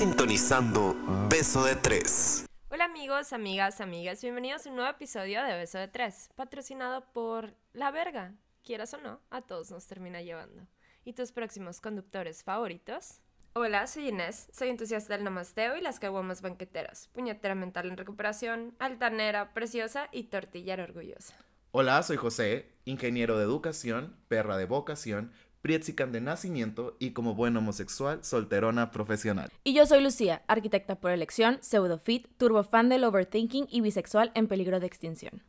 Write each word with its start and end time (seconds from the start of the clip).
sintonizando 0.00 0.96
Beso 1.28 1.62
de 1.62 1.76
Tres. 1.76 2.46
Hola 2.70 2.86
amigos, 2.86 3.34
amigas, 3.34 3.82
amigas, 3.82 4.22
bienvenidos 4.22 4.64
a 4.64 4.70
un 4.70 4.76
nuevo 4.76 4.90
episodio 4.90 5.44
de 5.44 5.52
Beso 5.52 5.76
de 5.76 5.88
Tres, 5.88 6.30
patrocinado 6.36 7.04
por 7.12 7.52
La 7.74 7.90
Verga. 7.90 8.32
Quieras 8.64 8.94
o 8.94 8.96
no, 8.96 9.20
a 9.28 9.42
todos 9.42 9.70
nos 9.70 9.86
termina 9.86 10.22
llevando. 10.22 10.66
¿Y 11.04 11.12
tus 11.12 11.32
próximos 11.32 11.82
conductores 11.82 12.42
favoritos? 12.42 13.20
Hola, 13.52 13.86
soy 13.86 14.08
Inés, 14.08 14.48
soy 14.54 14.70
entusiasta 14.70 15.12
del 15.12 15.24
namasteo 15.24 15.76
y 15.76 15.82
las 15.82 16.00
caguamas 16.00 16.40
banqueteras, 16.40 17.08
puñetera 17.12 17.54
mental 17.54 17.90
en 17.90 17.98
recuperación, 17.98 18.74
altanera, 18.78 19.52
preciosa 19.52 20.08
y 20.12 20.24
tortillera 20.24 20.84
orgullosa. 20.84 21.36
Hola, 21.72 22.02
soy 22.02 22.16
José, 22.16 22.72
ingeniero 22.86 23.36
de 23.36 23.44
educación, 23.44 24.16
perra 24.28 24.56
de 24.56 24.64
vocación, 24.64 25.34
Prietzican 25.62 26.10
de 26.12 26.20
nacimiento 26.20 26.96
y 26.98 27.12
como 27.12 27.34
buen 27.34 27.56
homosexual, 27.56 28.24
solterona 28.24 28.90
profesional. 28.90 29.50
Y 29.62 29.74
yo 29.74 29.84
soy 29.86 30.02
Lucía, 30.02 30.42
arquitecta 30.46 31.00
por 31.00 31.10
elección, 31.10 31.58
pseudofit, 31.60 32.26
turbofan 32.38 32.88
del 32.88 33.04
overthinking 33.04 33.66
y 33.70 33.80
bisexual 33.82 34.32
en 34.34 34.48
peligro 34.48 34.80
de 34.80 34.86
extinción. 34.86 35.42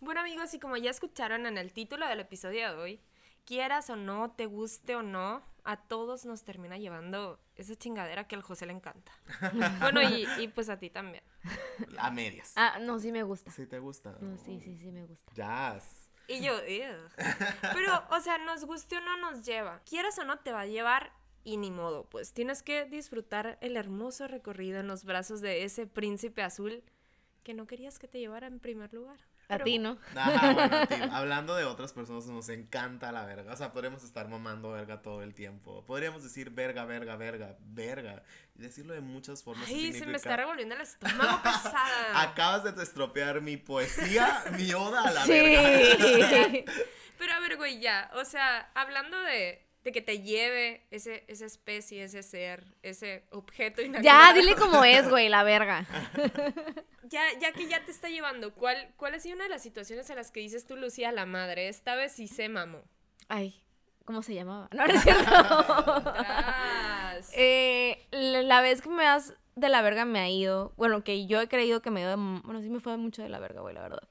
Bueno 0.00 0.20
amigos, 0.20 0.52
y 0.52 0.58
como 0.58 0.76
ya 0.76 0.90
escucharon 0.90 1.46
en 1.46 1.58
el 1.58 1.72
título 1.72 2.08
del 2.08 2.18
episodio 2.18 2.68
de 2.72 2.76
hoy, 2.76 3.00
quieras 3.44 3.88
o 3.90 3.96
no, 3.96 4.32
te 4.32 4.46
guste 4.46 4.96
o 4.96 5.02
no, 5.02 5.42
a 5.64 5.76
todos 5.76 6.24
nos 6.24 6.42
termina 6.42 6.76
llevando 6.78 7.38
esa 7.54 7.76
chingadera 7.76 8.26
que 8.26 8.34
al 8.34 8.42
José 8.42 8.66
le 8.66 8.72
encanta. 8.72 9.12
bueno, 9.80 10.02
y, 10.02 10.26
y 10.40 10.48
pues 10.48 10.68
a 10.68 10.78
ti 10.78 10.90
también. 10.90 11.22
A 11.98 12.10
medias. 12.10 12.52
Ah, 12.56 12.78
no, 12.80 12.98
sí 12.98 13.12
me 13.12 13.22
gusta. 13.22 13.52
¿Sí 13.52 13.66
te 13.66 13.78
gusta? 13.78 14.16
No, 14.20 14.36
sí, 14.38 14.60
sí, 14.60 14.76
sí 14.76 14.90
me 14.90 15.04
gusta. 15.04 15.32
Jazz. 15.34 16.01
Y 16.32 16.44
yo. 16.44 16.54
Pero, 17.74 18.04
o 18.10 18.20
sea, 18.20 18.38
nos 18.38 18.64
guste 18.64 18.98
o 18.98 19.00
no 19.00 19.16
nos 19.18 19.44
lleva. 19.44 19.80
Quieras 19.88 20.18
o 20.18 20.24
no, 20.24 20.38
te 20.38 20.52
va 20.52 20.60
a 20.60 20.66
llevar 20.66 21.12
y 21.44 21.56
ni 21.56 21.70
modo, 21.70 22.04
pues 22.04 22.32
tienes 22.32 22.62
que 22.62 22.84
disfrutar 22.84 23.58
el 23.60 23.76
hermoso 23.76 24.28
recorrido 24.28 24.80
en 24.80 24.86
los 24.86 25.04
brazos 25.04 25.40
de 25.40 25.64
ese 25.64 25.86
príncipe 25.86 26.42
azul 26.42 26.84
que 27.42 27.54
no 27.54 27.66
querías 27.66 27.98
que 27.98 28.06
te 28.06 28.20
llevara 28.20 28.46
en 28.46 28.60
primer 28.60 28.94
lugar. 28.94 29.18
A 29.54 29.58
ti, 29.58 29.78
¿no? 29.78 29.98
Ajá, 30.16 30.52
bueno, 30.88 31.08
hablando 31.14 31.54
de 31.54 31.64
otras 31.64 31.92
personas, 31.92 32.26
nos 32.26 32.48
encanta 32.48 33.12
la 33.12 33.24
verga. 33.24 33.52
O 33.52 33.56
sea, 33.56 33.72
podríamos 33.72 34.02
estar 34.04 34.28
mamando 34.28 34.72
verga 34.72 35.02
todo 35.02 35.22
el 35.22 35.34
tiempo. 35.34 35.84
Podríamos 35.86 36.22
decir 36.22 36.50
verga, 36.50 36.84
verga, 36.84 37.16
verga, 37.16 37.56
verga. 37.60 38.22
Y 38.56 38.62
decirlo 38.62 38.94
de 38.94 39.00
muchas 39.00 39.42
formas. 39.42 39.68
y 39.68 39.74
Ay, 39.74 39.80
se 39.80 39.86
me 39.86 39.92
significa- 39.92 40.16
está 40.16 40.36
revolviendo 40.36 40.74
el 40.74 40.80
estómago 40.80 41.42
pesada. 41.42 42.20
Acabas 42.22 42.64
de 42.64 42.82
estropear 42.82 43.40
mi 43.40 43.56
poesía, 43.56 44.44
mi 44.58 44.72
oda 44.72 45.02
a 45.04 45.10
la 45.12 45.24
Sí. 45.24 45.32
verga. 45.32 46.72
Pero 47.18 47.32
a 47.34 47.40
ver, 47.40 47.56
güey, 47.56 47.80
ya. 47.80 48.10
O 48.14 48.24
sea, 48.24 48.70
hablando 48.74 49.18
de, 49.20 49.64
de 49.84 49.92
que 49.92 50.00
te 50.00 50.20
lleve 50.20 50.86
ese, 50.90 51.24
esa 51.28 51.44
especie, 51.46 52.04
ese 52.04 52.22
ser, 52.22 52.64
ese 52.82 53.24
objeto 53.30 53.82
ya, 54.02 54.32
dile 54.32 54.54
cómo 54.56 54.84
es, 54.84 55.08
güey, 55.08 55.28
la 55.28 55.42
verga. 55.42 55.86
Ya, 57.04 57.24
ya 57.40 57.52
que 57.52 57.66
ya 57.68 57.84
te 57.84 57.90
está 57.90 58.08
llevando, 58.08 58.54
¿cuál, 58.54 58.94
¿cuál 58.96 59.12
ha 59.12 59.18
sido 59.18 59.34
una 59.34 59.44
de 59.44 59.50
las 59.50 59.62
situaciones 59.62 60.08
en 60.08 60.16
las 60.16 60.30
que 60.30 60.40
dices 60.40 60.66
tú, 60.66 60.76
Lucía, 60.76 61.12
la 61.12 61.26
madre? 61.26 61.68
Esta 61.68 61.94
vez 61.94 62.12
sí 62.12 62.26
se 62.26 62.48
mamó. 62.48 62.84
Ay, 63.28 63.62
¿cómo 64.06 64.22
se 64.22 64.32
llamaba? 64.34 64.70
No, 64.72 64.86
no 64.86 64.94
es 64.94 65.02
cierto. 65.02 65.30
Eh, 67.34 68.06
la 68.10 68.42
la 68.42 68.60
vez 68.62 68.80
que 68.82 68.88
me 68.88 69.06
has 69.06 69.34
de 69.54 69.68
la 69.68 69.82
verga 69.82 70.04
me 70.06 70.18
ha 70.20 70.28
ido, 70.30 70.72
bueno, 70.76 71.04
que 71.04 71.26
yo 71.26 71.40
he 71.40 71.48
creído 71.48 71.82
que 71.82 71.90
me 71.90 72.00
dio, 72.00 72.08
de- 72.08 72.16
bueno, 72.16 72.62
sí 72.62 72.70
me 72.70 72.80
fue 72.80 72.96
mucho 72.96 73.22
de 73.22 73.28
la 73.28 73.38
verga, 73.38 73.60
güey, 73.60 73.74
la 73.74 73.82
verdad. 73.82 74.08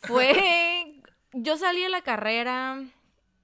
Fue, 0.00 1.00
yo 1.32 1.56
salí 1.56 1.80
de 1.82 1.88
la 1.88 2.02
carrera, 2.02 2.82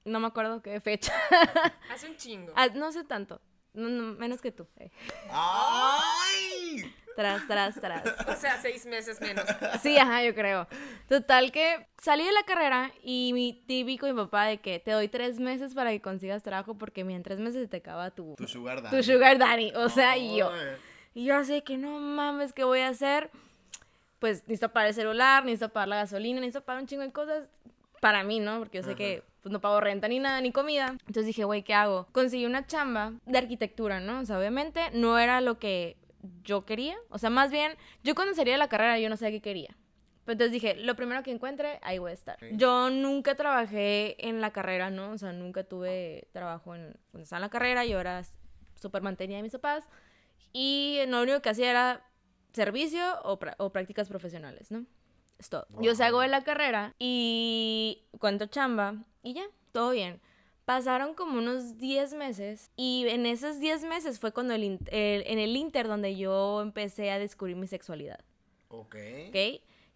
no 0.04 0.20
me 0.20 0.26
acuerdo 0.28 0.62
qué 0.62 0.80
fecha, 0.80 1.12
Hace 1.92 2.08
un 2.08 2.16
chingo. 2.16 2.52
Ah, 2.56 2.68
no 2.74 2.90
sé 2.92 3.04
tanto, 3.04 3.40
no, 3.74 3.88
no, 3.88 4.14
menos 4.18 4.40
que 4.40 4.52
tú. 4.52 4.66
eh. 4.78 4.90
¡Ay! 5.30 6.94
Tras, 7.16 7.46
tras, 7.48 7.74
tras. 7.80 8.04
O 8.28 8.36
sea, 8.36 8.60
seis 8.62 8.86
meses 8.86 9.20
menos. 9.20 9.44
Sí, 9.82 9.98
ajá, 9.98 10.22
yo 10.22 10.34
creo. 10.36 10.68
Total 11.08 11.50
que 11.50 11.88
salí 12.00 12.24
de 12.24 12.30
la 12.30 12.44
carrera 12.44 12.92
y 13.02 13.32
mi 13.32 13.52
típico 13.66 14.06
mi 14.06 14.12
papá 14.14 14.44
de 14.44 14.58
que 14.58 14.78
te 14.78 14.92
doy 14.92 15.08
tres 15.08 15.40
meses 15.40 15.74
para 15.74 15.90
que 15.90 16.00
consigas 16.00 16.44
trabajo 16.44 16.78
porque 16.78 17.00
en 17.00 17.22
tres 17.24 17.40
meses 17.40 17.62
se 17.62 17.66
te 17.68 17.78
acaba 17.78 18.12
tu, 18.12 18.36
Tu 18.36 18.46
sugar 18.46 18.82
daddy. 18.82 18.96
tu 18.96 19.02
sugar 19.02 19.36
daddy. 19.38 19.72
O 19.74 19.88
sea, 19.88 20.16
y 20.16 20.36
yo. 20.36 20.52
Y 21.12 21.24
yo 21.24 21.36
así 21.36 21.54
de 21.54 21.64
que 21.64 21.76
no 21.76 21.98
mames, 21.98 22.52
¿qué 22.52 22.62
voy 22.62 22.80
a 22.80 22.88
hacer? 22.88 23.30
Pues 24.20 24.42
necesito 24.42 24.68
pagar 24.72 24.88
el 24.90 24.94
celular, 24.94 25.44
necesito 25.44 25.70
pagar 25.70 25.88
la 25.88 25.96
gasolina, 25.96 26.38
necesito 26.40 26.64
pagar 26.64 26.82
un 26.82 26.86
chingo 26.88 27.02
de 27.02 27.10
cosas 27.12 27.48
para 28.00 28.22
mí, 28.22 28.38
¿no? 28.38 28.60
Porque 28.60 28.78
yo 28.78 28.84
sé 28.84 28.94
que 28.94 29.24
pues, 29.48 29.52
no 29.52 29.60
pago 29.60 29.80
renta 29.80 30.08
ni 30.08 30.18
nada, 30.18 30.40
ni 30.40 30.52
comida. 30.52 30.96
Entonces 31.06 31.26
dije, 31.26 31.44
güey, 31.44 31.62
¿qué 31.62 31.74
hago? 31.74 32.06
Conseguí 32.12 32.44
una 32.44 32.66
chamba 32.66 33.14
de 33.24 33.38
arquitectura, 33.38 34.00
¿no? 34.00 34.20
O 34.20 34.24
sea, 34.24 34.38
obviamente 34.38 34.80
no 34.92 35.18
era 35.18 35.40
lo 35.40 35.58
que 35.58 35.96
yo 36.44 36.64
quería. 36.64 36.96
O 37.10 37.18
sea, 37.18 37.30
más 37.30 37.50
bien, 37.50 37.72
yo 38.04 38.14
cuando 38.14 38.34
salí 38.34 38.50
de 38.50 38.58
la 38.58 38.68
carrera 38.68 38.98
yo 38.98 39.08
no 39.08 39.16
sabía 39.16 39.38
qué 39.38 39.42
quería. 39.42 39.76
Pero 40.24 40.34
entonces 40.34 40.52
dije, 40.52 40.74
lo 40.74 40.94
primero 40.94 41.22
que 41.22 41.30
encuentre, 41.30 41.78
ahí 41.82 41.98
voy 41.98 42.10
a 42.10 42.14
estar. 42.14 42.36
Yo 42.52 42.90
nunca 42.90 43.34
trabajé 43.34 44.16
en 44.28 44.42
la 44.42 44.52
carrera, 44.52 44.90
¿no? 44.90 45.12
O 45.12 45.18
sea, 45.18 45.32
nunca 45.32 45.64
tuve 45.64 46.28
trabajo 46.32 46.74
en, 46.74 46.94
cuando 47.10 47.22
estaba 47.22 47.38
en 47.38 47.42
la 47.42 47.48
carrera. 47.48 47.86
Yo 47.86 47.98
era 47.98 48.22
súper 48.74 49.00
mantenida 49.00 49.38
de 49.38 49.42
mis 49.42 49.52
papás. 49.52 49.88
Y 50.52 51.00
lo 51.08 51.22
único 51.22 51.40
que 51.40 51.48
hacía 51.48 51.70
era 51.70 52.04
servicio 52.52 53.02
o, 53.22 53.38
prácticas 53.72 54.08
profesionales, 54.08 54.70
¿no? 54.70 54.84
Es 55.38 55.48
todo. 55.48 55.66
Yo 55.80 55.94
salgo 55.94 56.20
de 56.20 56.28
la 56.28 56.44
carrera 56.44 56.94
y 56.98 58.04
cuento 58.18 58.46
chamba 58.46 59.04
y 59.22 59.34
ya, 59.34 59.44
todo 59.72 59.90
bien. 59.90 60.20
Pasaron 60.64 61.14
como 61.14 61.38
unos 61.38 61.78
10 61.78 62.12
meses 62.14 62.70
y 62.76 63.06
en 63.08 63.24
esos 63.24 63.58
10 63.58 63.84
meses 63.84 64.20
fue 64.20 64.32
cuando 64.32 64.54
el, 64.54 64.62
el- 64.90 65.24
en 65.26 65.38
el 65.38 65.56
Inter 65.56 65.88
donde 65.88 66.14
yo 66.16 66.60
empecé 66.60 67.10
a 67.10 67.18
descubrir 67.18 67.56
mi 67.56 67.66
sexualidad, 67.66 68.20
Ok. 68.68 68.96
¿ok? 69.28 69.36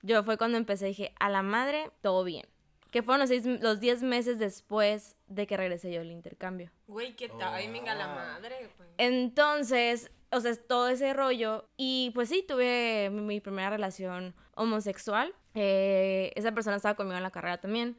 Yo 0.03 0.25
fue 0.25 0.39
cuando 0.39 0.57
empecé, 0.59 0.87
dije, 0.87 1.15
a 1.21 1.29
la 1.29 1.43
madre, 1.43 1.91
todo 2.01 2.25
bien. 2.25 2.47
Que 2.91 3.03
fueron 3.03 3.21
los, 3.21 3.29
seis, 3.29 3.45
los 3.47 3.81
10 3.81 4.03
meses 4.03 4.39
después 4.39 5.17
de 5.27 5.47
que 5.47 5.57
regresé 5.57 5.93
yo 5.93 6.01
del 6.01 6.11
intercambio. 6.11 6.71
Güey, 6.89 7.15
qué 7.17 7.29
timing 7.29 7.89
a 7.89 7.95
la 7.95 8.11
Oh. 8.13 8.15
madre. 8.15 8.69
Entonces, 8.99 10.11
o 10.31 10.41
sea, 10.41 10.55
todo 10.57 10.89
ese 10.89 11.13
rollo. 11.13 11.69
Y 11.77 12.11
pues 12.15 12.29
sí, 12.31 12.45
tuve 12.47 13.11
mi, 13.11 13.21
mi 13.21 13.41
primera 13.41 13.71
relación 13.71 14.35
homosexual. 14.55 15.35
Eh, 15.55 16.33
esa 16.35 16.53
persona 16.53 16.77
estaba 16.77 16.95
conmigo 16.95 17.17
en 17.17 17.23
la 17.23 17.31
carrera 17.31 17.61
también. 17.61 17.97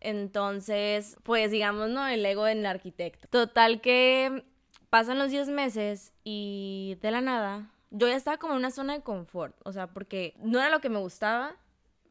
Entonces, 0.00 1.16
pues 1.22 1.50
digamos, 1.50 1.88
¿no? 1.90 2.06
El 2.06 2.24
ego 2.24 2.46
en 2.46 2.58
el 2.58 2.66
arquitecto. 2.66 3.28
Total 3.28 3.80
que 3.80 4.44
pasan 4.90 5.18
los 5.18 5.30
10 5.30 5.48
meses 5.48 6.12
y 6.24 6.96
de 7.02 7.10
la 7.10 7.20
nada, 7.20 7.70
yo 7.90 8.08
ya 8.08 8.16
estaba 8.16 8.38
como 8.38 8.54
en 8.54 8.60
una 8.60 8.70
zona 8.70 8.94
de 8.94 9.02
confort. 9.02 9.54
O 9.64 9.72
sea, 9.72 9.88
porque 9.88 10.34
no 10.38 10.58
era 10.58 10.70
lo 10.70 10.80
que 10.80 10.88
me 10.88 10.98
gustaba, 10.98 11.56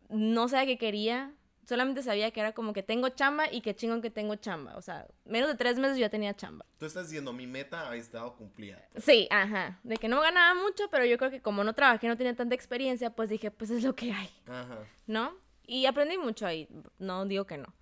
no 0.10 0.48
sabía 0.48 0.66
qué 0.66 0.78
quería. 0.78 1.34
Solamente 1.66 2.02
sabía 2.02 2.32
que 2.32 2.40
era 2.40 2.54
como 2.54 2.72
que 2.72 2.82
tengo 2.82 3.10
chamba 3.10 3.52
y 3.52 3.60
que 3.60 3.76
chingón 3.76 4.02
que 4.02 4.10
tengo 4.10 4.36
chamba. 4.36 4.78
O 4.78 4.82
sea, 4.82 5.06
menos 5.26 5.50
de 5.50 5.56
tres 5.56 5.78
meses 5.78 5.98
yo 5.98 6.02
ya 6.02 6.10
tenía 6.10 6.34
chamba. 6.34 6.66
Tú 6.78 6.86
estás 6.86 7.10
diciendo, 7.10 7.34
mi 7.34 7.46
meta 7.46 7.90
ha 7.90 7.96
estado 7.98 8.38
cumplida. 8.38 8.88
Sí, 8.96 9.28
ajá. 9.30 9.80
De 9.84 9.98
que 9.98 10.08
no 10.08 10.22
ganaba 10.22 10.54
mucho, 10.60 10.90
pero 10.90 11.04
yo 11.04 11.18
creo 11.18 11.30
que 11.30 11.42
como 11.42 11.66
no 11.66 11.74
trabajé, 11.74 12.08
no 12.08 12.16
tenía 12.16 12.36
tanta 12.36 12.56
experiencia, 12.56 13.10
pues 13.10 13.30
dije, 13.30 13.52
pues 13.52 13.70
es 13.70 13.84
lo 13.84 13.96
que 13.96 14.14
hay, 14.14 14.30
Ajá. 14.48 14.80
¿no? 15.08 15.36
Y 15.66 15.86
aprendí 15.88 16.18
mucho 16.18 16.48
ahí, 16.48 16.70
no 17.00 17.26
digo 17.26 17.46
que 17.46 17.58
no. 17.58 17.74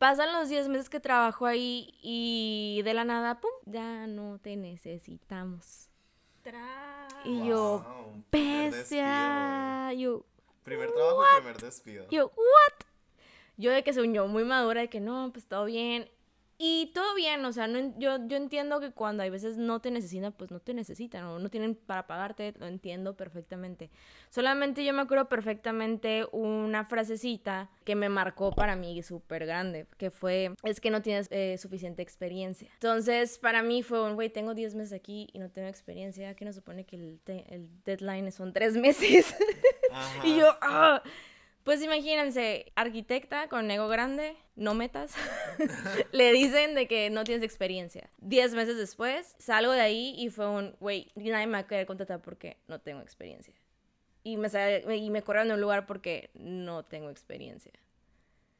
Pasan 0.00 0.32
los 0.32 0.48
10 0.48 0.68
meses 0.68 0.88
que 0.88 0.98
trabajo 0.98 1.44
ahí 1.44 1.92
y 2.00 2.80
de 2.86 2.94
la 2.94 3.04
nada, 3.04 3.38
¡pum! 3.38 3.50
Ya 3.66 4.06
no 4.06 4.38
te 4.38 4.56
necesitamos. 4.56 5.90
Tras. 6.40 7.12
Y 7.26 7.46
yo, 7.46 7.84
Wow, 7.86 8.24
bestia. 8.32 9.92
Yo. 9.92 10.24
Primer 10.64 10.90
trabajo 10.90 11.22
y 11.22 11.42
primer 11.42 11.60
despido. 11.60 12.08
yo, 12.08 12.28
¿what? 12.28 12.86
Yo 13.58 13.72
de 13.72 13.84
que 13.84 13.92
se 13.92 14.00
unió 14.00 14.26
muy 14.26 14.44
madura, 14.44 14.80
de 14.80 14.88
que 14.88 15.00
no, 15.00 15.32
pues 15.34 15.46
todo 15.46 15.66
bien. 15.66 16.08
Y 16.62 16.90
todo 16.92 17.14
bien, 17.14 17.42
o 17.46 17.52
sea, 17.54 17.66
no, 17.68 17.98
yo, 17.98 18.18
yo 18.26 18.36
entiendo 18.36 18.80
que 18.80 18.90
cuando 18.90 19.22
hay 19.22 19.30
veces 19.30 19.56
no 19.56 19.80
te 19.80 19.90
necesitan, 19.90 20.34
pues 20.34 20.50
no 20.50 20.60
te 20.60 20.74
necesitan, 20.74 21.24
o 21.24 21.38
no 21.38 21.48
tienen 21.48 21.74
para 21.74 22.06
pagarte, 22.06 22.52
lo 22.58 22.66
entiendo 22.66 23.16
perfectamente. 23.16 23.90
Solamente 24.28 24.84
yo 24.84 24.92
me 24.92 25.00
acuerdo 25.00 25.26
perfectamente 25.26 26.26
una 26.32 26.84
frasecita 26.84 27.70
que 27.86 27.94
me 27.94 28.10
marcó 28.10 28.52
para 28.52 28.76
mí 28.76 29.02
súper 29.02 29.46
grande, 29.46 29.86
que 29.96 30.10
fue, 30.10 30.54
es 30.62 30.82
que 30.82 30.90
no 30.90 31.00
tienes 31.00 31.28
eh, 31.30 31.56
suficiente 31.56 32.02
experiencia. 32.02 32.68
Entonces, 32.74 33.38
para 33.38 33.62
mí 33.62 33.82
fue 33.82 34.04
un, 34.04 34.14
güey, 34.14 34.28
tengo 34.28 34.52
10 34.52 34.74
meses 34.74 34.92
aquí 34.92 35.28
y 35.32 35.38
no 35.38 35.48
tengo 35.48 35.66
experiencia, 35.66 36.36
que 36.36 36.44
no 36.44 36.52
supone 36.52 36.84
que 36.84 36.96
el, 36.96 37.20
el 37.48 37.70
deadline 37.86 38.30
son 38.32 38.52
3 38.52 38.76
meses. 38.76 39.34
Ajá. 39.90 40.26
Y 40.26 40.36
yo, 40.36 40.54
ah. 40.60 41.02
Pues 41.64 41.82
imagínense, 41.82 42.72
arquitecta 42.74 43.48
con 43.48 43.70
ego 43.70 43.88
grande, 43.88 44.36
no 44.56 44.74
metas, 44.74 45.14
le 46.12 46.32
dicen 46.32 46.74
de 46.74 46.88
que 46.88 47.10
no 47.10 47.24
tienes 47.24 47.44
experiencia. 47.44 48.10
Diez 48.18 48.54
meses 48.54 48.76
después, 48.78 49.36
salgo 49.38 49.72
de 49.72 49.80
ahí 49.82 50.14
y 50.16 50.30
fue 50.30 50.48
un, 50.48 50.74
güey, 50.80 51.12
nadie 51.16 51.46
me 51.46 51.52
va 51.52 51.58
a 51.58 51.66
querer 51.66 51.86
contratar 51.86 52.22
porque 52.22 52.56
no 52.66 52.80
tengo 52.80 53.00
experiencia. 53.02 53.54
Y 54.22 54.36
me, 54.36 54.48
y 54.96 55.10
me 55.10 55.22
corrieron 55.22 55.48
de 55.48 55.54
un 55.54 55.60
lugar 55.60 55.86
porque 55.86 56.30
no 56.34 56.84
tengo 56.84 57.10
experiencia. 57.10 57.72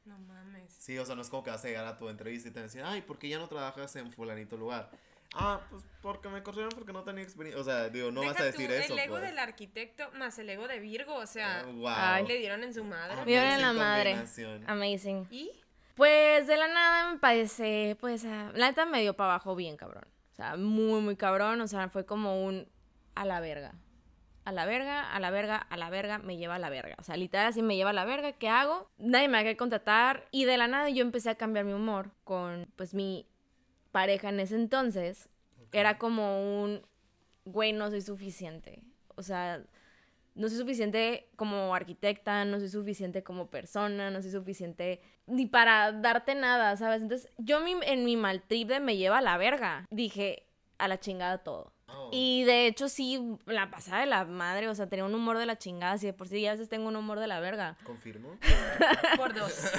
No 0.05 0.17
mames. 0.19 0.71
Sí, 0.73 0.97
o 0.97 1.05
sea, 1.05 1.15
no 1.15 1.21
es 1.21 1.29
como 1.29 1.43
que 1.43 1.51
vas 1.51 1.63
a 1.63 1.67
llegar 1.67 1.85
a 1.85 1.97
tu 1.97 2.09
entrevista 2.09 2.49
y 2.49 2.51
te 2.51 2.61
decir, 2.61 2.81
ay, 2.83 3.01
¿por 3.01 3.19
qué 3.19 3.29
ya 3.29 3.39
no 3.39 3.47
trabajas 3.47 3.95
en 3.95 4.11
fulanito 4.11 4.57
lugar? 4.57 4.91
Ah, 5.33 5.61
pues 5.69 5.83
porque 6.01 6.29
me 6.29 6.43
corrieron 6.43 6.71
porque 6.71 6.91
no 6.93 7.03
tenía 7.03 7.23
experiencia. 7.23 7.61
O 7.61 7.63
sea, 7.63 7.89
digo, 7.89 8.11
no 8.11 8.21
vas 8.21 8.31
Deja 8.31 8.43
a 8.43 8.45
decir 8.47 8.67
tú, 8.67 8.73
eso. 8.73 8.93
El 8.93 8.99
ego 8.99 9.15
pues. 9.17 9.29
del 9.29 9.39
arquitecto 9.39 10.11
más 10.13 10.37
el 10.39 10.49
ego 10.49 10.67
de 10.67 10.79
Virgo, 10.79 11.15
o 11.15 11.25
sea, 11.27 11.61
Ah, 11.61 11.65
wow. 11.71 11.87
Ay. 11.95 12.27
le 12.27 12.37
dieron 12.37 12.63
en 12.63 12.73
su 12.73 12.83
madre. 12.83 13.13
Ah, 13.17 13.19
Me 13.25 13.25
dieron 13.31 13.47
en 13.49 13.61
la 13.61 13.69
Amazing 13.69 14.45
madre. 14.47 14.65
Amazing. 14.67 15.27
¿Y? 15.31 15.51
Pues 15.95 16.47
de 16.47 16.57
la 16.57 16.67
nada 16.67 17.13
me 17.13 17.19
parece, 17.19 17.95
pues, 17.99 18.25
ah, 18.25 18.51
la 18.55 18.67
neta 18.67 18.85
me 18.85 19.01
dio 19.01 19.13
para 19.15 19.31
abajo 19.35 19.55
bien 19.55 19.77
cabrón. 19.77 20.05
O 20.31 20.35
sea, 20.35 20.55
muy, 20.57 20.99
muy 21.01 21.15
cabrón. 21.15 21.61
O 21.61 21.67
sea, 21.67 21.89
fue 21.89 22.05
como 22.05 22.43
un 22.43 22.67
a 23.15 23.25
la 23.25 23.39
verga. 23.39 23.73
A 24.43 24.51
la 24.51 24.65
verga, 24.65 25.13
a 25.13 25.19
la 25.19 25.29
verga, 25.29 25.57
a 25.57 25.77
la 25.77 25.91
verga, 25.91 26.17
me 26.17 26.35
lleva 26.37 26.55
a 26.55 26.59
la 26.59 26.71
verga. 26.71 26.95
O 26.97 27.03
sea, 27.03 27.15
literal 27.15 27.45
así 27.45 27.61
me 27.61 27.75
lleva 27.75 27.91
a 27.91 27.93
la 27.93 28.05
verga. 28.05 28.31
¿Qué 28.33 28.49
hago? 28.49 28.89
Nadie 28.97 29.27
me 29.27 29.33
va 29.33 29.39
a 29.39 29.43
querer 29.43 29.57
contratar. 29.57 30.27
Y 30.31 30.45
de 30.45 30.57
la 30.57 30.67
nada 30.67 30.89
yo 30.89 31.03
empecé 31.03 31.29
a 31.29 31.35
cambiar 31.35 31.63
mi 31.65 31.73
humor 31.73 32.09
con, 32.23 32.67
pues, 32.75 32.95
mi 32.95 33.27
pareja 33.91 34.29
en 34.29 34.39
ese 34.39 34.55
entonces. 34.55 35.29
Era 35.71 35.97
como 35.97 36.61
un, 36.63 36.81
güey, 37.45 37.73
no 37.73 37.89
soy 37.89 38.01
suficiente. 38.01 38.83
O 39.15 39.23
sea, 39.23 39.63
no 40.35 40.47
soy 40.49 40.57
suficiente 40.57 41.27
como 41.35 41.75
arquitecta, 41.75 42.45
no 42.45 42.59
soy 42.59 42.69
suficiente 42.69 43.23
como 43.23 43.47
persona, 43.49 44.09
no 44.11 44.21
soy 44.21 44.31
suficiente 44.31 45.01
ni 45.27 45.45
para 45.45 45.91
darte 45.91 46.35
nada, 46.35 46.75
¿sabes? 46.77 47.01
Entonces, 47.01 47.29
yo 47.37 47.59
mi- 47.61 47.75
en 47.83 48.05
mi 48.05 48.17
mal 48.17 48.41
trip 48.41 48.67
de 48.69 48.79
me 48.79 48.97
lleva 48.97 49.19
a 49.19 49.21
la 49.21 49.37
verga, 49.37 49.85
dije 49.91 50.43
a 50.77 50.87
la 50.87 50.99
chingada 50.99 51.37
todo. 51.39 51.73
Oh. 51.93 52.09
Y 52.11 52.43
de 52.43 52.67
hecho 52.67 52.89
sí, 52.89 53.37
la 53.45 53.69
pasada 53.69 54.01
de 54.01 54.05
la 54.07 54.25
madre, 54.25 54.67
o 54.67 54.75
sea, 54.75 54.87
tenía 54.87 55.05
un 55.05 55.15
humor 55.15 55.37
de 55.37 55.45
la 55.45 55.57
chingada, 55.57 55.97
si 55.97 56.07
de 56.07 56.13
por 56.13 56.27
sí 56.27 56.41
ya 56.41 56.51
a 56.51 56.53
veces 56.53 56.69
tengo 56.69 56.87
un 56.87 56.95
humor 56.95 57.19
de 57.19 57.27
la 57.27 57.39
verga. 57.39 57.77
¿Confirmo? 57.83 58.37
Por 59.17 59.33
dos. 59.33 59.71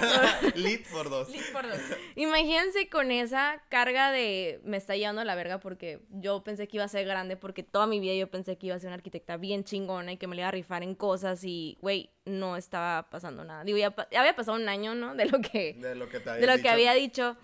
Lit 0.55 0.87
por 0.89 1.11
dos. 1.11 1.29
Sí, 1.29 1.41
por 1.53 1.69
dos. 1.69 1.81
Imagínense 2.17 2.89
con 2.89 3.11
esa 3.11 3.63
carga 3.69 4.11
de 4.11 4.61
me 4.65 4.77
está 4.77 4.97
llevando 4.97 5.21
a 5.23 5.25
la 5.25 5.35
verga 5.35 5.59
porque 5.59 6.01
yo 6.11 6.43
pensé 6.45 6.69
que 6.69 6.77
iba 6.79 6.85
a 6.85 6.89
ser 6.89 7.07
grande, 7.07 7.37
porque 7.37 7.63
toda 7.63 7.87
mi 7.87 8.01
vida 8.01 8.15
yo 8.15 8.31
pensé 8.31 8.57
que 8.57 8.67
iba 8.69 8.77
a 8.77 8.79
ser 8.79 8.89
una 8.89 8.97
arquitecta 8.97 9.37
bien 9.37 9.65
chingona 9.65 10.13
y 10.13 10.17
que 10.17 10.27
me 10.27 10.37
le 10.37 10.43
iba 10.43 10.49
a 10.49 10.53
rifar 10.53 10.83
en 10.83 10.95
cosas 10.95 11.43
y, 11.45 11.77
güey, 11.81 12.11
no 12.25 12.57
estaba 12.57 13.09
pasando 13.11 13.45
nada. 13.45 13.65
Digo, 13.65 13.79
ya, 13.79 13.95
ya 14.11 14.21
había 14.21 14.37
pasado 14.37 14.57
un 14.57 14.69
año, 14.69 14.95
¿no? 14.95 15.15
De 15.15 15.27
lo 15.27 15.41
que, 15.41 15.75
De 15.75 15.95
lo 15.95 16.09
que 16.09 16.21
te 16.21 16.31
de 16.31 16.47
lo 16.47 16.53
dicho. 16.55 16.63
que 16.63 16.69
había 16.69 16.93
dicho, 16.95 17.37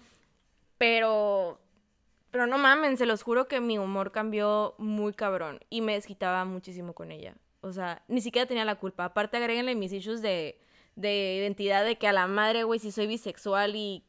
pero... 0.77 1.61
Pero 2.31 2.47
no 2.47 2.59
mamen, 2.59 2.97
se 2.97 3.07
los 3.07 3.23
juro 3.23 3.49
que 3.49 3.61
mi 3.61 3.79
humor 3.79 4.13
cambió 4.13 4.75
muy 4.79 5.13
cabrón 5.15 5.61
y 5.71 5.81
me 5.81 5.95
desquitaba 5.95 6.45
muchísimo 6.45 6.93
con 6.93 7.11
ella. 7.11 7.35
O 7.61 7.73
sea, 7.73 8.03
ni 8.09 8.21
siquiera 8.21 8.47
tenía 8.47 8.65
la 8.65 8.77
culpa. 8.77 9.05
Aparte, 9.05 9.37
agréguenle 9.37 9.75
mis 9.75 9.93
issues 9.93 10.23
de, 10.23 10.61
de 10.95 11.37
identidad 11.37 11.85
de 11.85 11.97
que 11.97 12.07
a 12.07 12.13
la 12.13 12.27
madre, 12.27 12.65
güey, 12.65 12.79
si 12.79 12.93
soy 12.93 13.07
bisexual 13.07 13.75
y 13.77 14.05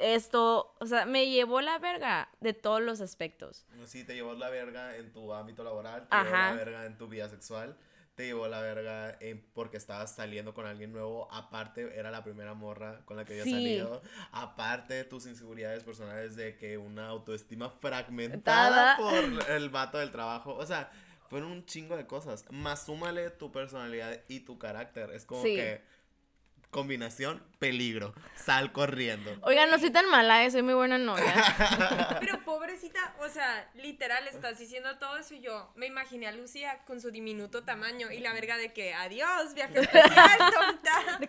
esto, 0.00 0.74
o 0.78 0.86
sea, 0.86 1.04
me 1.04 1.28
llevó 1.28 1.60
la 1.60 1.78
verga 1.78 2.28
de 2.40 2.52
todos 2.52 2.80
los 2.80 3.00
aspectos. 3.00 3.66
Sí, 3.84 4.04
te 4.04 4.14
llevó 4.14 4.34
la 4.34 4.48
verga 4.48 4.96
en 4.96 5.12
tu 5.12 5.32
ámbito 5.32 5.64
laboral, 5.64 6.08
te 6.08 6.16
llevó 6.16 6.30
la 6.30 6.52
verga 6.54 6.86
en 6.86 6.96
tu 6.96 7.08
vida 7.08 7.28
sexual, 7.28 7.76
te 8.14 8.26
llevó 8.26 8.46
la 8.48 8.60
verga 8.60 9.16
en 9.20 9.44
porque 9.54 9.76
estabas 9.76 10.14
saliendo 10.14 10.54
con 10.54 10.66
alguien 10.66 10.92
nuevo, 10.92 11.28
aparte 11.32 11.98
era 11.98 12.10
la 12.10 12.22
primera 12.22 12.54
morra 12.54 13.00
con 13.04 13.16
la 13.16 13.24
que 13.24 13.32
había 13.32 13.44
Sí. 13.44 13.50
salido, 13.50 14.02
aparte 14.30 14.94
de 14.94 15.04
tus 15.04 15.26
inseguridades 15.26 15.82
personales 15.84 16.36
de 16.36 16.56
que 16.56 16.78
una 16.78 17.08
autoestima 17.08 17.70
fragmentada 17.70 18.96
Tada. 18.96 18.96
por 18.96 19.50
el 19.50 19.68
vato 19.70 19.98
del 19.98 20.10
trabajo, 20.10 20.54
o 20.54 20.64
sea, 20.66 20.90
fueron 21.28 21.50
un 21.50 21.64
chingo 21.66 21.96
de 21.96 22.06
cosas, 22.06 22.44
más 22.50 22.84
súmale 22.86 23.30
tu 23.30 23.50
personalidad 23.50 24.20
y 24.28 24.40
tu 24.40 24.58
carácter, 24.58 25.10
es 25.10 25.24
como 25.24 25.42
Sí. 25.42 25.54
que 25.56 25.82
combinación 26.74 27.40
peligro, 27.60 28.14
sal 28.34 28.72
corriendo. 28.72 29.30
Oigan, 29.42 29.70
no 29.70 29.78
soy 29.78 29.90
tan 29.90 30.10
mala, 30.10 30.44
eh, 30.44 30.50
soy 30.50 30.62
muy 30.62 30.74
buena 30.74 30.98
novia. 30.98 31.32
Pero 32.20 32.44
pobrecita, 32.44 33.14
o 33.20 33.28
sea, 33.28 33.70
literal, 33.76 34.26
estás 34.26 34.58
diciendo 34.58 34.98
todo 34.98 35.16
eso 35.16 35.34
y 35.34 35.40
yo 35.40 35.72
me 35.76 35.86
imaginé 35.86 36.26
a 36.26 36.32
Lucía 36.32 36.80
con 36.84 37.00
su 37.00 37.12
diminuto 37.12 37.62
tamaño 37.62 38.10
y 38.10 38.18
la 38.18 38.32
verga 38.32 38.56
de 38.56 38.72
que 38.72 38.92
adiós, 38.92 39.54
viaje 39.54 39.82
especial, 39.82 40.38
tonta. 40.52 41.18
De 41.20 41.28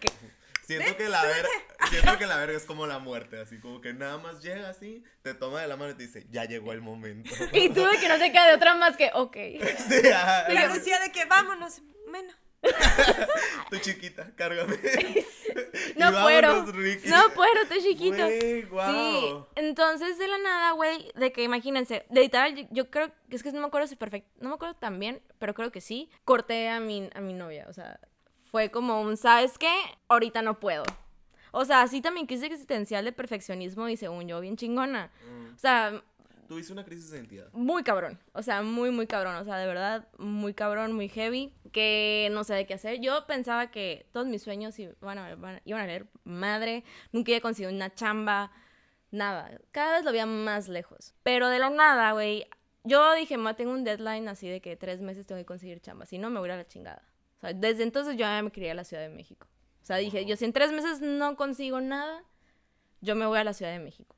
Siento 0.65 0.97
que 0.97 1.09
la 1.09 1.23
verga, 1.23 1.49
siento 1.91 2.17
que 2.17 2.25
la 2.25 2.37
verga 2.37 2.57
es 2.57 2.65
como 2.65 2.87
la 2.87 2.97
muerte, 2.97 3.39
así 3.39 3.59
como 3.59 3.81
que 3.81 3.93
nada 3.93 4.17
más 4.17 4.41
llega 4.41 4.67
así, 4.67 5.03
te 5.21 5.35
toma 5.35 5.61
de 5.61 5.67
la 5.67 5.77
mano 5.77 5.91
y 5.91 5.93
te 5.93 6.07
dice, 6.07 6.25
ya 6.31 6.45
llegó 6.45 6.71
el 6.71 6.81
momento. 6.81 7.29
y 7.53 7.69
tú 7.69 7.85
de 7.85 7.99
que 7.99 8.07
no 8.09 8.17
te 8.17 8.31
queda 8.31 8.47
de 8.47 8.55
otra 8.55 8.73
más 8.73 8.97
que, 8.97 9.11
ok. 9.13 9.37
Sí, 9.89 10.07
ajá. 10.07 10.51
Y 10.51 10.55
la 10.55 10.73
Lucía 10.73 10.99
de 11.01 11.11
que 11.11 11.25
vámonos, 11.25 11.83
bueno. 12.09 12.33
Tu 13.69 13.77
chiquita, 13.77 14.31
cárgame. 14.35 14.77
No 15.99 16.11
puedo. 16.11 16.65
No 16.65 17.33
puedo, 17.33 17.61
estoy 17.63 17.81
chiquito. 17.81 18.27
Sí, 18.27 19.35
entonces 19.55 20.17
de 20.17 20.27
la 20.27 20.37
nada, 20.37 20.71
güey, 20.71 21.11
de 21.15 21.31
que 21.31 21.43
imagínense, 21.43 22.05
de 22.09 22.21
literal, 22.21 22.67
yo, 22.71 22.89
creo, 22.89 23.11
es 23.29 23.43
que 23.43 23.51
no 23.51 23.61
me 23.61 23.67
acuerdo 23.67 23.87
si 23.87 23.95
perfecto, 23.95 24.29
no 24.41 24.49
me 24.49 24.55
acuerdo 24.55 24.75
tan 24.75 24.99
bien, 24.99 25.21
pero 25.39 25.53
creo 25.53 25.71
que 25.71 25.81
sí, 25.81 26.09
corté 26.25 26.69
a 26.69 26.79
mi, 26.79 27.09
a 27.15 27.21
mi 27.21 27.33
novia, 27.33 27.65
o 27.69 27.73
sea, 27.73 27.99
fue 28.51 28.71
como 28.71 29.01
un, 29.01 29.15
¿sabes 29.15 29.57
qué? 29.57 29.73
Ahorita 30.07 30.41
no 30.41 30.59
puedo. 30.59 30.83
O 31.51 31.63
sea, 31.63 31.81
así 31.81 32.01
también 32.01 32.27
crisis 32.27 32.45
existencial 32.45 33.05
de 33.05 33.13
perfeccionismo 33.13 33.87
y 33.87 33.95
según 33.95 34.27
yo, 34.27 34.41
bien 34.41 34.57
chingona. 34.57 35.11
Mm. 35.25 35.55
O 35.55 35.57
sea, 35.57 36.03
Tuviste 36.47 36.73
una 36.73 36.83
crisis 36.83 37.09
de 37.09 37.17
identidad. 37.17 37.47
muy 37.53 37.83
cabrón, 37.83 38.19
o 38.33 38.43
sea, 38.43 38.61
muy, 38.61 38.91
muy 38.91 39.07
cabrón, 39.07 39.35
o 39.35 39.43
sea, 39.45 39.57
de 39.57 39.65
verdad, 39.65 40.07
muy 40.19 40.53
cabrón, 40.53 40.91
muy 40.91 41.09
heavy, 41.09 41.53
que 41.75 42.29
no 42.31 42.45
sé 42.45 42.53
de 42.53 42.65
qué 42.65 42.75
hacer. 42.75 43.01
Yo 43.01 43.27
pensaba 43.27 43.69
que 43.69 44.07
todos 44.13 44.27
mis 44.27 44.41
sueños 44.41 44.79
iban 44.79 45.17
a, 45.17 45.59
iban 45.65 45.81
a 45.81 45.85
leer 45.85 46.07
madre, 46.23 46.85
nunca 47.11 47.31
iba 47.31 47.39
a 47.39 47.41
conseguir 47.41 47.73
una 47.73 47.93
chamba, 47.93 48.49
nada, 49.11 49.59
cada 49.71 49.97
vez 49.97 50.05
lo 50.05 50.13
veía 50.13 50.25
más 50.25 50.69
lejos. 50.69 51.13
Pero 51.21 51.49
de 51.49 51.59
la 51.59 51.69
nada, 51.69 52.13
güey, 52.13 52.47
yo 52.85 53.13
dije, 53.15 53.35
ma, 53.35 53.57
tengo 53.57 53.73
un 53.73 53.83
deadline 53.83 54.25
así 54.29 54.47
de 54.47 54.61
que 54.61 54.77
tres 54.77 55.01
meses 55.01 55.27
tengo 55.27 55.41
que 55.41 55.45
conseguir 55.45 55.81
chamba, 55.81 56.05
si 56.05 56.17
no 56.17 56.29
me 56.29 56.39
voy 56.39 56.49
a 56.49 56.55
la 56.55 56.65
chingada. 56.65 57.03
O 57.35 57.41
sea, 57.41 57.51
desde 57.51 57.83
entonces 57.83 58.13
yo 58.13 58.21
ya 58.21 58.41
me 58.41 58.51
quería 58.51 58.71
a 58.71 58.75
la 58.75 58.85
Ciudad 58.85 59.03
de 59.03 59.09
México. 59.09 59.45
O 59.81 59.85
sea, 59.85 59.97
dije, 59.97 60.25
yo 60.25 60.37
si 60.37 60.45
en 60.45 60.53
tres 60.53 60.71
meses 60.71 61.01
no 61.01 61.35
consigo 61.35 61.81
nada, 61.81 62.23
yo 63.01 63.17
me 63.17 63.25
voy 63.25 63.37
a 63.37 63.43
la 63.43 63.51
Ciudad 63.51 63.73
de 63.73 63.79
México. 63.79 64.15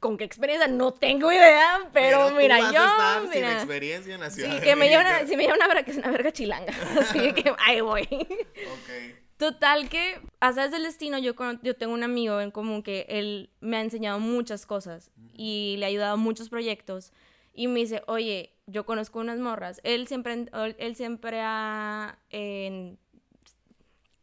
¿Con 0.00 0.16
qué 0.16 0.24
experiencia? 0.24 0.68
No 0.68 0.92
tengo 0.92 1.32
idea, 1.32 1.88
pero, 1.92 2.30
mira, 2.32 2.58
vas 2.58 2.68
a 2.68 2.72
yo, 2.72 2.84
estar 2.84 3.20
sin 3.22 3.30
mira, 3.30 3.52
experiencia 3.54 4.14
en 4.14 4.20
la 4.20 4.30
ciudad. 4.30 4.50
sí, 4.50 4.54
de 4.56 4.62
que 4.62 4.76
me 4.76 4.88
lleva 4.88 5.02
una, 5.02 5.26
si 5.26 5.36
me 5.36 5.42
lleva 5.44 5.54
una 5.56 5.66
verga, 5.68 5.82
que 5.84 5.90
es 5.92 5.96
una 5.96 6.10
verga 6.10 6.32
chilanga, 6.32 6.72
así 7.00 7.32
que 7.32 7.52
ahí 7.58 7.80
voy. 7.80 8.02
Ok. 8.02 9.16
Total 9.38 9.88
que, 9.90 10.18
a 10.40 10.52
través 10.52 10.72
del 10.72 10.82
destino, 10.82 11.18
yo, 11.18 11.34
yo 11.62 11.76
tengo 11.76 11.92
un 11.92 12.02
amigo 12.02 12.40
en 12.40 12.50
común 12.50 12.82
que 12.82 13.04
él 13.08 13.50
me 13.60 13.76
ha 13.76 13.80
enseñado 13.82 14.18
muchas 14.18 14.64
cosas 14.64 15.10
y 15.34 15.76
le 15.78 15.84
ha 15.84 15.88
ayudado 15.88 16.14
a 16.14 16.16
muchos 16.16 16.48
proyectos. 16.48 17.12
Y 17.52 17.68
me 17.68 17.80
dice, 17.80 18.02
oye, 18.06 18.54
yo 18.66 18.86
conozco 18.86 19.18
unas 19.18 19.38
morras. 19.38 19.80
Él 19.84 20.06
siempre, 20.08 20.46
él, 20.78 20.96
siempre 20.96 21.40
ha... 21.42 22.18
en- 22.30 22.98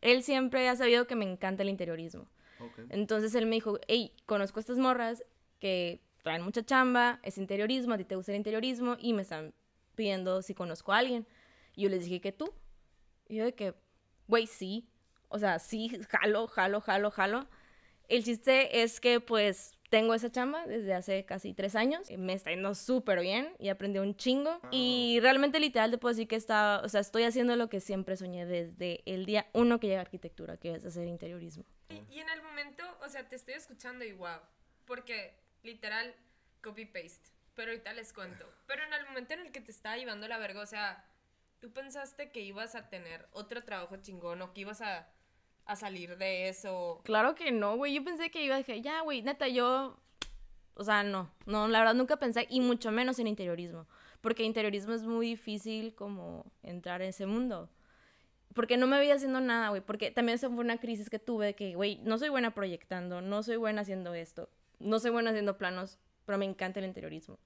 él 0.01 0.23
siempre 0.23 0.67
ha 0.67 0.75
sabido 0.75 1.05
que 1.07 1.15
me 1.15 1.25
encanta 1.25 1.63
el 1.63 1.69
interiorismo. 1.69 2.25
Ok. 2.65 2.79
Entonces 2.89 3.33
él 3.35 3.45
me 3.45 3.55
dijo, 3.55 3.79
hey, 3.87 4.13
conozco 4.25 4.59
a 4.59 4.61
estas 4.61 4.77
morras 4.77 5.23
que 5.59 6.01
traen 6.23 6.41
mucha 6.41 6.63
chamba, 6.63 7.19
es 7.23 7.37
interiorismo, 7.37 7.93
a 7.93 7.97
ti 7.97 8.05
te 8.05 8.15
gusta 8.15 8.31
el 8.31 8.37
interiorismo 8.37 8.95
y 8.99 9.13
me 9.13 9.21
están 9.21 9.53
pidiendo 9.95 10.41
si 10.41 10.53
conozco 10.53 10.93
a 10.93 10.97
alguien. 10.97 11.27
Y 11.75 11.83
yo 11.83 11.89
les 11.89 12.03
dije 12.03 12.21
que 12.21 12.31
tú. 12.31 12.53
Y 13.27 13.37
yo 13.37 13.45
de 13.45 13.53
que, 13.53 13.73
güey, 14.27 14.47
sí. 14.47 14.87
O 15.29 15.39
sea, 15.39 15.59
sí, 15.59 15.89
jalo, 16.09 16.47
jalo, 16.47 16.81
jalo, 16.81 17.11
jalo. 17.11 17.47
El 18.07 18.23
chiste 18.23 18.83
es 18.83 18.99
que 18.99 19.19
pues 19.19 19.73
tengo 19.93 20.15
esa 20.15 20.31
chamba 20.31 20.65
desde 20.65 20.95
hace 20.95 21.23
casi 21.23 21.53
tres 21.53 21.75
años. 21.75 22.09
Me 22.17 22.33
está 22.33 22.49
yendo 22.49 22.73
súper 22.73 23.19
bien 23.19 23.53
y 23.59 23.69
aprendí 23.69 23.99
un 23.99 24.15
chingo. 24.15 24.59
Y 24.71 25.19
realmente 25.21 25.59
literal 25.59 25.91
te 25.91 25.99
puedo 25.99 26.15
decir 26.15 26.27
que 26.27 26.35
está, 26.35 26.81
o 26.83 26.89
sea, 26.89 26.99
estoy 26.99 27.25
haciendo 27.25 27.55
lo 27.55 27.69
que 27.69 27.79
siempre 27.79 28.17
soñé 28.17 28.47
desde 28.47 29.03
el 29.05 29.27
día 29.27 29.45
uno 29.53 29.79
que 29.79 29.85
llegué 29.85 29.99
a 29.99 30.01
arquitectura, 30.01 30.57
que 30.57 30.73
es 30.73 30.83
hacer 30.83 31.07
interiorismo. 31.07 31.63
Y, 31.89 32.15
y 32.15 32.19
en 32.21 32.29
el 32.29 32.41
momento, 32.41 32.83
o 33.05 33.07
sea, 33.07 33.29
te 33.29 33.35
estoy 33.35 33.53
escuchando 33.53 34.03
y 34.03 34.13
wow, 34.13 34.39
porque 34.87 35.35
literal, 35.61 36.15
copy-paste. 36.63 37.29
Pero 37.53 37.69
ahorita 37.69 37.93
les 37.93 38.13
cuento. 38.13 38.51
Pero 38.65 38.83
en 38.85 38.93
el 38.93 39.05
momento 39.05 39.35
en 39.35 39.41
el 39.41 39.51
que 39.51 39.61
te 39.61 39.69
estaba 39.69 39.95
llevando 39.95 40.27
la 40.27 40.39
verga, 40.39 40.61
o 40.61 40.65
sea, 40.65 41.05
tú 41.59 41.71
pensaste 41.71 42.31
que 42.31 42.39
ibas 42.39 42.73
a 42.73 42.89
tener 42.89 43.27
otro 43.31 43.63
trabajo 43.63 43.95
chingón 43.97 44.41
o 44.41 44.55
que 44.55 44.61
ibas 44.61 44.81
a, 44.81 45.07
a 45.65 45.75
salir 45.75 46.17
de 46.17 46.49
eso. 46.49 47.01
Claro 47.03 47.35
que 47.35 47.51
no, 47.51 47.77
güey. 47.77 47.93
Yo 47.93 48.03
pensé 48.03 48.29
que 48.29 48.43
iba 48.43 48.55
a 48.55 48.57
decir, 48.57 48.81
ya, 48.81 49.01
güey, 49.01 49.21
neta, 49.21 49.47
yo. 49.47 49.97
O 50.75 50.83
sea, 50.83 51.03
no. 51.03 51.29
No, 51.45 51.67
la 51.67 51.79
verdad 51.79 51.93
nunca 51.93 52.17
pensé, 52.17 52.47
y 52.49 52.61
mucho 52.61 52.91
menos 52.91 53.19
en 53.19 53.27
interiorismo. 53.27 53.87
Porque 54.21 54.43
interiorismo 54.43 54.93
es 54.93 55.03
muy 55.03 55.27
difícil 55.27 55.93
como 55.95 56.45
entrar 56.63 57.01
en 57.01 57.09
ese 57.09 57.25
mundo. 57.25 57.69
Porque 58.53 58.77
no 58.77 58.87
me 58.87 58.97
veía 58.99 59.15
haciendo 59.15 59.41
nada, 59.41 59.69
güey. 59.69 59.81
Porque 59.81 60.11
también 60.11 60.35
esa 60.35 60.49
fue 60.49 60.59
una 60.59 60.77
crisis 60.77 61.09
que 61.09 61.19
tuve 61.19 61.47
de 61.47 61.55
que, 61.55 61.75
güey, 61.75 61.99
no 62.03 62.17
soy 62.17 62.29
buena 62.29 62.53
proyectando, 62.53 63.21
no 63.21 63.43
soy 63.43 63.57
buena 63.57 63.81
haciendo 63.81 64.13
esto, 64.13 64.49
no 64.79 64.99
soy 64.99 65.11
buena 65.11 65.31
haciendo 65.31 65.57
planos, 65.57 65.97
pero 66.25 66.37
me 66.37 66.45
encanta 66.45 66.79
el 66.79 66.85
interiorismo. 66.85 67.39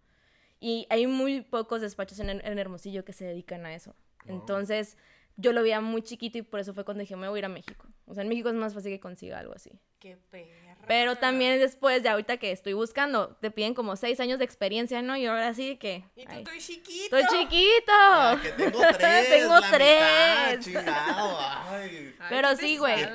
Y 0.59 0.87
hay 0.89 1.07
muy 1.07 1.41
pocos 1.41 1.81
despachos 1.81 2.19
en, 2.19 2.29
en 2.29 2.59
Hermosillo 2.59 3.05
que 3.05 3.13
se 3.13 3.25
dedican 3.25 3.65
a 3.65 3.73
eso. 3.73 3.95
Entonces, 4.25 4.97
yo 5.37 5.53
lo 5.53 5.61
veía 5.61 5.81
muy 5.81 6.01
chiquito 6.01 6.37
y 6.39 6.41
por 6.41 6.59
eso 6.59 6.73
fue 6.73 6.83
cuando 6.83 7.01
dije, 7.01 7.15
me 7.15 7.27
voy 7.27 7.37
a 7.37 7.39
ir 7.39 7.45
a 7.45 7.49
México. 7.49 7.87
O 8.07 8.13
sea, 8.13 8.23
en 8.23 8.29
México 8.29 8.49
es 8.49 8.55
más 8.55 8.73
fácil 8.73 8.91
que 8.91 8.99
consiga 8.99 9.39
algo 9.39 9.53
así. 9.53 9.71
Qué 9.99 10.17
perra. 10.29 10.77
Pero 10.87 11.17
también 11.17 11.59
después, 11.59 12.01
ya 12.01 12.13
ahorita 12.13 12.37
que 12.37 12.51
estoy 12.51 12.71
buscando, 12.71 13.35
te 13.41 13.51
piden 13.51 13.73
como 13.73 13.97
seis 13.97 14.21
años 14.21 14.39
de 14.39 14.45
experiencia, 14.45 15.01
¿no? 15.01 15.17
Y 15.17 15.25
ahora 15.25 15.53
sí 15.53 15.75
que... 15.75 16.05
Y 16.15 16.23
tú 16.23 16.31
ay, 16.31 16.37
estoy 16.43 16.59
chiquito. 16.59 17.17
¡Estoy 17.17 17.39
chiquito! 17.39 17.91
Ah, 17.91 18.39
que 18.41 18.51
tengo 18.53 18.79
tres. 18.97 19.29
Tengo 19.29 19.59
la 19.59 19.71
tres. 19.71 20.67
mitad, 20.67 20.81
chingado. 20.81 21.37
Ay. 21.39 22.15
Ay, 22.19 22.27
Pero 22.29 22.49
qué 22.51 22.55
sí, 22.57 22.77
güey. 22.77 23.05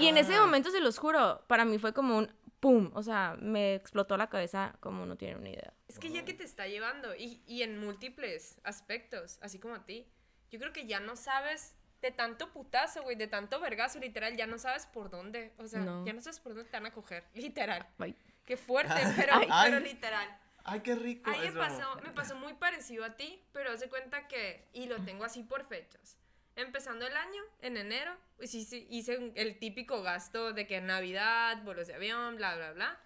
Y 0.00 0.08
en 0.08 0.18
ese 0.18 0.36
momento, 0.38 0.70
se 0.72 0.80
los 0.80 0.98
juro, 0.98 1.44
para 1.46 1.64
mí 1.64 1.78
fue 1.78 1.92
como 1.92 2.18
un 2.18 2.34
¡pum! 2.58 2.90
O 2.94 3.02
sea, 3.02 3.36
me 3.40 3.74
explotó 3.74 4.16
la 4.16 4.28
cabeza 4.28 4.74
como 4.80 5.06
no 5.06 5.16
tienen 5.16 5.38
una 5.38 5.50
idea. 5.50 5.72
Es 5.88 5.98
que 5.98 6.10
ya 6.10 6.24
que 6.24 6.34
te 6.34 6.44
está 6.44 6.66
llevando 6.66 7.14
y, 7.14 7.42
y 7.46 7.62
en 7.62 7.78
múltiples 7.78 8.60
aspectos, 8.64 9.38
así 9.42 9.58
como 9.58 9.74
a 9.74 9.84
ti, 9.84 10.08
yo 10.50 10.58
creo 10.58 10.72
que 10.72 10.86
ya 10.86 11.00
no 11.00 11.16
sabes 11.16 11.76
de 12.02 12.10
tanto 12.10 12.52
putazo, 12.52 13.02
güey, 13.02 13.16
de 13.16 13.28
tanto 13.28 13.60
vergazo, 13.60 13.98
literal, 14.00 14.36
ya 14.36 14.46
no 14.46 14.58
sabes 14.58 14.86
por 14.86 15.08
dónde, 15.08 15.52
o 15.58 15.66
sea, 15.68 15.80
No. 15.80 16.04
ya 16.04 16.12
no 16.12 16.20
sabes 16.20 16.40
por 16.40 16.52
dónde 16.54 16.68
te 16.68 16.76
van 16.76 16.86
a 16.86 16.90
coger, 16.90 17.24
literal. 17.34 17.86
Ay. 17.98 18.14
Qué 18.44 18.56
fuerte, 18.56 19.00
pero, 19.16 19.34
Ay. 19.36 19.70
pero 19.70 19.80
literal. 19.80 20.38
Ay, 20.64 20.80
qué 20.80 20.94
rico. 20.96 21.30
Ahí 21.30 21.50
me 21.50 21.52
pasó, 21.52 21.96
me 22.02 22.10
pasó 22.10 22.34
muy 22.36 22.54
parecido 22.54 23.04
a 23.04 23.16
ti, 23.16 23.40
pero 23.52 23.70
hace 23.70 23.88
cuenta 23.88 24.26
que, 24.28 24.68
y 24.72 24.86
lo 24.86 25.00
tengo 25.04 25.24
así 25.24 25.42
por 25.44 25.64
fechas. 25.64 26.16
Empezando 26.54 27.06
el 27.06 27.16
año, 27.16 27.42
en 27.60 27.76
enero, 27.76 28.14
pues 28.36 28.52
hice, 28.54 29.32
el 29.36 29.58
típico 29.58 30.02
gasto 30.02 30.52
de 30.52 30.66
que 30.66 30.80
Navidad, 30.80 31.62
vuelos 31.62 31.86
de 31.86 31.94
avión, 31.94 32.36
bla, 32.36 32.54
bla, 32.56 32.72
bla. 32.72 33.00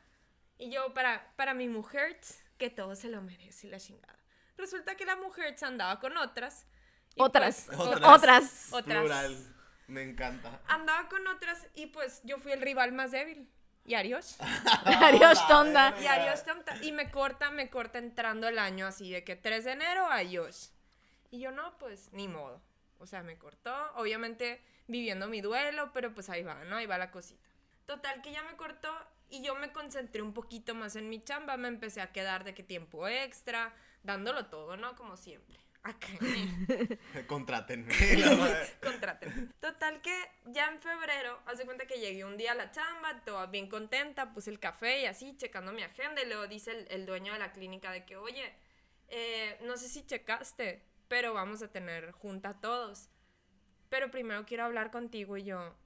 Y 0.58 0.70
yo, 0.70 0.92
para, 0.94 1.32
para 1.36 1.54
mi 1.54 1.68
mujer, 1.68 2.18
que 2.58 2.70
todo 2.70 2.94
se 2.96 3.08
lo 3.08 3.22
merece, 3.22 3.68
la 3.68 3.78
chingada. 3.78 4.18
Resulta 4.56 4.96
que 4.96 5.04
la 5.04 5.16
mujer 5.16 5.54
andaba 5.62 6.00
con 6.00 6.16
otras. 6.16 6.66
Otras. 7.16 7.64
pues, 7.66 7.78
Otras. 7.78 8.02
Otras. 8.04 8.68
Otras. 8.72 9.00
Plural. 9.00 9.54
Me 9.88 10.02
encanta. 10.02 10.60
Andaba 10.68 11.08
con 11.08 11.26
otras 11.28 11.66
y 11.74 11.86
pues 11.86 12.20
yo 12.24 12.38
fui 12.38 12.52
el 12.52 12.60
rival 12.60 12.92
más 12.92 13.12
débil. 13.12 13.48
Y 13.84 13.94
Arios. 13.94 14.36
Tonda. 15.48 15.92
verga. 15.92 16.02
Y 16.02 16.06
adiós, 16.06 16.44
tonta. 16.44 16.76
Y 16.82 16.92
me 16.92 17.10
corta, 17.10 17.50
me 17.50 17.70
corta 17.70 17.98
entrando 17.98 18.48
el 18.48 18.58
año 18.58 18.86
así 18.86 19.10
de 19.10 19.22
que 19.22 19.36
3 19.36 19.64
de 19.64 19.72
enero, 19.72 20.06
adiós. 20.06 20.72
Y 21.30 21.40
yo 21.40 21.52
no, 21.52 21.76
pues 21.78 22.12
ni 22.12 22.26
modo. 22.26 22.60
O 22.98 23.06
sea, 23.06 23.22
me 23.22 23.38
cortó, 23.38 23.74
obviamente 23.94 24.62
viviendo 24.88 25.28
mi 25.28 25.40
duelo, 25.40 25.92
pero 25.92 26.14
pues 26.14 26.30
ahí 26.30 26.42
va, 26.42 26.64
¿no? 26.64 26.76
Ahí 26.76 26.86
va 26.86 26.98
la 26.98 27.10
cosita. 27.10 27.48
Total 27.84 28.22
que 28.22 28.32
ya 28.32 28.42
me 28.42 28.56
cortó 28.56 28.90
y 29.28 29.42
yo 29.42 29.54
me 29.54 29.72
concentré 29.72 30.22
un 30.22 30.32
poquito 30.32 30.74
más 30.74 30.96
en 30.96 31.08
mi 31.08 31.22
chamba, 31.22 31.56
me 31.56 31.68
empecé 31.68 32.00
a 32.00 32.12
quedar 32.12 32.44
de 32.44 32.54
que 32.54 32.62
tiempo 32.62 33.06
extra, 33.06 33.74
dándolo 34.02 34.46
todo, 34.46 34.76
¿no? 34.76 34.96
Como 34.96 35.16
siempre. 35.16 35.58
Acá. 35.86 36.08
Contraten. 38.82 39.54
Total 39.60 40.00
que 40.02 40.16
ya 40.46 40.66
en 40.66 40.80
febrero, 40.80 41.38
hace 41.46 41.64
cuenta 41.64 41.86
que 41.86 42.00
llegué 42.00 42.24
un 42.24 42.36
día 42.36 42.52
a 42.52 42.54
la 42.56 42.72
chamba, 42.72 43.22
toda 43.24 43.46
bien 43.46 43.68
contenta, 43.68 44.32
puse 44.32 44.50
el 44.50 44.58
café 44.58 45.02
y 45.02 45.06
así, 45.06 45.36
checando 45.36 45.72
mi 45.72 45.84
agenda, 45.84 46.22
y 46.22 46.26
luego 46.26 46.48
dice 46.48 46.72
el, 46.72 46.88
el 46.90 47.06
dueño 47.06 47.32
de 47.32 47.38
la 47.38 47.52
clínica 47.52 47.92
de 47.92 48.04
que, 48.04 48.16
oye, 48.16 48.52
eh, 49.08 49.58
no 49.62 49.76
sé 49.76 49.88
si 49.88 50.04
checaste, 50.04 50.82
pero 51.06 51.34
vamos 51.34 51.62
a 51.62 51.70
tener 51.70 52.10
junta 52.10 52.48
a 52.50 52.60
todos. 52.60 53.08
Pero 53.88 54.10
primero 54.10 54.44
quiero 54.44 54.64
hablar 54.64 54.90
contigo 54.90 55.36
y 55.36 55.44
yo, 55.44 55.76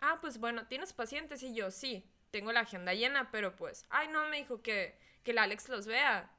ah, 0.00 0.18
pues 0.22 0.38
bueno, 0.38 0.66
¿tienes 0.66 0.94
pacientes? 0.94 1.42
Y 1.42 1.54
yo, 1.54 1.70
sí, 1.70 2.10
tengo 2.30 2.52
la 2.52 2.60
agenda 2.60 2.94
llena, 2.94 3.30
pero 3.30 3.54
pues, 3.54 3.84
ay, 3.90 4.08
no, 4.08 4.26
me 4.28 4.38
dijo 4.38 4.62
que, 4.62 4.98
que 5.22 5.32
el 5.32 5.38
Alex 5.38 5.68
los 5.68 5.86
vea. 5.86 6.30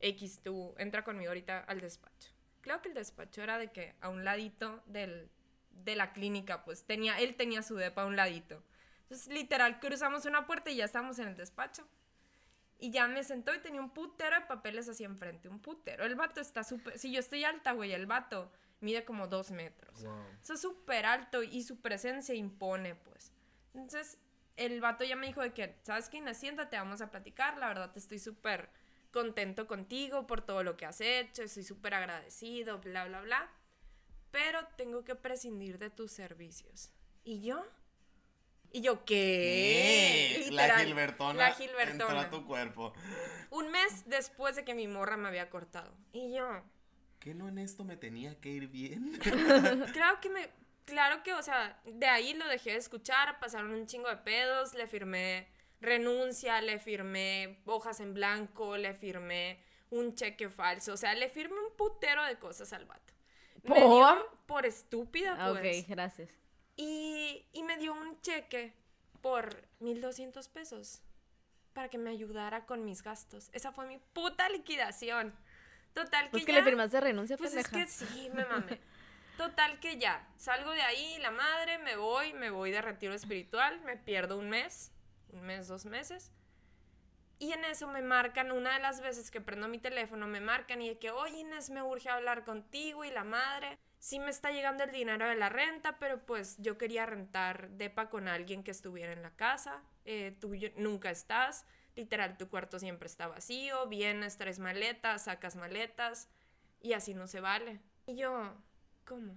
X, 0.00 0.40
tú 0.42 0.74
entra 0.78 1.04
conmigo 1.04 1.30
ahorita 1.30 1.60
al 1.60 1.80
despacho. 1.80 2.39
Creo 2.60 2.82
que 2.82 2.88
el 2.88 2.94
despacho 2.94 3.42
era 3.42 3.58
de 3.58 3.72
que 3.72 3.94
a 4.00 4.08
un 4.08 4.24
ladito 4.24 4.82
del, 4.86 5.30
de 5.70 5.96
la 5.96 6.12
clínica, 6.12 6.64
pues 6.64 6.84
tenía, 6.84 7.18
él 7.18 7.36
tenía 7.36 7.62
su 7.62 7.76
depa 7.76 8.02
a 8.02 8.06
un 8.06 8.16
ladito. 8.16 8.62
Entonces, 9.02 9.28
literal, 9.28 9.80
cruzamos 9.80 10.26
una 10.26 10.46
puerta 10.46 10.70
y 10.70 10.76
ya 10.76 10.84
estamos 10.84 11.18
en 11.18 11.28
el 11.28 11.36
despacho. 11.36 11.86
Y 12.78 12.90
ya 12.90 13.06
me 13.08 13.22
sentó 13.24 13.54
y 13.54 13.58
tenía 13.58 13.80
un 13.80 13.90
putero 13.90 14.36
de 14.36 14.46
papeles 14.46 14.88
así 14.88 15.04
enfrente, 15.04 15.48
un 15.48 15.60
putero. 15.60 16.04
El 16.04 16.14
vato 16.14 16.40
está 16.40 16.64
súper... 16.64 16.98
Si 16.98 17.12
yo 17.12 17.20
estoy 17.20 17.44
alta, 17.44 17.72
güey, 17.72 17.92
el 17.92 18.06
vato 18.06 18.50
mide 18.80 19.04
como 19.04 19.26
dos 19.26 19.50
metros. 19.50 20.02
Wow. 20.02 20.24
Eso 20.42 20.54
es 20.54 20.60
súper 20.60 21.04
alto 21.04 21.42
y 21.42 21.62
su 21.62 21.80
presencia 21.80 22.34
impone, 22.34 22.94
pues. 22.94 23.32
Entonces, 23.74 24.18
el 24.56 24.80
vato 24.80 25.04
ya 25.04 25.16
me 25.16 25.26
dijo 25.26 25.42
de 25.42 25.52
que, 25.52 25.78
¿sabes 25.82 26.08
qué, 26.08 26.18
Inés? 26.18 26.38
Siéntate, 26.38 26.76
vamos 26.76 27.00
a 27.00 27.10
platicar. 27.10 27.58
La 27.58 27.68
verdad, 27.68 27.92
estoy 27.94 28.18
súper 28.18 28.70
contento 29.10 29.66
contigo 29.66 30.26
por 30.26 30.42
todo 30.42 30.62
lo 30.62 30.76
que 30.76 30.86
has 30.86 31.00
hecho. 31.00 31.42
Estoy 31.42 31.64
súper 31.64 31.94
agradecido, 31.94 32.78
bla, 32.78 33.06
bla, 33.06 33.20
bla. 33.20 33.50
Pero 34.30 34.66
tengo 34.76 35.04
que 35.04 35.14
prescindir 35.14 35.78
de 35.78 35.90
tus 35.90 36.12
servicios. 36.12 36.92
¿Y 37.24 37.42
yo? 37.42 37.66
¿Y 38.72 38.82
yo 38.82 39.04
qué? 39.04 40.44
¿Qué? 40.44 40.52
La 40.52 40.78
Gilbertona. 40.78 41.34
La 41.34 41.52
Gilbertona. 41.52 42.04
Entró 42.04 42.20
a 42.20 42.30
tu 42.30 42.46
cuerpo. 42.46 42.92
Un 43.50 43.70
mes 43.70 44.04
después 44.06 44.54
de 44.54 44.64
que 44.64 44.74
mi 44.74 44.86
morra 44.86 45.16
me 45.16 45.28
había 45.28 45.50
cortado. 45.50 45.92
Y 46.12 46.32
yo, 46.32 46.62
¿Qué 47.20 47.34
no 47.34 47.48
en 47.48 47.58
esto 47.58 47.84
me 47.84 47.98
tenía 47.98 48.40
que 48.40 48.48
ir 48.48 48.68
bien? 48.68 49.18
Claro 49.92 50.20
que 50.20 50.30
me. 50.30 50.48
Claro 50.86 51.22
que, 51.22 51.34
o 51.34 51.42
sea, 51.42 51.78
de 51.84 52.06
ahí 52.06 52.34
lo 52.34 52.48
dejé 52.48 52.70
de 52.70 52.78
escuchar, 52.78 53.38
pasaron 53.38 53.72
un 53.72 53.86
chingo 53.86 54.08
de 54.08 54.16
pedos, 54.16 54.74
le 54.74 54.88
firmé 54.88 55.46
renuncia, 55.80 56.60
le 56.60 56.78
firmé 56.78 57.60
hojas 57.66 58.00
en 58.00 58.14
blanco, 58.14 58.76
le 58.76 58.94
firmé 58.94 59.62
un 59.90 60.14
cheque 60.14 60.48
falso, 60.48 60.92
o 60.92 60.96
sea, 60.96 61.14
le 61.14 61.28
firmé 61.28 61.56
un 61.58 61.76
putero 61.76 62.24
de 62.24 62.38
cosas 62.38 62.72
al 62.72 62.84
vato. 62.84 63.12
Me 63.64 63.74
¿Por? 63.74 63.78
dio 63.78 64.30
por 64.46 64.66
estúpida, 64.66 65.36
Ah, 65.38 65.50
pues. 65.58 65.82
Ok, 65.82 65.88
gracias. 65.88 66.30
Y, 66.76 67.46
y 67.52 67.62
me 67.62 67.76
dio 67.76 67.92
un 67.92 68.20
cheque 68.22 68.72
por 69.20 69.68
1200 69.80 70.48
pesos 70.48 71.02
para 71.72 71.88
que 71.88 71.98
me 71.98 72.10
ayudara 72.10 72.64
con 72.66 72.84
mis 72.84 73.02
gastos. 73.02 73.50
Esa 73.52 73.72
fue 73.72 73.86
mi 73.86 73.98
puta 73.98 74.48
liquidación. 74.48 75.34
Total 75.92 76.24
que 76.26 76.30
Pues 76.30 76.46
que 76.46 76.52
ya- 76.52 76.58
le 76.58 76.64
firmaste 76.64 77.00
renuncia, 77.00 77.36
pues 77.36 77.54
es 77.54 77.68
que 77.68 77.86
sí, 77.86 78.30
me 78.32 78.44
mamé. 78.44 78.80
Total 79.36 79.80
que 79.80 79.96
ya, 79.98 80.26
salgo 80.36 80.70
de 80.70 80.82
ahí, 80.82 81.18
la 81.18 81.30
madre, 81.30 81.78
me 81.78 81.96
voy, 81.96 82.32
me 82.34 82.50
voy 82.50 82.70
de 82.70 82.80
retiro 82.82 83.14
espiritual, 83.14 83.80
me 83.82 83.96
pierdo 83.96 84.36
un 84.38 84.50
mes, 84.50 84.92
un 85.32 85.42
mes, 85.42 85.68
dos 85.68 85.84
meses. 85.84 86.32
Y 87.38 87.52
en 87.52 87.64
eso 87.64 87.88
me 87.88 88.02
marcan, 88.02 88.52
una 88.52 88.74
de 88.74 88.80
las 88.80 89.00
veces 89.00 89.30
que 89.30 89.40
prendo 89.40 89.66
mi 89.66 89.78
teléfono, 89.78 90.26
me 90.26 90.40
marcan 90.40 90.82
y 90.82 90.90
de 90.90 90.98
que, 90.98 91.10
oye 91.10 91.38
Inés, 91.38 91.70
me 91.70 91.82
urge 91.82 92.10
hablar 92.10 92.44
contigo 92.44 93.02
y 93.02 93.10
la 93.10 93.24
madre. 93.24 93.78
Sí 93.98 94.18
me 94.18 94.28
está 94.28 94.50
llegando 94.50 94.84
el 94.84 94.92
dinero 94.92 95.26
de 95.26 95.36
la 95.36 95.48
renta, 95.48 95.98
pero 95.98 96.24
pues 96.26 96.56
yo 96.58 96.76
quería 96.76 97.06
rentar 97.06 97.70
depa 97.70 98.10
con 98.10 98.28
alguien 98.28 98.62
que 98.62 98.70
estuviera 98.70 99.14
en 99.14 99.22
la 99.22 99.34
casa. 99.36 99.82
Eh, 100.04 100.36
tú 100.38 100.52
nunca 100.76 101.10
estás, 101.10 101.64
literal, 101.96 102.36
tu 102.36 102.48
cuarto 102.50 102.78
siempre 102.78 103.06
está 103.06 103.26
vacío, 103.26 103.86
vienes, 103.86 104.36
traes 104.36 104.58
maletas, 104.58 105.24
sacas 105.24 105.56
maletas 105.56 106.28
y 106.82 106.92
así 106.92 107.14
no 107.14 107.26
se 107.26 107.40
vale. 107.40 107.80
Y 108.06 108.16
yo, 108.16 108.54
¿cómo? 109.06 109.36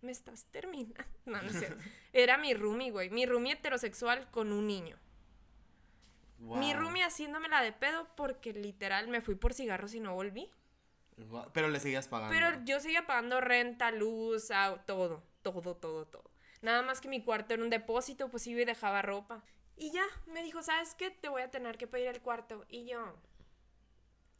¿Me 0.00 0.12
estás 0.12 0.46
terminando? 0.46 1.04
No, 1.26 1.40
no 1.40 1.50
cierto. 1.50 1.82
Era 2.12 2.36
mi 2.36 2.52
roomie, 2.52 2.90
güey. 2.90 3.10
Mi 3.10 3.26
roomie 3.26 3.52
heterosexual 3.52 4.28
con 4.30 4.52
un 4.52 4.66
niño. 4.66 4.98
Mi 6.42 6.72
Wow. 6.72 6.80
roomie 6.80 7.04
haciéndomela 7.04 7.62
de 7.62 7.72
pedo 7.72 8.08
porque 8.16 8.52
literal 8.52 9.06
me 9.06 9.20
fui 9.20 9.36
por 9.36 9.54
cigarros 9.54 9.94
y 9.94 10.00
no 10.00 10.14
volví. 10.14 10.50
Wow. 11.16 11.50
Pero 11.52 11.68
le 11.68 11.78
seguías 11.78 12.08
pagando. 12.08 12.34
Pero 12.34 12.64
yo 12.64 12.80
seguía 12.80 13.06
pagando 13.06 13.40
renta, 13.40 13.92
luz, 13.92 14.48
todo, 14.86 15.22
todo, 15.42 15.76
todo, 15.76 16.06
todo. 16.06 16.30
Nada 16.60 16.82
más 16.82 17.00
que 17.00 17.08
mi 17.08 17.22
cuarto 17.22 17.54
era 17.54 17.62
un 17.62 17.70
depósito, 17.70 18.28
pues 18.28 18.46
iba 18.48 18.60
y 18.60 18.64
dejaba 18.64 19.02
ropa. 19.02 19.44
Y 19.76 19.92
ya, 19.92 20.04
me 20.26 20.42
dijo, 20.42 20.62
¿sabes 20.62 20.94
qué? 20.96 21.10
Te 21.10 21.28
voy 21.28 21.42
a 21.42 21.50
tener 21.50 21.78
que 21.78 21.86
pedir 21.86 22.08
el 22.08 22.20
cuarto. 22.20 22.64
Y 22.68 22.86
yo, 22.86 23.16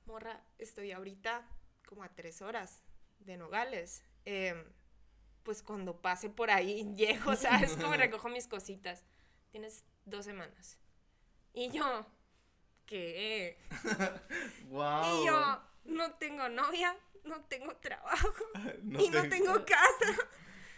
morra, 0.06 0.40
estoy 0.59 0.92
ahorita 0.92 1.47
como 1.88 2.02
a 2.02 2.09
tres 2.09 2.42
horas 2.42 2.82
de 3.21 3.37
Nogales. 3.37 4.04
Em, 4.25 4.64
pues 5.42 5.62
cuando 5.62 6.00
pase 6.00 6.30
por 6.30 6.50
ahí, 6.50 6.85
llego, 6.97 7.37
¿sabes? 7.37 7.76
Como 7.76 7.92
recojo 7.97 8.28
mis 8.28 8.49
cositas. 8.49 9.04
Tienes 9.50 9.85
dos 10.04 10.25
semanas. 10.25 10.78
Y 11.54 11.71
yo, 11.71 12.06
¿qué? 12.87 13.59
Wow. 14.68 15.02
Y 15.23 15.26
yo, 15.26 15.62
no 15.85 16.12
tengo 16.14 16.49
novia, 16.49 16.97
no 17.25 17.42
tengo 17.44 17.76
trabajo 17.76 18.28
No 18.82 19.00
y 19.00 19.09
no 19.11 19.23
te- 19.23 19.28
tengo 19.28 19.52
casa. 19.66 20.16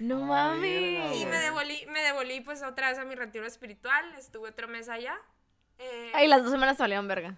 No 0.00 0.20
mames. 0.20 0.60
verga, 0.60 1.14
Y 1.14 1.26
me 1.26 1.36
devolví, 1.38 1.86
me 1.86 2.00
devolví 2.02 2.40
pues 2.40 2.62
otra 2.62 2.88
vez 2.90 2.98
a 2.98 3.04
mi 3.04 3.14
retiro 3.14 3.46
espiritual. 3.46 4.12
Estuve 4.16 4.48
otro 4.50 4.66
mes 4.66 4.88
allá. 4.88 5.16
Eh, 5.78 6.10
Ay, 6.14 6.26
las 6.28 6.42
dos 6.42 6.50
semanas 6.50 6.76
salieron 6.78 7.06
verga. 7.06 7.36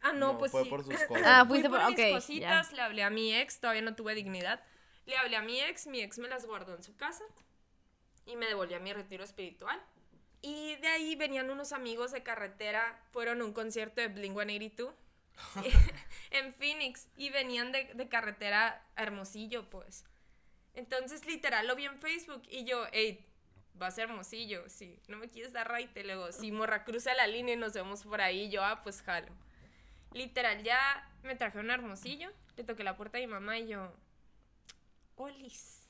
ah, 0.00 0.12
no, 0.12 0.32
No, 0.32 0.38
pues 0.38 0.52
fue 0.52 0.64
sí. 0.64 0.70
por 0.70 0.82
sus 0.84 0.94
cosas. 1.04 1.22
Ah, 1.26 1.40
Fui 1.46 1.60
fuiste 1.60 1.68
por 1.68 1.80
por. 1.80 1.90
mis 1.90 1.98
Ok. 2.00 2.10
cositas, 2.12 2.72
le 2.72 2.80
hablé 2.82 3.02
a 3.02 3.10
mi 3.10 3.34
ex, 3.34 3.60
todavía 3.60 3.82
no 3.82 3.94
tuve 3.94 4.14
dignidad. 4.14 4.62
Le 5.04 5.16
hablé 5.18 5.36
a 5.36 5.42
mi 5.42 5.60
ex, 5.60 5.86
mi 5.86 6.00
ex 6.00 6.18
me 6.18 6.28
las 6.28 6.46
guardó 6.46 6.74
en 6.74 6.82
su 6.82 6.96
casa 6.96 7.24
y 8.24 8.36
me 8.36 8.46
devolví 8.46 8.72
a 8.74 8.80
mi 8.80 8.92
retiro 8.92 9.22
espiritual. 9.24 9.80
Y 10.42 10.76
de 10.76 10.88
ahí 10.88 11.14
venían 11.14 11.50
unos 11.50 11.72
amigos 11.72 12.10
de 12.10 12.22
carretera, 12.22 13.00
fueron 13.12 13.40
a 13.40 13.44
un 13.44 13.52
concierto 13.52 14.00
de 14.00 14.08
Blink 14.08 14.34
182 14.34 14.92
en 16.30 16.52
Phoenix 16.54 17.08
y 17.16 17.30
venían 17.30 17.72
de, 17.72 17.84
de 17.94 18.08
carretera 18.08 18.84
a 18.96 19.02
Hermosillo, 19.02 19.70
pues. 19.70 20.04
Entonces, 20.74 21.24
literal, 21.26 21.66
lo 21.66 21.76
vi 21.76 21.84
en 21.84 21.98
Facebook 21.98 22.42
y 22.48 22.64
yo, 22.64 22.86
hey, 22.92 23.24
va 23.80 23.86
a 23.86 23.90
ser 23.90 24.08
Hermosillo, 24.08 24.68
sí, 24.68 24.98
no 25.08 25.16
me 25.16 25.28
quieres 25.28 25.52
dar 25.52 25.68
raite, 25.68 26.04
luego, 26.04 26.32
sí, 26.32 26.50
morra, 26.50 26.84
cruza 26.84 27.14
la 27.14 27.26
línea 27.26 27.54
y 27.54 27.58
nos 27.58 27.72
vemos 27.72 28.02
por 28.02 28.20
ahí, 28.20 28.50
yo, 28.50 28.64
ah, 28.64 28.82
pues 28.82 29.02
jalo. 29.02 29.32
Literal, 30.12 30.62
ya 30.62 31.10
me 31.22 31.34
trajeron 31.36 31.70
a 31.70 31.74
Hermosillo, 31.74 32.30
le 32.56 32.64
toqué 32.64 32.84
la 32.84 32.96
puerta 32.96 33.18
a 33.18 33.20
mi 33.20 33.26
mamá 33.26 33.58
y 33.58 33.68
yo, 33.68 33.92
Olis. 35.16 35.81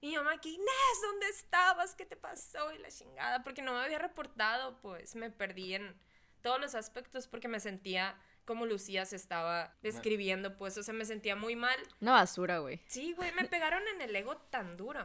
Y 0.00 0.08
mi 0.08 0.16
mamá, 0.16 0.32
aquí, 0.32 0.54
Inés, 0.54 1.02
¿dónde 1.02 1.28
estabas? 1.28 1.94
¿Qué 1.94 2.06
te 2.06 2.16
pasó? 2.16 2.72
Y 2.72 2.78
la 2.78 2.90
chingada, 2.90 3.42
porque 3.42 3.62
no 3.62 3.72
me 3.72 3.80
había 3.80 3.98
reportado, 3.98 4.80
pues 4.80 5.14
me 5.14 5.30
perdí 5.30 5.74
en 5.74 5.94
todos 6.40 6.58
los 6.60 6.74
aspectos 6.74 7.28
porque 7.28 7.48
me 7.48 7.60
sentía 7.60 8.18
como 8.46 8.66
Lucía 8.66 9.04
se 9.04 9.16
estaba 9.16 9.76
describiendo, 9.82 10.56
pues, 10.56 10.76
o 10.76 10.82
sea, 10.82 10.94
me 10.94 11.04
sentía 11.04 11.36
muy 11.36 11.54
mal. 11.54 11.78
Una 12.00 12.12
basura, 12.12 12.58
güey. 12.58 12.80
Sí, 12.88 13.12
güey, 13.12 13.30
me 13.32 13.44
pegaron 13.44 13.86
en 13.88 14.00
el 14.00 14.16
ego 14.16 14.36
tan 14.36 14.76
duro 14.76 15.04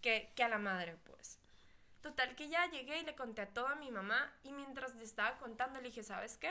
que, 0.00 0.32
que 0.34 0.42
a 0.42 0.48
la 0.48 0.58
madre, 0.58 0.96
pues. 1.04 1.38
Total 2.00 2.34
que 2.34 2.48
ya 2.48 2.68
llegué 2.70 2.98
y 2.98 3.04
le 3.04 3.14
conté 3.14 3.42
a 3.42 3.52
toda 3.52 3.74
mi 3.74 3.90
mamá 3.90 4.34
y 4.42 4.52
mientras 4.52 4.94
le 4.96 5.04
estaba 5.04 5.38
contando 5.38 5.80
le 5.80 5.88
dije, 5.88 6.02
¿sabes 6.02 6.38
qué? 6.38 6.50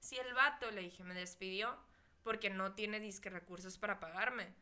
Si 0.00 0.16
el 0.16 0.32
vato, 0.34 0.70
le 0.70 0.80
dije, 0.80 1.04
me 1.04 1.14
despidió 1.14 1.78
porque 2.22 2.50
no 2.50 2.74
tiene 2.74 2.98
disque 2.98 3.28
recursos 3.28 3.76
para 3.78 4.00
pagarme. 4.00 4.54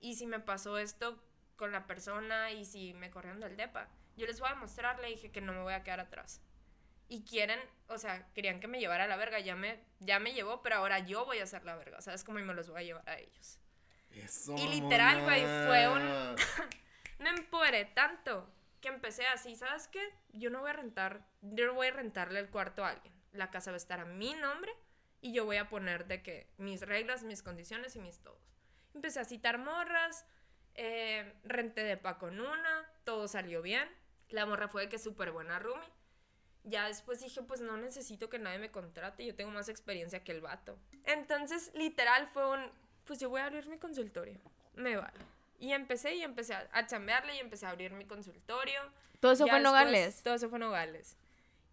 Y 0.00 0.14
si 0.14 0.26
me 0.26 0.40
pasó 0.40 0.78
esto 0.78 1.20
con 1.56 1.72
la 1.72 1.86
persona 1.86 2.50
y 2.52 2.64
si 2.64 2.94
me 2.94 3.10
corrieron 3.10 3.40
del 3.40 3.56
depa, 3.56 3.88
yo 4.16 4.26
les 4.26 4.40
voy 4.40 4.48
a 4.50 4.54
mostrar, 4.54 4.98
le 5.00 5.08
dije 5.08 5.30
que 5.30 5.40
no 5.40 5.52
me 5.52 5.62
voy 5.62 5.74
a 5.74 5.82
quedar 5.82 6.00
atrás. 6.00 6.40
Y 7.08 7.24
quieren, 7.24 7.60
o 7.88 7.98
sea, 7.98 8.26
querían 8.34 8.58
que 8.60 8.66
me 8.66 8.80
llevara 8.80 9.04
a 9.04 9.06
la 9.06 9.16
verga, 9.16 9.38
ya 9.38 9.54
me, 9.54 9.80
ya 10.00 10.18
me 10.18 10.32
llevó, 10.32 10.62
pero 10.62 10.76
ahora 10.76 10.98
yo 11.00 11.24
voy 11.24 11.38
a 11.38 11.44
hacer 11.44 11.64
la 11.64 11.76
verga, 11.76 12.00
¿sabes? 12.00 12.24
Como 12.24 12.38
me 12.40 12.54
los 12.54 12.68
voy 12.68 12.80
a 12.80 12.84
llevar 12.84 13.08
a 13.08 13.18
ellos. 13.18 13.58
Eso, 14.10 14.54
Y 14.56 14.68
literal, 14.68 15.22
güey, 15.22 15.42
fue 15.42 15.88
un- 15.88 16.36
me 17.18 17.30
empoderé 17.30 17.84
tanto 17.84 18.50
que 18.80 18.88
empecé 18.88 19.26
así, 19.26 19.56
¿sabes 19.56 19.88
qué? 19.88 20.00
Yo 20.32 20.50
no 20.50 20.60
voy 20.60 20.70
a 20.70 20.74
rentar, 20.74 21.26
yo 21.42 21.66
no 21.66 21.74
voy 21.74 21.88
a 21.88 21.92
rentarle 21.92 22.40
el 22.40 22.50
cuarto 22.50 22.84
a 22.84 22.90
alguien. 22.90 23.14
La 23.32 23.50
casa 23.50 23.70
va 23.70 23.74
a 23.74 23.78
estar 23.78 24.00
a 24.00 24.04
mi 24.04 24.34
nombre 24.34 24.72
y 25.20 25.32
yo 25.32 25.44
voy 25.44 25.56
a 25.58 25.68
poner 25.68 26.06
de 26.06 26.22
que 26.22 26.48
mis 26.56 26.80
reglas, 26.82 27.22
mis 27.22 27.42
condiciones 27.42 27.94
y 27.96 28.00
mis 28.00 28.20
todos. 28.20 28.40
Empecé 28.94 29.20
a 29.20 29.24
citar 29.24 29.58
morras, 29.58 30.24
eh, 30.76 31.32
renté 31.44 31.84
de 31.84 31.96
pa 31.96 32.18
con 32.18 32.40
una, 32.40 32.90
todo 33.04 33.28
salió 33.28 33.62
bien. 33.62 33.88
La 34.28 34.46
morra 34.46 34.68
fue 34.68 34.82
de 34.82 34.88
que 34.88 34.98
súper 34.98 35.32
buena 35.32 35.58
roomie. 35.58 35.88
Ya 36.64 36.88
después 36.88 37.20
dije, 37.20 37.42
pues 37.42 37.60
no 37.60 37.76
necesito 37.76 38.28
que 38.28 38.38
nadie 38.38 38.58
me 38.58 38.70
contrate, 38.70 39.24
yo 39.24 39.34
tengo 39.36 39.52
más 39.52 39.68
experiencia 39.68 40.24
que 40.24 40.32
el 40.32 40.40
vato. 40.40 40.76
Entonces, 41.04 41.70
literal 41.74 42.26
fue 42.26 42.50
un, 42.50 42.70
pues 43.04 43.20
yo 43.20 43.30
voy 43.30 43.40
a 43.40 43.46
abrir 43.46 43.68
mi 43.68 43.78
consultorio, 43.78 44.40
me 44.74 44.96
vale. 44.96 45.24
Y 45.60 45.72
empecé 45.72 46.16
y 46.16 46.22
empecé 46.22 46.54
a, 46.54 46.68
a 46.72 46.86
chambearle 46.86 47.36
y 47.36 47.38
empecé 47.38 47.66
a 47.66 47.70
abrir 47.70 47.92
mi 47.92 48.04
consultorio. 48.04 48.80
Todo 49.20 49.32
eso 49.32 49.46
Ya 49.46 49.52
fue 49.52 49.58
en 49.58 49.62
Nogales. 49.62 50.22
Todo 50.22 50.34
eso 50.34 50.48
fue 50.48 50.58
en 50.58 50.64
Nogales. 50.64 51.16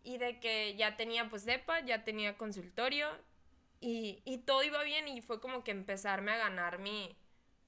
Y 0.04 0.18
de 0.18 0.40
que 0.40 0.76
ya 0.76 0.96
tenía 0.96 1.28
pues 1.30 1.44
depa, 1.44 1.80
ya 1.82 2.04
tenía 2.04 2.38
consultorio 2.38 3.10
y, 3.82 4.22
y 4.26 4.38
todo 4.40 4.64
iba 4.64 4.84
bien 4.84 5.08
y 5.08 5.22
fue 5.22 5.42
como 5.42 5.64
que 5.64 5.72
empezarme 5.72 6.32
a 6.32 6.38
ganar 6.38 6.80
mi, 6.80 7.18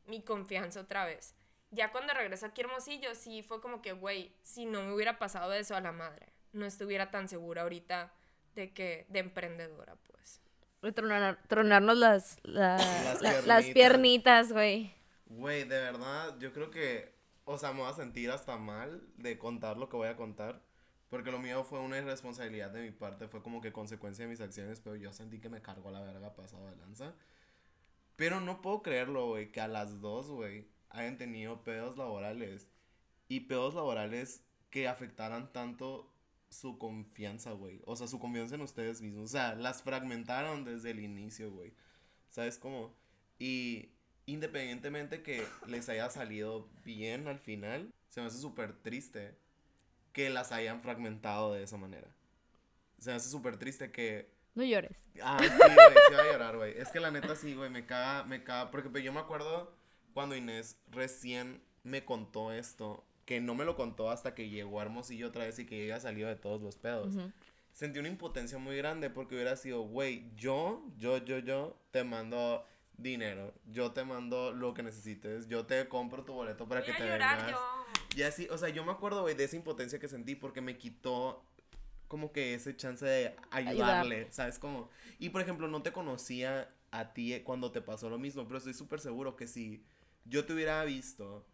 mi 0.08 0.22
confianza 0.22 0.80
otra 0.82 1.06
vez. 1.06 1.36
Ya 1.72 1.92
cuando 1.92 2.14
regresé 2.14 2.46
aquí 2.46 2.62
a 2.62 2.66
Hermosillo, 2.66 3.14
sí 3.16 3.42
fue 3.44 3.60
como 3.62 3.82
que, 3.82 3.92
güey, 3.94 4.34
si 4.44 4.66
no 4.66 4.84
me 4.84 4.94
hubiera 4.94 5.20
pasado 5.20 5.54
eso 5.54 5.76
a 5.76 5.82
la 5.82 5.92
madre, 5.92 6.28
no 6.54 6.66
estuviera 6.66 7.12
tan 7.12 7.28
segura 7.28 7.64
ahorita 7.64 8.14
de 8.56 8.74
que, 8.74 9.06
de 9.10 9.20
emprendedora, 9.20 9.96
pues. 10.08 10.42
Tronar- 10.96 11.40
tronarnos 11.48 11.98
las, 11.98 12.40
la- 12.44 12.78
Las 12.78 13.22
la- 13.22 13.32
las 13.32 13.42
piernitas. 13.64 13.74
piernitas, 13.74 14.52
güey. 14.54 14.94
Güey, 15.26 15.64
de 15.64 15.80
verdad, 15.80 16.38
yo 16.40 16.54
creo 16.54 16.70
que, 16.70 17.14
o 17.46 17.58
sea, 17.58 17.72
me 17.74 17.80
voy 17.82 17.90
a 17.90 17.94
sentir 17.94 18.30
hasta 18.32 18.58
mal 18.58 19.02
de 19.18 19.38
contar 19.40 19.78
lo 19.78 19.90
que 19.90 19.98
voy 19.98 20.08
a 20.08 20.16
contar. 20.16 20.62
Porque 21.10 21.32
lo 21.32 21.40
mío 21.40 21.64
fue 21.64 21.80
una 21.80 21.98
irresponsabilidad 22.00 22.72
de 22.72 22.82
mi 22.82 22.92
parte, 22.92 23.28
fue 23.28 23.42
como 23.42 23.62
que 23.62 23.72
consecuencia 23.72 24.26
de 24.26 24.30
mis 24.32 24.42
acciones, 24.42 24.80
pero 24.82 24.96
yo 24.96 25.14
sentí 25.14 25.40
que 25.40 25.50
me 25.50 25.62
cargó 25.62 25.92
la 25.92 26.02
verga 26.02 26.34
pasado 26.36 26.68
de 26.70 26.76
lanza. 26.78 27.14
Pero 28.16 28.40
no 28.40 28.62
puedo 28.62 28.82
creerlo, 28.82 29.28
güey, 29.28 29.51
que 29.51 29.62
a 29.62 29.68
las 29.68 30.01
dos, 30.01 30.30
güey, 30.30 30.68
hayan 30.90 31.18
tenido 31.18 31.64
pedos 31.64 31.98
laborales. 31.98 32.68
Y 33.28 33.42
pedos 33.42 33.74
laborales 33.74 34.44
que 34.70 34.88
afectaran 34.88 35.51
tanto 35.51 36.12
su 36.50 36.78
confianza, 36.78 37.51
güey. 37.51 37.82
O 37.86 37.96
sea, 37.96 38.08
su 38.08 38.20
confianza 38.20 38.56
en 38.56 38.62
ustedes 38.62 39.01
mismos. 39.01 39.25
O 39.25 39.28
sea, 39.28 39.56
las 39.56 39.84
fragmentaron 39.84 40.64
desde 40.64 40.92
el 40.92 41.00
inicio, 41.00 41.51
güey. 41.51 41.74
¿Sabes 42.30 42.58
cómo? 42.58 42.94
Y 43.40 43.90
independientemente 44.25 45.22
que 45.22 45.44
les 45.68 45.90
haya 45.90 46.10
salido 46.10 46.70
bien 46.84 47.28
al 47.28 47.40
final, 47.40 47.94
se 48.10 48.22
me 48.22 48.28
hace 48.28 48.40
súper 48.40 48.74
triste 48.74 49.36
que 50.14 50.30
las 50.30 50.51
hayan 50.51 50.82
fragmentado 50.82 51.54
de 51.54 51.64
esa 51.64 51.78
manera. 51.78 52.08
Se 53.00 53.10
me 53.10 53.18
hace 53.18 53.30
súper 53.30 53.58
triste 53.58 53.92
que 53.92 54.35
No 54.55 54.63
llores. 54.63 54.98
Ah, 55.22 55.37
sí, 55.41 55.48
güey, 55.50 55.96
sí 56.07 56.13
va 56.13 56.22
a 56.22 56.31
llorar, 56.31 56.57
güey. 56.57 56.77
Es 56.77 56.89
que 56.89 57.00
la 57.00 57.11
neta 57.11 57.35
sí, 57.35 57.53
güey, 57.55 57.70
me 57.70 57.85
caga, 57.85 58.24
me 58.24 58.44
caga. 58.44 58.72
Porque 58.72 59.03
yo 59.03 59.13
me 59.13 59.20
acuerdo 59.20 59.74
cuando 60.13 60.35
Inés 60.35 60.77
recién 60.91 61.61
me 61.83 62.03
contó 62.03 62.51
esto, 62.51 63.05
que 63.25 63.41
no 63.41 63.53
me 63.55 63.65
lo 63.65 63.75
contó 63.75 64.09
hasta 64.09 64.33
que 64.33 64.50
llegó 64.50 64.79
a 64.79 64.83
Hermosillo 64.83 65.27
otra 65.27 65.46
vez 65.46 65.59
y 65.59 65.65
que 65.65 65.85
ella 65.85 66.00
salió 66.00 66.27
de 66.27 66.35
todos 66.35 66.61
los 66.61 66.77
pedos. 66.77 67.13
Sentí 67.74 68.00
una 68.00 68.07
impotencia 68.07 68.57
muy 68.57 68.77
grande 68.77 69.09
porque 69.09 69.35
hubiera 69.35 69.55
sido, 69.57 69.81
güey, 69.81 70.31
yo, 70.35 70.81
yo, 70.98 71.18
yo, 71.18 71.39
yo 71.39 71.77
te 71.91 72.03
mando 72.05 72.65
dinero, 72.98 73.53
yo 73.65 73.91
te 73.91 74.05
mando 74.05 74.53
lo 74.53 74.74
que 74.74 74.81
necesites, 74.83 75.50
yo 75.50 75.65
te 75.65 75.85
compro 75.89 76.24
tu 76.24 76.31
boleto 76.33 76.65
para 76.68 76.79
Voy 76.79 76.85
que 76.87 76.94
a 76.94 76.98
te 76.98 77.03
llorar 77.03 77.37
vengas. 77.37 77.51
yo. 77.51 77.85
Y 78.15 78.22
así, 78.22 78.48
o 78.50 78.57
sea, 78.57 78.70
yo 78.70 78.85
me 78.85 78.94
acuerdo, 78.94 79.24
güey, 79.24 79.35
de 79.35 79.44
esa 79.44 79.57
impotencia 79.57 80.00
que 80.00 80.07
sentí 80.07 80.35
porque 80.35 80.61
me 80.61 80.77
quitó 80.77 81.44
como 82.07 82.31
que 82.31 82.53
ese 82.53 82.75
chance 82.75 83.05
de 83.05 83.35
ayudarle, 83.51 84.31
¿sabes 84.31 84.59
cómo? 84.59 84.89
Y 85.20 85.29
por 85.29 85.41
ejemplo, 85.41 85.68
no 85.68 85.81
te 85.81 85.91
conocía 85.91 86.70
a 86.91 87.13
ti 87.13 87.41
cuando 87.44 87.72
te 87.72 87.81
pasó 87.81 88.09
lo 88.09 88.18
mismo, 88.18 88.46
pero 88.46 88.57
estoy 88.57 88.74
súper 88.74 89.00
seguro 89.00 89.35
que 89.35 89.48
si 89.48 89.83
yo 90.25 90.46
te 90.46 90.53
hubiera 90.53 90.83
visto 90.83 91.46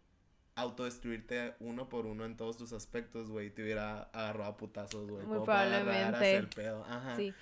autodestruirte 0.54 1.54
uno 1.60 1.88
por 1.88 2.06
uno 2.06 2.24
en 2.24 2.36
todos 2.36 2.56
tus 2.58 2.72
aspectos, 2.72 3.30
güey, 3.30 3.50
te 3.50 3.62
hubiera 3.62 4.02
agarrado 4.12 4.52
a 4.52 4.56
putazos, 4.56 5.08
güey. 5.08 5.24
Muy 5.24 5.34
como 5.34 5.44
probablemente. 5.44 6.36
el 6.36 6.48
pedo. 6.48 6.84
Ajá. 6.84 7.16
Sí. 7.16 7.32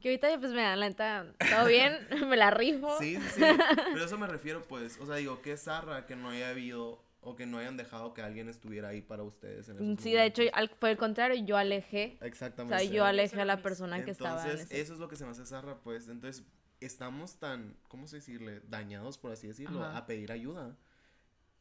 Que 0.00 0.10
ahorita 0.10 0.30
ya 0.30 0.38
pues 0.38 0.52
me 0.52 0.62
da 0.62 0.76
la 0.76 0.88
neta, 0.88 1.26
todo 1.50 1.66
bien, 1.66 2.06
me 2.28 2.36
la 2.36 2.50
rifo. 2.50 2.98
Sí, 2.98 3.16
sí, 3.16 3.28
sí. 3.34 3.40
Pero 3.92 4.04
eso 4.04 4.18
me 4.18 4.26
refiero, 4.26 4.62
pues. 4.64 4.98
O 5.00 5.06
sea, 5.06 5.16
digo, 5.16 5.42
qué 5.42 5.56
zarra 5.56 6.06
que 6.06 6.14
no 6.14 6.30
haya 6.30 6.50
habido 6.50 7.02
o 7.20 7.34
que 7.36 7.46
no 7.46 7.58
hayan 7.58 7.76
dejado 7.76 8.14
que 8.14 8.22
alguien 8.22 8.48
estuviera 8.48 8.88
ahí 8.88 9.02
para 9.02 9.22
ustedes 9.22 9.68
en 9.68 9.74
esos 9.76 9.86
Mm, 9.86 9.96
Sí, 9.98 10.12
de 10.12 10.24
hecho, 10.26 10.42
al, 10.52 10.70
por 10.70 10.88
el 10.90 10.96
contrario, 10.96 11.44
yo 11.44 11.56
alejé. 11.56 12.16
O 12.20 12.24
Exactamente. 12.24 12.78
sea, 12.84 12.92
yo 12.92 13.04
alejé 13.04 13.34
Eso 13.34 13.42
a 13.42 13.44
la 13.44 13.60
persona 13.62 14.04
que 14.04 14.12
estaba 14.12 14.40
en 14.42 14.50
Entonces, 14.50 14.70
ese. 14.70 14.80
eso 14.80 14.92
es 14.94 14.98
lo 15.00 15.08
que 15.08 15.16
se 15.16 15.24
me 15.24 15.30
hace 15.32 15.44
zarra, 15.44 15.78
pues. 15.80 16.08
Entonces, 16.08 16.44
estamos 16.80 17.38
tan, 17.38 17.76
¿cómo 17.88 18.06
se 18.06 18.16
decirle? 18.16 18.60
Dañados, 18.68 19.18
por 19.18 19.32
así 19.32 19.48
decirlo, 19.48 19.82
Ajá. 19.84 19.98
a 19.98 20.06
pedir 20.06 20.30
ayuda. 20.32 20.76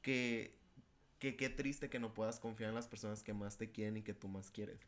Que, 0.02 0.56
que 1.20 1.36
qué 1.36 1.50
triste 1.50 1.90
que 1.90 2.00
no 2.00 2.14
puedas 2.14 2.40
confiar 2.40 2.70
en 2.70 2.76
las 2.76 2.88
personas 2.88 3.24
que 3.24 3.34
más 3.34 3.58
te 3.58 3.72
quieren 3.72 3.98
y 3.98 4.04
que 4.04 4.14
tú 4.14 4.28
más 4.28 4.52
quieres. 4.52 4.80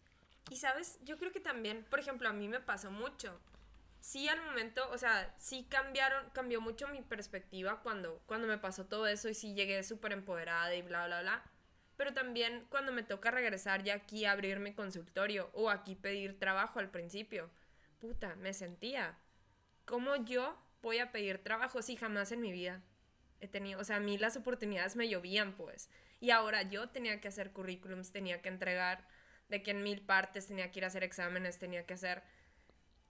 Y 0.52 0.56
sabes, 0.58 1.00
yo 1.04 1.18
creo 1.18 1.32
que 1.32 1.40
también, 1.40 1.86
por 1.90 2.00
ejemplo, 2.00 2.30
a 2.30 2.34
mí 2.34 2.48
me 2.48 2.60
pasó 2.60 2.92
mucho. 2.92 3.40
Sí, 4.00 4.28
al 4.30 4.42
momento, 4.42 4.90
o 4.92 4.98
sea, 4.98 5.34
sí 5.38 5.68
cambiaron, 5.70 6.30
cambió 6.32 6.62
mucho 6.62 6.88
mi 6.88 7.02
perspectiva 7.02 7.82
cuando, 7.82 8.22
cuando 8.26 8.48
me 8.48 8.58
pasó 8.58 8.86
todo 8.86 9.08
eso 9.08 9.30
y 9.30 9.34
sí 9.34 9.54
llegué 9.54 9.84
súper 9.84 10.14
empoderada 10.14 10.74
y 10.74 10.82
bla, 10.82 11.06
bla, 11.08 11.22
bla. 11.22 11.44
Pero 11.98 12.14
también 12.14 12.66
cuando 12.70 12.94
me 12.94 13.04
toca 13.04 13.30
regresar 13.30 13.84
ya 13.84 13.96
aquí 13.96 14.24
a 14.26 14.32
abrir 14.32 14.60
mi 14.60 14.74
consultorio 14.74 15.50
o 15.54 15.70
aquí 15.70 15.96
pedir 15.96 16.40
trabajo 16.40 16.80
al 16.80 16.90
principio, 16.90 17.50
puta, 18.00 18.36
me 18.36 18.54
sentía. 18.54 19.18
¿Cómo 19.84 20.16
yo 20.16 20.58
voy 20.82 21.00
a 21.00 21.12
pedir 21.12 21.44
trabajo 21.44 21.82
si 21.82 21.98
jamás 21.98 22.32
en 22.32 22.42
mi 22.42 22.52
vida 22.52 22.82
he 23.42 23.48
tenido, 23.48 23.80
o 23.80 23.84
sea, 23.84 23.98
a 23.98 24.00
mí 24.00 24.18
las 24.18 24.38
oportunidades 24.38 24.96
me 24.96 25.10
llovían, 25.10 25.56
pues. 25.56 25.90
Y 26.20 26.32
ahora 26.32 26.64
yo 26.64 26.90
tenía 26.90 27.20
que 27.22 27.28
hacer 27.28 27.52
currículums, 27.52 28.12
tenía 28.12 28.42
que 28.42 28.50
entregar 28.50 29.08
de 29.48 29.64
que 29.64 29.72
en 29.72 29.84
mil 29.84 30.02
partes 30.02 30.48
tenía 30.48 30.72
que 30.72 30.80
ir 30.80 30.84
a 30.86 30.88
hacer 30.88 31.04
exámenes, 31.04 31.58
tenía 31.58 31.86
que 31.86 31.94
hacer... 31.94 32.24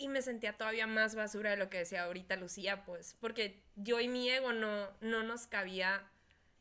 Y 0.01 0.07
me 0.07 0.21
sentía 0.21 0.53
todavía 0.57 0.88
más 0.88 1.13
basura 1.13 1.51
de 1.51 1.57
lo 1.57 1.69
que 1.69 1.79
decía 1.79 2.05
ahorita 2.05 2.38
Lucía, 2.38 2.85
pues, 2.85 3.17
porque 3.19 3.62
yo 3.75 3.99
y 3.99 4.07
mi 4.07 4.29
ego 4.29 4.53
no, 4.53 4.88
no 5.01 5.23
nos 5.23 5.45
cabía 5.45 6.01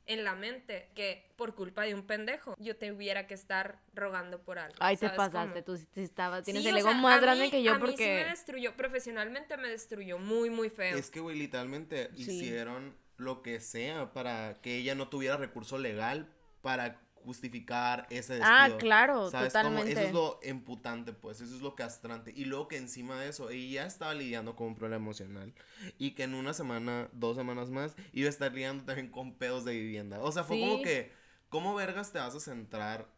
en 0.06 0.24
la 0.24 0.34
mente 0.34 0.88
que 0.96 1.30
por 1.36 1.54
culpa 1.54 1.82
de 1.84 1.94
un 1.94 2.02
pendejo 2.02 2.56
yo 2.58 2.76
tuviera 2.76 3.28
que 3.28 3.34
estar 3.34 3.78
rogando 3.94 4.40
por 4.42 4.58
algo. 4.58 4.74
Ay, 4.80 4.96
te 4.96 5.06
¿sabes 5.06 5.16
pasaste, 5.16 5.62
cómo? 5.62 5.78
tú 5.78 5.86
sí 5.94 6.02
estabas, 6.02 6.44
tienes 6.44 6.64
Sí, 6.64 6.68
el 6.68 6.78
ego 6.78 6.88
sea, 6.90 6.98
más 6.98 7.20
grande 7.20 7.44
mí- 7.44 7.50
que 7.50 7.62
yo 7.62 7.74
a 7.74 7.78
mí 7.78 7.86
sí 7.86 7.90
porque... 7.92 8.06
me 8.24 8.24
destruyó, 8.30 8.74
profesionalmente 8.74 9.56
me 9.56 9.68
destruyó 9.68 10.18
muy, 10.18 10.50
muy 10.50 10.68
feo. 10.68 10.96
Es 10.98 11.10
que, 11.10 11.20
güey, 11.20 11.38
literalmente 11.38 12.10
Sí. 12.16 12.22
hicieron 12.22 12.96
lo 13.18 13.42
que 13.42 13.60
sea 13.60 14.12
para 14.12 14.60
que 14.62 14.76
ella 14.78 14.96
no 14.96 15.08
tuviera 15.08 15.36
recurso 15.36 15.78
legal 15.78 16.26
para 16.62 17.00
justificar 17.24 18.06
ese 18.10 18.34
despido. 18.34 18.54
Ah, 18.54 18.70
claro, 18.78 19.30
¿Sabes 19.30 19.52
cómo? 19.52 19.64
totalmente. 19.70 19.92
Eso 19.92 20.00
es 20.08 20.12
lo 20.12 20.38
emputante, 20.42 21.12
pues, 21.12 21.40
eso 21.40 21.54
es 21.54 21.60
lo 21.60 21.74
castrante. 21.74 22.32
Y 22.34 22.44
luego 22.46 22.68
que 22.68 22.76
encima 22.76 23.18
de 23.20 23.28
eso, 23.28 23.50
ella 23.50 23.82
ya 23.82 23.86
estaba 23.86 24.14
lidiando 24.14 24.56
con 24.56 24.68
un 24.68 24.74
problema 24.74 25.02
emocional. 25.04 25.54
Y 25.98 26.12
que 26.12 26.24
en 26.24 26.34
una 26.34 26.54
semana, 26.54 27.08
dos 27.12 27.36
semanas 27.36 27.70
más, 27.70 27.94
iba 28.12 28.26
a 28.26 28.30
estar 28.30 28.52
lidiando 28.52 28.84
también 28.84 29.10
con 29.10 29.34
pedos 29.34 29.64
de 29.64 29.72
vivienda. 29.72 30.20
O 30.20 30.32
sea, 30.32 30.44
fue 30.44 30.58
como 30.60 30.76
Sí. 30.78 30.82
que, 30.84 31.12
¿cómo 31.48 31.74
vergas 31.74 32.12
te 32.12 32.18
vas 32.18 32.34
a 32.34 32.40
centrar 32.40 33.08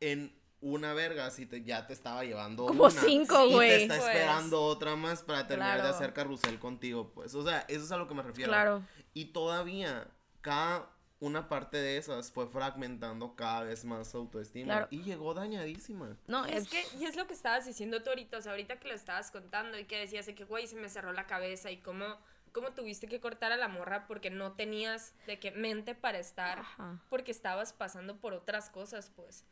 en 0.00 0.34
una 0.60 0.94
verga 0.94 1.28
si 1.30 1.44
te, 1.44 1.64
ya 1.64 1.86
te 1.88 1.92
estaba 1.92 2.22
llevando 2.24 2.66
Como 2.66 2.84
una, 2.84 2.90
cinco, 3.00 3.44
y 3.46 3.48
te 3.48 3.54
güey. 3.56 3.82
está 3.82 3.96
Pues. 3.96 4.08
esperando 4.08 4.62
otra 4.62 4.94
más 4.94 5.22
para 5.24 5.48
terminar 5.48 5.74
de 5.76 5.80
Claro. 5.82 5.96
hacer 5.96 6.12
carrusel 6.12 6.58
contigo, 6.60 7.10
pues. 7.12 7.34
O 7.34 7.44
sea, 7.44 7.64
eso 7.68 7.84
es 7.84 7.90
a 7.90 7.96
lo 7.96 8.06
que 8.06 8.14
me 8.14 8.22
refiero. 8.22 8.50
Claro. 8.50 8.82
Y 9.12 9.26
todavía, 9.32 10.06
cada 10.40 10.88
una 11.22 11.48
parte 11.48 11.76
de 11.76 11.98
esas 11.98 12.32
fue 12.32 12.48
fragmentando 12.48 13.36
cada 13.36 13.62
vez 13.62 13.84
más 13.84 14.10
su 14.10 14.16
autoestima. 14.18 14.64
Claro. 14.64 14.88
Y 14.90 15.04
llegó 15.04 15.34
dañadísima. 15.34 16.16
No, 16.26 16.44
es 16.44 16.64
es 16.64 16.68
que, 16.68 16.84
y 16.98 17.04
es 17.04 17.14
lo 17.14 17.28
que 17.28 17.34
estabas 17.34 17.64
diciendo 17.64 18.02
tú 18.02 18.10
ahorita, 18.10 18.38
o 18.38 18.42
sea, 18.42 18.50
ahorita 18.50 18.80
que 18.80 18.88
lo 18.88 18.94
estabas 18.94 19.30
contando 19.30 19.78
y 19.78 19.84
que 19.84 20.00
decías 20.00 20.26
de 20.26 20.34
que, 20.34 20.42
güey, 20.42 20.66
se 20.66 20.74
me 20.74 20.88
cerró 20.88 21.12
la 21.12 21.28
cabeza 21.28 21.70
y 21.70 21.76
cómo, 21.76 22.04
cómo 22.50 22.72
tuviste 22.72 23.06
que 23.06 23.20
cortar 23.20 23.52
a 23.52 23.56
la 23.56 23.68
morra 23.68 24.08
porque 24.08 24.30
no 24.30 24.54
tenías 24.54 25.14
de 25.28 25.38
que 25.38 25.52
mente 25.52 25.94
para 25.94 26.18
estar, 26.18 26.58
Ajá. 26.58 27.00
porque 27.08 27.30
estabas 27.30 27.72
pasando 27.72 28.16
por 28.16 28.34
otras 28.34 28.68
cosas, 28.68 29.12
pues. 29.14 29.44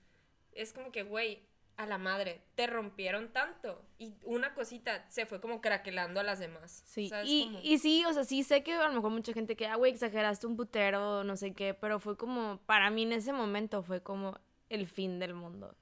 Es 0.50 0.72
como 0.72 0.90
que, 0.90 1.04
güey, 1.04 1.46
a 1.80 1.86
la 1.86 1.96
madre, 1.96 2.42
te 2.56 2.66
rompieron 2.66 3.32
tanto 3.32 3.82
y 3.98 4.14
una 4.24 4.52
cosita 4.52 5.06
se 5.08 5.24
fue 5.24 5.40
como 5.40 5.62
craquelando 5.62 6.20
a 6.20 6.22
las 6.22 6.38
demás. 6.38 6.82
Sí, 6.84 7.08
¿sabes 7.08 7.26
y, 7.26 7.58
y 7.62 7.78
sí, 7.78 8.04
o 8.04 8.12
sea, 8.12 8.24
sí 8.24 8.42
sé 8.42 8.62
que 8.62 8.74
a 8.74 8.86
lo 8.86 8.92
mejor 8.92 9.10
mucha 9.10 9.32
gente 9.32 9.56
que, 9.56 9.66
ah, 9.66 9.76
güey, 9.76 9.90
exageraste 9.90 10.46
un 10.46 10.56
putero, 10.56 11.24
no 11.24 11.36
sé 11.36 11.54
qué, 11.54 11.72
pero 11.72 11.98
fue 11.98 12.18
como, 12.18 12.58
para 12.66 12.90
mí 12.90 13.04
en 13.04 13.12
ese 13.12 13.32
momento 13.32 13.82
fue 13.82 14.02
como 14.02 14.38
el 14.68 14.86
fin 14.86 15.18
del 15.18 15.32
mundo. 15.32 15.74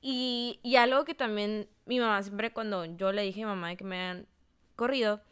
Y, 0.00 0.60
y 0.62 0.76
algo 0.76 1.04
que 1.04 1.14
también 1.14 1.68
mi 1.86 1.98
mamá 1.98 2.22
siempre 2.22 2.52
cuando 2.52 2.84
yo 2.84 3.10
le 3.10 3.22
dije 3.22 3.42
a 3.42 3.46
mi 3.46 3.50
mamá 3.50 3.74
que 3.74 3.82
me 3.82 3.96
habían 3.96 4.28
corrido, 4.76 5.22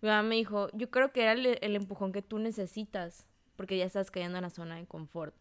mi 0.00 0.08
mamá 0.08 0.22
me 0.22 0.36
dijo, 0.36 0.70
yo 0.72 0.90
creo 0.90 1.12
que 1.12 1.24
era 1.24 1.32
el, 1.32 1.58
el 1.60 1.76
empujón 1.76 2.12
que 2.12 2.22
tú 2.22 2.38
necesitas, 2.38 3.26
porque 3.56 3.76
ya 3.76 3.84
estás 3.84 4.10
cayendo 4.10 4.38
en 4.38 4.44
la 4.44 4.50
zona 4.50 4.76
de 4.76 4.86
confort. 4.86 5.34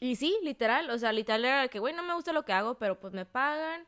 Y 0.00 0.16
sí, 0.16 0.36
literal, 0.42 0.90
o 0.90 0.98
sea, 0.98 1.12
literal 1.12 1.44
era 1.44 1.68
que, 1.68 1.78
güey, 1.78 1.94
no 1.94 2.02
me 2.02 2.14
gusta 2.14 2.32
lo 2.32 2.44
que 2.44 2.52
hago, 2.52 2.76
pero 2.78 2.98
pues 2.98 3.12
me 3.14 3.24
pagan, 3.24 3.86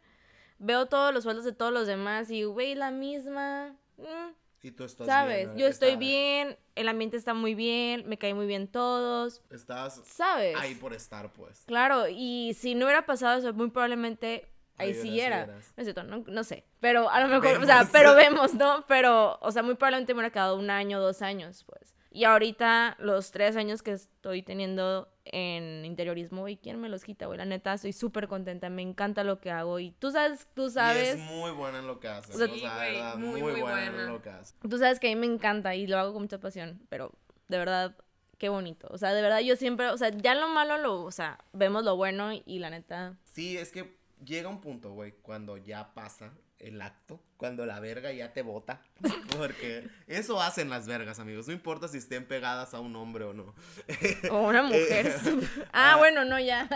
veo 0.58 0.86
todos 0.86 1.12
los 1.12 1.24
sueldos 1.24 1.44
de 1.44 1.52
todos 1.52 1.72
los 1.72 1.86
demás 1.86 2.30
y, 2.30 2.44
güey, 2.44 2.74
la 2.74 2.90
misma. 2.90 3.74
mm, 3.98 4.32
Y 4.62 4.70
tú 4.72 4.84
estás 4.84 5.06
¿Sabes? 5.06 5.46
bien, 5.48 5.58
Yo 5.58 5.66
estoy 5.66 5.90
está- 5.90 5.98
bien, 6.00 6.58
el 6.74 6.88
ambiente 6.88 7.16
está 7.16 7.34
muy 7.34 7.54
bien, 7.54 8.08
me 8.08 8.18
caen 8.18 8.36
muy 8.36 8.46
bien 8.46 8.66
todos, 8.68 9.42
Estás 9.50 10.00
¿sabes? 10.04 10.56
ahí 10.58 10.74
por 10.74 10.92
estar, 10.94 11.32
pues. 11.32 11.64
Claro, 11.66 12.06
y 12.08 12.54
si 12.58 12.74
no 12.74 12.86
hubiera 12.86 13.04
pasado 13.06 13.38
eso, 13.38 13.52
muy 13.52 13.70
probablemente 13.70 14.48
ahí 14.78 14.94
siguiera. 14.94 15.46
No 15.46 15.54
es 15.76 15.84
cierto, 15.84 16.02
no, 16.04 16.24
no 16.26 16.44
sé. 16.44 16.64
Pero 16.80 17.08
a 17.10 17.20
lo 17.20 17.28
mejor, 17.28 17.62
o 17.62 17.66
sea, 17.66 17.78
Vemos. 17.78 17.90
pero 17.92 18.14
vemos, 18.14 18.54
¿no? 18.54 18.84
Pero, 18.88 19.38
o 19.40 19.50
sea, 19.52 19.62
muy 19.62 19.74
probablemente 19.74 20.14
me 20.14 20.18
hubiera 20.20 20.32
quedado 20.32 20.56
un 20.56 20.68
año, 20.70 21.00
dos 21.00 21.22
años, 21.22 21.64
pues. 21.64 21.94
Y 22.16 22.24
ahorita, 22.24 22.96
los 22.98 23.30
tres 23.30 23.56
años 23.56 23.82
que 23.82 23.92
estoy 23.92 24.42
teniendo 24.42 25.06
en 25.26 25.84
interiorismo, 25.84 26.40
güey, 26.40 26.56
¿quién 26.56 26.80
me 26.80 26.88
los 26.88 27.04
quita, 27.04 27.26
güey? 27.26 27.36
La 27.36 27.44
neta, 27.44 27.74
estoy 27.74 27.92
súper 27.92 28.26
contenta, 28.26 28.70
me 28.70 28.80
encanta 28.80 29.22
lo 29.22 29.38
que 29.38 29.50
hago. 29.50 29.78
Y 29.80 29.90
tú 29.92 30.10
sabes, 30.10 30.48
tú 30.54 30.66
Y 30.66 30.70
sabes, 30.70 31.08
es 31.10 31.18
muy 31.18 31.50
buena 31.50 31.80
en 31.80 31.86
lo 31.86 32.00
que 32.00 32.08
hace. 32.08 32.32
O 32.32 32.38
sea, 32.38 32.46
o 32.46 32.54
Sí, 32.54 32.60
güey, 32.60 32.92
verdad, 32.94 33.16
muy, 33.18 33.28
muy, 33.42 33.42
muy 33.42 33.60
buena, 33.60 33.70
buena. 33.90 34.02
en 34.04 34.12
lo 34.14 34.22
que 34.22 34.30
hace. 34.30 34.54
tú 34.66 34.78
sabes 34.78 34.98
que 34.98 35.08
a 35.08 35.14
mí 35.14 35.16
me 35.16 35.26
encanta 35.26 35.74
y 35.74 35.86
lo 35.86 35.98
hago 35.98 36.14
con 36.14 36.22
mucha 36.22 36.38
pasión, 36.40 36.80
pero 36.88 37.12
de 37.48 37.58
verdad, 37.58 37.94
qué 38.38 38.48
bonito. 38.48 38.88
O 38.90 38.96
sea, 38.96 39.12
de 39.12 39.20
verdad, 39.20 39.40
yo 39.40 39.54
siempre, 39.56 39.88
o 39.88 39.98
sea, 39.98 40.08
ya 40.08 40.34
lo 40.34 40.48
malo, 40.48 40.78
lo, 40.78 41.02
o 41.02 41.10
sea, 41.12 41.38
vemos 41.52 41.84
lo 41.84 41.96
bueno 41.96 42.30
y 42.32 42.58
la 42.60 42.70
neta, 42.70 43.18
Sí, 43.24 43.58
es 43.58 43.70
que 43.72 43.94
llega 44.24 44.48
un 44.48 44.62
punto, 44.62 44.92
güey, 44.92 45.12
cuando 45.20 45.58
ya 45.58 45.92
pasa 45.92 46.32
el 46.58 46.80
acto, 46.80 47.20
cuando 47.36 47.66
la 47.66 47.80
verga 47.80 48.12
ya 48.12 48.32
te 48.32 48.42
bota. 48.42 48.80
Porque 49.36 49.88
eso 50.06 50.40
hacen 50.40 50.70
las 50.70 50.86
vergas, 50.86 51.18
amigos. 51.18 51.46
No 51.46 51.52
importa 51.52 51.88
si 51.88 51.98
estén 51.98 52.26
pegadas 52.26 52.74
a 52.74 52.80
un 52.80 52.96
hombre 52.96 53.24
o 53.24 53.32
no. 53.34 53.54
o 54.30 54.48
una 54.48 54.62
mujer. 54.62 55.14
ah, 55.72 55.92
ah. 55.92 55.96
bueno, 55.96 56.24
no, 56.24 56.38
ya. 56.40 56.68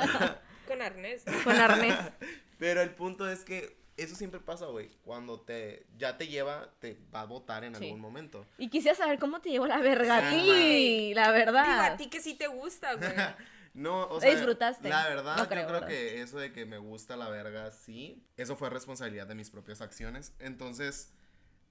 Con 0.66 0.82
arnés. 0.82 1.24
con 1.44 1.56
arnés. 1.56 1.96
Pero 2.58 2.82
el 2.82 2.90
punto 2.90 3.28
es 3.28 3.44
que 3.44 3.80
eso 3.96 4.14
siempre 4.14 4.40
pasa, 4.40 4.66
güey. 4.66 4.88
Cuando 5.02 5.40
te 5.40 5.86
ya 5.98 6.16
te 6.16 6.28
lleva, 6.28 6.70
te 6.78 6.96
va 7.14 7.22
a 7.22 7.24
botar 7.24 7.64
en 7.64 7.74
Sí. 7.74 7.84
algún 7.84 8.00
momento. 8.00 8.46
Y 8.58 8.68
quisiera 8.68 8.96
saber 8.96 9.18
cómo 9.18 9.40
te 9.40 9.50
llevó 9.50 9.66
la 9.66 9.78
verga 9.78 10.18
a 10.28 10.30
ti, 10.30 11.12
la 11.14 11.32
Digo, 11.32 11.34
verdad. 11.34 11.80
a 11.92 11.96
ti 11.96 12.08
que 12.08 12.20
sí 12.20 12.34
te 12.34 12.46
gusta, 12.46 12.94
güey. 12.94 13.10
No, 13.72 14.04
o 14.06 14.14
¿La 14.16 14.20
sea, 14.20 14.30
disfrutaste? 14.32 14.88
La 14.88 15.08
verdad, 15.08 15.36
No 15.36 15.48
creo, 15.48 15.62
yo 15.62 15.66
creo 15.68 15.80
¿verdad? 15.80 15.88
que 15.88 16.20
eso 16.22 16.38
de 16.38 16.52
que 16.52 16.66
me 16.66 16.78
gusta 16.78 17.16
la 17.16 17.28
verga, 17.28 17.70
sí. 17.70 18.22
Eso 18.36 18.56
fue 18.56 18.68
responsabilidad 18.70 19.26
de 19.26 19.34
mis 19.36 19.50
propias 19.50 19.80
acciones. 19.80 20.32
Entonces, 20.40 21.12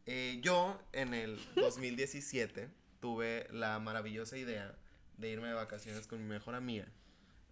eh, 0.06 0.40
yo 0.42 0.82
en 0.94 1.14
el 1.14 1.40
2017 1.56 2.70
tuve 3.02 3.48
la 3.52 3.80
maravillosa 3.80 4.38
idea 4.38 4.74
de 5.18 5.30
irme 5.30 5.48
de 5.50 5.54
vacaciones 5.54 6.08
con 6.08 6.20
mi 6.20 6.26
mejor 6.26 6.56
amiga 6.56 6.86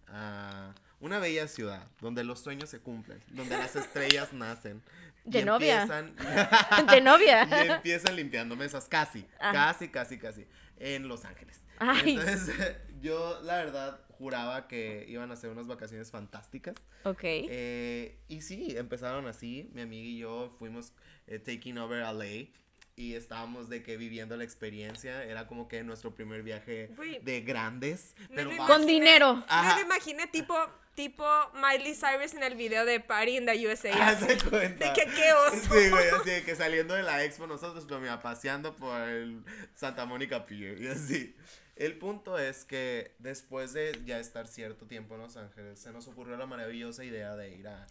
a 0.06 0.74
una 1.00 1.18
bella 1.18 1.46
ciudad 1.48 1.86
donde 2.00 2.24
los 2.24 2.40
sueños 2.40 2.70
se 2.70 2.80
cumplen, 2.80 3.22
donde 3.28 3.56
las 3.58 3.76
estrellas 3.76 4.32
nacen. 4.32 4.82
De 5.24 5.44
novia. 5.44 5.82
empiezan- 5.82 6.16
De 6.90 7.00
novia. 7.02 7.46
y 7.66 7.68
empiezan 7.70 8.16
limpiando 8.16 8.56
mesas, 8.56 8.86
casi, 8.88 9.26
Ah. 9.38 9.52
casi, 9.52 9.88
casi, 9.90 10.18
casi, 10.18 10.46
en 10.78 11.06
Los 11.08 11.26
Ángeles. 11.26 11.60
Ay. 11.78 12.18
Entonces, 12.18 12.76
yo 13.02 13.40
la 13.42 13.56
verdad 13.56 14.00
juraba 14.18 14.66
que 14.66 15.04
iban 15.08 15.30
a 15.30 15.36
ser 15.36 15.50
unas 15.50 15.68
vacaciones 15.68 16.10
fantásticas. 16.10 16.74
Ok. 17.04 17.22
Eh, 17.22 18.18
y 18.26 18.40
sí, 18.42 18.74
empezaron 18.76 19.26
así. 19.26 19.70
Mi 19.72 19.82
amiga 19.82 20.08
y 20.08 20.18
yo 20.18 20.54
fuimos 20.58 20.92
eh, 21.28 21.38
taking 21.38 21.78
over 21.78 22.02
LA 22.02 22.48
y 22.96 23.14
estábamos 23.14 23.68
de 23.68 23.84
que 23.84 23.96
viviendo 23.96 24.36
la 24.36 24.42
experiencia. 24.42 25.22
Era 25.22 25.46
como 25.46 25.68
que 25.68 25.84
nuestro 25.84 26.14
primer 26.14 26.42
viaje 26.42 26.90
de 27.22 27.40
grandes. 27.42 28.14
Me 28.30 28.44
Pero 28.44 28.66
Con 28.66 28.86
dinero. 28.86 29.44
Ajá. 29.46 29.76
Me 29.76 29.82
lo 29.82 29.86
imaginé 29.86 30.26
tipo, 30.26 30.54
tipo 30.96 31.24
Miley 31.54 31.94
Cyrus 31.94 32.34
en 32.34 32.42
el 32.42 32.56
video 32.56 32.84
de 32.84 32.98
Party 32.98 33.36
in 33.36 33.46
the 33.46 33.68
USA. 33.68 33.90
Haz 33.92 34.22
así. 34.22 34.34
de 34.34 34.38
cuenta. 34.50 34.92
De 34.92 34.92
que 34.94 35.08
qué 35.12 35.32
oso. 35.32 35.74
Sí, 35.74 35.90
güey, 35.90 36.08
así 36.08 36.30
de 36.30 36.42
que 36.42 36.56
saliendo 36.56 36.94
de 36.94 37.04
la 37.04 37.22
expo 37.22 37.46
nosotros, 37.46 37.84
pero 37.86 38.00
mira, 38.00 38.20
paseando 38.20 38.74
por 38.74 39.00
el 39.00 39.44
Santa 39.76 40.04
Mónica 40.04 40.44
Pier 40.44 40.82
y 40.82 40.88
así. 40.88 41.36
El 41.78 41.96
punto 41.96 42.38
es 42.38 42.64
que 42.64 43.14
después 43.20 43.72
de 43.72 44.02
ya 44.04 44.18
estar 44.18 44.48
cierto 44.48 44.86
tiempo 44.86 45.14
en 45.14 45.20
Los 45.20 45.36
Ángeles, 45.36 45.78
se 45.78 45.92
nos 45.92 46.08
ocurrió 46.08 46.36
la 46.36 46.44
maravillosa 46.44 47.04
idea 47.04 47.36
de 47.36 47.54
ir 47.54 47.68
a, 47.68 47.86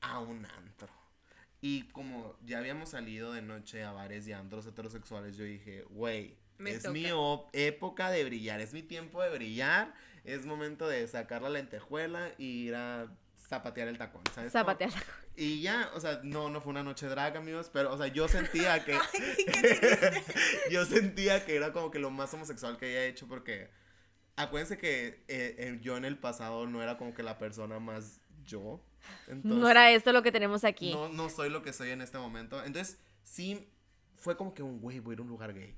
a 0.00 0.20
un 0.20 0.46
antro. 0.46 0.88
Y 1.60 1.82
como 1.88 2.34
ya 2.46 2.58
habíamos 2.58 2.90
salido 2.90 3.34
de 3.34 3.42
noche 3.42 3.84
a 3.84 3.92
bares 3.92 4.26
y 4.26 4.32
antros 4.32 4.66
heterosexuales, 4.66 5.36
yo 5.36 5.44
dije, 5.44 5.84
güey, 5.90 6.38
es 6.64 6.82
toca. 6.82 6.92
mi 6.92 7.04
época 7.52 8.10
de 8.10 8.24
brillar, 8.24 8.62
es 8.62 8.72
mi 8.72 8.82
tiempo 8.82 9.22
de 9.22 9.28
brillar, 9.28 9.92
es 10.24 10.46
momento 10.46 10.88
de 10.88 11.06
sacar 11.06 11.42
la 11.42 11.50
lentejuela 11.50 12.32
y 12.38 12.68
ir 12.68 12.74
a 12.74 13.14
zapatear 13.36 13.88
el 13.88 13.98
tacón, 13.98 14.22
¿sabes? 14.34 14.50
Zapatear. 14.52 14.92
Y 15.36 15.60
ya, 15.60 15.90
o 15.94 16.00
sea, 16.00 16.20
no, 16.22 16.48
no 16.48 16.60
fue 16.60 16.70
una 16.70 16.82
noche 16.82 17.06
drag, 17.06 17.36
amigos, 17.36 17.70
pero, 17.72 17.92
o 17.92 17.98
sea, 17.98 18.06
yo 18.06 18.26
sentía 18.26 18.84
que... 18.84 18.98
yo 20.70 20.84
sentía 20.86 21.44
que 21.44 21.56
era 21.56 21.72
como 21.72 21.90
que 21.90 21.98
lo 21.98 22.10
más 22.10 22.32
homosexual 22.34 22.76
que 22.78 22.86
había 22.86 23.06
hecho 23.06 23.26
porque... 23.26 23.68
Acuérdense 24.38 24.76
que 24.76 25.24
eh, 25.28 25.56
eh, 25.58 25.78
yo 25.80 25.96
en 25.96 26.04
el 26.04 26.18
pasado 26.18 26.66
no 26.66 26.82
era 26.82 26.98
como 26.98 27.14
que 27.14 27.22
la 27.22 27.38
persona 27.38 27.78
más 27.78 28.20
yo. 28.44 28.82
Entonces, 29.28 29.60
No 29.60 29.68
era 29.68 29.90
esto 29.92 30.12
lo 30.12 30.22
que 30.22 30.30
tenemos 30.30 30.64
aquí. 30.64 30.92
no, 30.92 31.08
no 31.08 31.30
soy 31.30 31.48
lo 31.48 31.62
que 31.62 31.72
soy 31.72 31.90
en 31.90 32.02
este 32.02 32.18
momento. 32.18 32.62
Entonces, 32.62 32.98
sí, 33.24 33.66
fue 34.16 34.36
como 34.36 34.52
que 34.54 34.62
un 34.62 34.80
güey, 34.80 35.00
voy 35.00 35.12
a 35.12 35.14
ir 35.14 35.18
a 35.20 35.22
un 35.22 35.28
lugar 35.28 35.54
gay. 35.54 35.74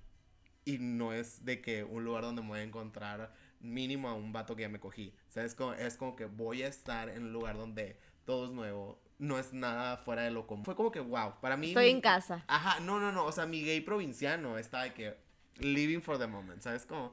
Y 0.64 0.78
no 0.78 1.12
es 1.12 1.44
de 1.44 1.60
que 1.60 1.84
un 1.84 2.04
lugar 2.04 2.24
donde 2.24 2.42
me 2.42 2.48
voy 2.48 2.58
a 2.60 2.62
encontrar 2.62 3.32
mínimo 3.60 4.08
a 4.08 4.14
un 4.14 4.32
vato 4.32 4.54
que 4.56 4.62
ya 4.62 4.68
me 4.68 4.80
cogí. 4.80 5.14
O 5.28 5.32
sea, 5.32 5.44
es 5.44 5.54
como, 5.54 5.72
es 5.74 5.96
como 5.96 6.16
que 6.16 6.26
voy 6.26 6.62
a 6.62 6.68
estar 6.68 7.08
en 7.08 7.24
un 7.24 7.32
lugar 7.32 7.56
donde 7.56 7.98
todo 8.24 8.44
es 8.46 8.52
nuevo. 8.52 9.00
No 9.18 9.38
es 9.38 9.52
nada 9.52 9.96
fuera 9.96 10.22
de 10.22 10.30
lo 10.30 10.46
común. 10.46 10.64
Fue 10.64 10.76
como 10.76 10.92
que, 10.92 11.00
wow, 11.00 11.40
para 11.40 11.56
mí... 11.56 11.68
Estoy 11.68 11.86
mi- 11.86 11.90
en 11.90 12.00
casa. 12.00 12.44
Ajá, 12.46 12.78
no, 12.80 13.00
no, 13.00 13.10
no. 13.10 13.24
O 13.24 13.32
sea, 13.32 13.46
mi 13.46 13.62
gay 13.64 13.80
provinciano 13.80 14.58
está 14.58 14.82
de 14.82 14.94
que 14.94 15.16
living 15.58 16.00
for 16.00 16.18
the 16.18 16.26
moment, 16.26 16.62
¿sabes? 16.62 16.86
Como... 16.86 17.12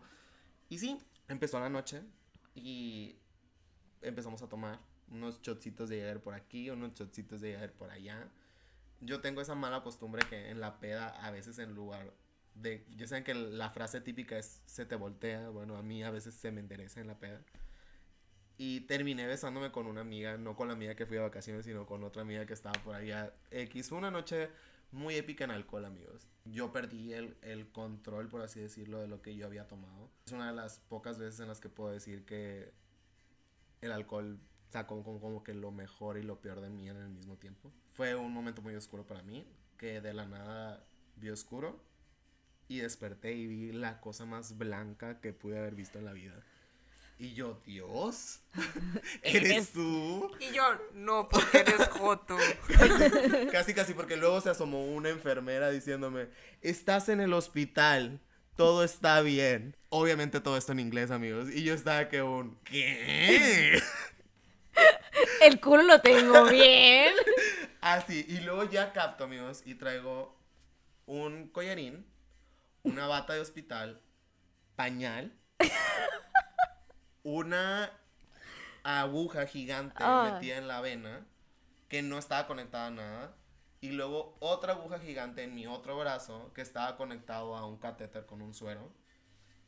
Y 0.69 0.77
sí, 0.77 0.99
empezó 1.27 1.59
la 1.59 1.69
noche 1.69 2.03
y 2.53 3.15
empezamos 4.01 4.41
a 4.43 4.47
tomar 4.49 4.79
unos 5.09 5.41
shotcitos 5.41 5.89
de 5.89 5.97
Jäger 5.97 6.21
por 6.21 6.33
aquí, 6.35 6.69
unos 6.69 6.93
shotcitos 6.93 7.41
de 7.41 7.53
Jäger 7.53 7.73
por 7.73 7.89
allá. 7.89 8.27
Yo 9.01 9.19
tengo 9.21 9.41
esa 9.41 9.55
mala 9.55 9.81
costumbre 9.83 10.23
que 10.29 10.49
en 10.49 10.59
la 10.59 10.79
peda, 10.79 11.09
a 11.25 11.31
veces 11.31 11.57
en 11.59 11.73
lugar 11.73 12.13
de... 12.53 12.85
Ya 12.95 13.07
saben 13.07 13.23
que 13.23 13.33
la 13.33 13.69
frase 13.71 13.99
típica 14.01 14.37
es 14.37 14.61
se 14.65 14.85
te 14.85 14.95
voltea. 14.95 15.49
Bueno, 15.49 15.75
a 15.75 15.81
mí 15.81 16.03
a 16.03 16.11
veces 16.11 16.35
se 16.35 16.51
me 16.51 16.61
endereza 16.61 17.01
en 17.01 17.07
la 17.07 17.19
peda. 17.19 17.41
Y 18.57 18.81
terminé 18.81 19.27
besándome 19.27 19.71
con 19.71 19.85
una 19.85 20.01
amiga, 20.01 20.37
no 20.37 20.55
con 20.55 20.67
la 20.67 20.73
amiga 20.73 20.95
que 20.95 21.05
fui 21.05 21.17
de 21.17 21.23
vacaciones, 21.23 21.65
sino 21.65 21.85
con 21.85 22.03
otra 22.03 22.21
amiga 22.21 22.45
que 22.45 22.53
estaba 22.53 22.81
por 22.83 22.95
allá. 22.95 23.33
X, 23.51 23.89
fue 23.89 23.97
una 23.97 24.11
noche 24.11 24.49
muy 24.91 25.15
épica 25.15 25.43
en 25.43 25.51
alcohol, 25.51 25.85
amigos. 25.85 26.27
Yo 26.45 26.71
perdí 26.71 27.13
el, 27.13 27.35
el 27.41 27.67
control, 27.71 28.29
por 28.29 28.41
así 28.41 28.61
decirlo, 28.61 28.99
de 28.99 29.07
lo 29.07 29.21
que 29.21 29.35
yo 29.35 29.45
había 29.45 29.67
tomado. 29.67 30.09
Es 30.25 30.31
una 30.31 30.47
de 30.47 30.53
las 30.53 30.79
pocas 30.79 31.19
veces 31.19 31.39
en 31.41 31.47
las 31.47 31.59
que 31.59 31.69
puedo 31.69 31.91
decir 31.91 32.23
que 32.25 32.71
el 33.81 33.91
alcohol 33.91 34.39
sacó 34.69 35.03
como, 35.03 35.19
como 35.19 35.43
que 35.43 35.53
lo 35.53 35.71
mejor 35.71 36.17
y 36.17 36.23
lo 36.23 36.41
peor 36.41 36.61
de 36.61 36.69
mí 36.69 36.89
en 36.89 36.97
el 36.97 37.09
mismo 37.09 37.37
tiempo. 37.37 37.71
Fue 37.93 38.15
un 38.15 38.31
momento 38.33 38.61
muy 38.61 38.75
oscuro 38.75 39.05
para 39.05 39.21
mí, 39.21 39.45
que 39.77 40.01
de 40.01 40.13
la 40.13 40.25
nada 40.25 40.85
vi 41.17 41.29
oscuro 41.29 41.81
y 42.67 42.79
desperté 42.79 43.33
y 43.33 43.47
vi 43.47 43.71
la 43.71 44.01
cosa 44.01 44.25
más 44.25 44.57
blanca 44.57 45.21
que 45.21 45.33
pude 45.33 45.59
haber 45.59 45.75
visto 45.75 45.99
en 45.99 46.05
la 46.05 46.13
vida. 46.13 46.43
Y 47.17 47.34
yo, 47.34 47.62
Dios, 47.65 48.41
¿eres 49.21 49.71
tú? 49.71 50.30
Y 50.39 50.54
yo, 50.54 50.63
no, 50.93 51.30
porque 51.30 51.60
eres 51.60 51.88
Joto. 51.88 52.38
Casi, 53.51 53.73
casi, 53.73 53.93
porque 53.93 54.17
luego 54.17 54.41
se 54.41 54.49
asomó 54.49 54.84
una 54.86 55.10
enfermera 55.10 55.69
diciéndome, 55.69 56.28
estás 56.62 57.08
en 57.08 57.21
el 57.21 57.32
hospital, 57.32 58.19
todo 58.58 58.84
está 58.84 59.21
bien. 59.21 59.78
Obviamente 59.89 60.41
todo 60.41 60.58
esto 60.58 60.73
en 60.73 60.82
inglés, 60.82 61.10
amigos. 61.10 61.49
Y 61.49 61.63
yo 61.63 61.73
estaba 61.73 62.10
que 62.10 62.21
un, 62.21 62.58
¿qué? 62.65 63.80
El 65.41 65.62
culo 65.62 65.84
lo 65.84 66.01
tengo 66.01 66.49
bien. 66.49 67.13
Así, 67.80 68.25
y 68.28 68.39
luego 68.41 68.69
ya 68.69 68.91
capto, 68.91 69.23
amigos, 69.23 69.62
y 69.65 69.75
traigo 69.75 70.38
un 71.06 71.47
collarín, 71.47 72.06
una 72.84 73.08
bata 73.08 73.34
de 73.34 73.39
hospital, 73.39 74.01
pañal, 74.75 75.34
una 77.25 77.91
aguja 78.83 79.47
gigante 79.47 79.95
Ah. 79.99 80.31
metida 80.33 80.57
en 80.57 80.67
la 80.67 80.79
vena 80.79 81.25
que 81.89 82.01
no 82.03 82.17
estaba 82.19 82.47
conectada 82.47 82.88
a 82.88 82.91
nada. 82.91 83.35
Y 83.81 83.89
luego 83.91 84.38
otra 84.39 84.73
aguja 84.73 84.99
gigante 84.99 85.43
en 85.43 85.53
mi 85.53 85.67
otro 85.67 85.97
brazo 85.99 86.51
que 86.53 86.61
estaba 86.61 86.95
conectado 86.97 87.55
a 87.55 87.65
un 87.65 87.77
catéter 87.77 88.25
con 88.25 88.41
un 88.41 88.53
suero. 88.53 88.91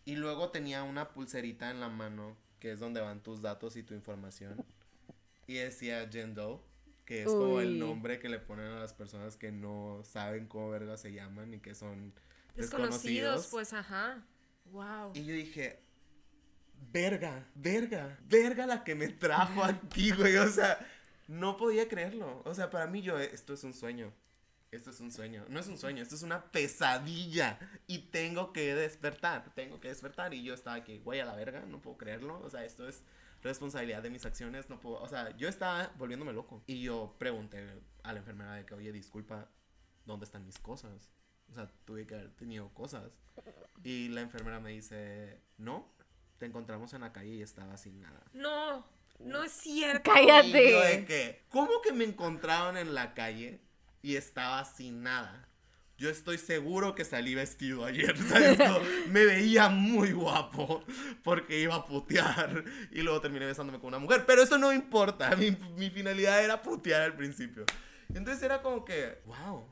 Y 0.06 0.16
luego 0.16 0.50
tenía 0.52 0.84
una 0.84 1.10
pulserita 1.10 1.70
en 1.70 1.80
la 1.80 1.90
mano 1.90 2.38
que 2.60 2.72
es 2.72 2.80
donde 2.80 3.02
van 3.02 3.22
tus 3.22 3.42
datos 3.42 3.76
y 3.76 3.84
tu 3.84 3.94
información. 3.94 4.64
Y 5.46 5.56
decía 5.56 6.08
Jendo, 6.12 6.64
que 7.06 7.22
es 7.22 7.28
como 7.28 7.60
el 7.60 7.74
Uy. 7.74 7.80
nombre 7.80 8.20
que 8.20 8.30
le 8.30 8.40
ponen 8.40 8.66
a 8.72 8.80
las 8.80 8.94
personas 8.94 9.36
que 9.38 9.52
no 9.52 10.02
saben 10.04 10.48
cómo 10.48 10.70
verga 10.70 10.98
se 10.98 11.12
llaman 11.14 11.54
y 11.54 11.60
que 11.60 11.74
son 11.76 12.14
Desconocidos, 12.56 12.96
desconocidos. 13.46 13.48
pues 13.52 13.74
ajá. 13.74 14.24
Wow. 14.72 15.12
Y 15.14 15.24
yo 15.26 15.34
dije, 15.34 15.80
verga, 16.92 17.48
verga, 17.56 18.18
verga 18.28 18.66
la 18.66 18.84
que 18.84 18.96
me 18.96 19.08
trajo 19.10 19.64
aquí, 19.64 20.12
güey. 20.12 20.38
O 20.38 20.50
sea, 20.50 20.78
no 21.28 21.58
podía 21.58 21.88
creerlo. 21.88 22.42
O 22.46 22.54
sea, 22.54 22.70
para 22.70 22.88
mí 22.88 23.02
yo, 23.02 23.20
esto 23.20 23.54
es 23.54 23.64
un 23.64 23.74
sueño. 23.74 24.14
Esto 24.72 24.90
es 24.90 25.00
un 25.00 25.12
sueño. 25.12 25.46
No 25.48 25.60
es 25.60 25.68
un 25.68 25.78
sueño, 25.78 26.04
esto 26.04 26.16
es 26.16 26.24
una 26.24 26.52
pesadilla. 26.52 27.58
Y 27.88 28.00
tengo 28.10 28.52
que 28.52 28.76
despertar, 28.76 29.54
tengo 29.56 29.80
que 29.80 29.88
despertar. 29.88 30.34
Y 30.34 30.44
yo 30.44 30.54
estaba 30.54 30.76
aquí, 30.76 31.00
güey, 31.00 31.20
a 31.20 31.26
la 31.26 31.36
verga, 31.36 31.62
no 31.66 31.82
puedo 31.82 31.98
creerlo. 31.98 32.40
O 32.44 32.50
sea, 32.50 32.66
esto 32.66 32.88
es 32.88 33.04
responsabilidad 33.44 34.02
de 34.02 34.10
mis 34.10 34.26
acciones, 34.26 34.70
no 34.70 34.80
puedo, 34.80 35.00
o 35.02 35.08
sea, 35.08 35.36
yo 35.38 35.48
estaba 35.48 35.92
volviéndome 35.98 36.34
loco. 36.34 36.64
Y 36.68 36.82
yo 36.82 37.16
pregunté 37.18 37.66
a 38.04 38.14
la 38.14 38.20
enfermera 38.20 38.54
de 38.56 38.66
que, 38.66 38.74
oye, 38.74 38.92
disculpa, 38.92 39.50
¿dónde 40.06 40.26
están 40.26 40.46
mis 40.46 40.60
cosas? 40.60 41.10
O 41.50 41.54
sea, 41.54 41.70
tuve 41.86 42.06
que 42.06 42.16
haber 42.16 42.32
tenido 42.32 42.70
cosas. 42.74 43.12
Y 43.84 44.10
la 44.10 44.22
enfermera 44.22 44.60
me 44.60 44.72
dice, 44.72 45.40
no, 45.58 45.94
te 46.38 46.46
encontramos 46.46 46.94
en 46.94 47.02
la 47.02 47.12
calle 47.14 47.36
y 47.36 47.42
estaba 47.42 47.78
sin 47.78 48.02
nada. 48.02 48.24
No, 48.34 48.86
no 49.20 49.44
es 49.44 49.52
cierto. 49.52 50.12
Cállate. 50.12 50.68
Y 50.68 50.72
yo 50.72 50.82
de 50.82 51.06
que, 51.06 51.46
¿cómo 51.50 51.82
que 51.82 51.92
me 51.92 52.04
encontraron 52.04 52.78
en 52.78 52.94
la 52.94 53.14
calle 53.14 53.62
y 54.02 54.16
estaba 54.16 54.64
sin 54.66 55.04
nada? 55.04 55.48
Yo 55.98 56.12
estoy 56.12 56.38
seguro 56.38 56.94
que 56.94 57.04
salí 57.04 57.34
vestido 57.34 57.84
ayer, 57.84 58.16
¿sabes? 58.30 58.60
Me 59.10 59.26
veía 59.26 59.70
muy 59.70 60.12
guapo 60.12 60.84
porque 61.24 61.60
iba 61.60 61.76
a 61.76 61.86
putear 61.86 62.64
y 62.92 63.02
luego 63.02 63.20
terminé 63.20 63.48
besándome 63.48 63.80
con 63.80 63.88
una 63.88 64.00
mujer. 64.00 64.26
Pero 64.28 64.44
eso 64.44 64.60
no 64.60 64.72
importa, 64.72 65.36
mi, 65.38 65.58
mi 65.76 65.90
finalidad 65.90 66.44
era 66.44 66.62
putear 66.62 67.02
al 67.02 67.16
principio. 67.16 67.66
Entonces 68.14 68.44
era 68.44 68.62
como 68.62 68.86
que, 68.86 69.22
wow, 69.26 69.68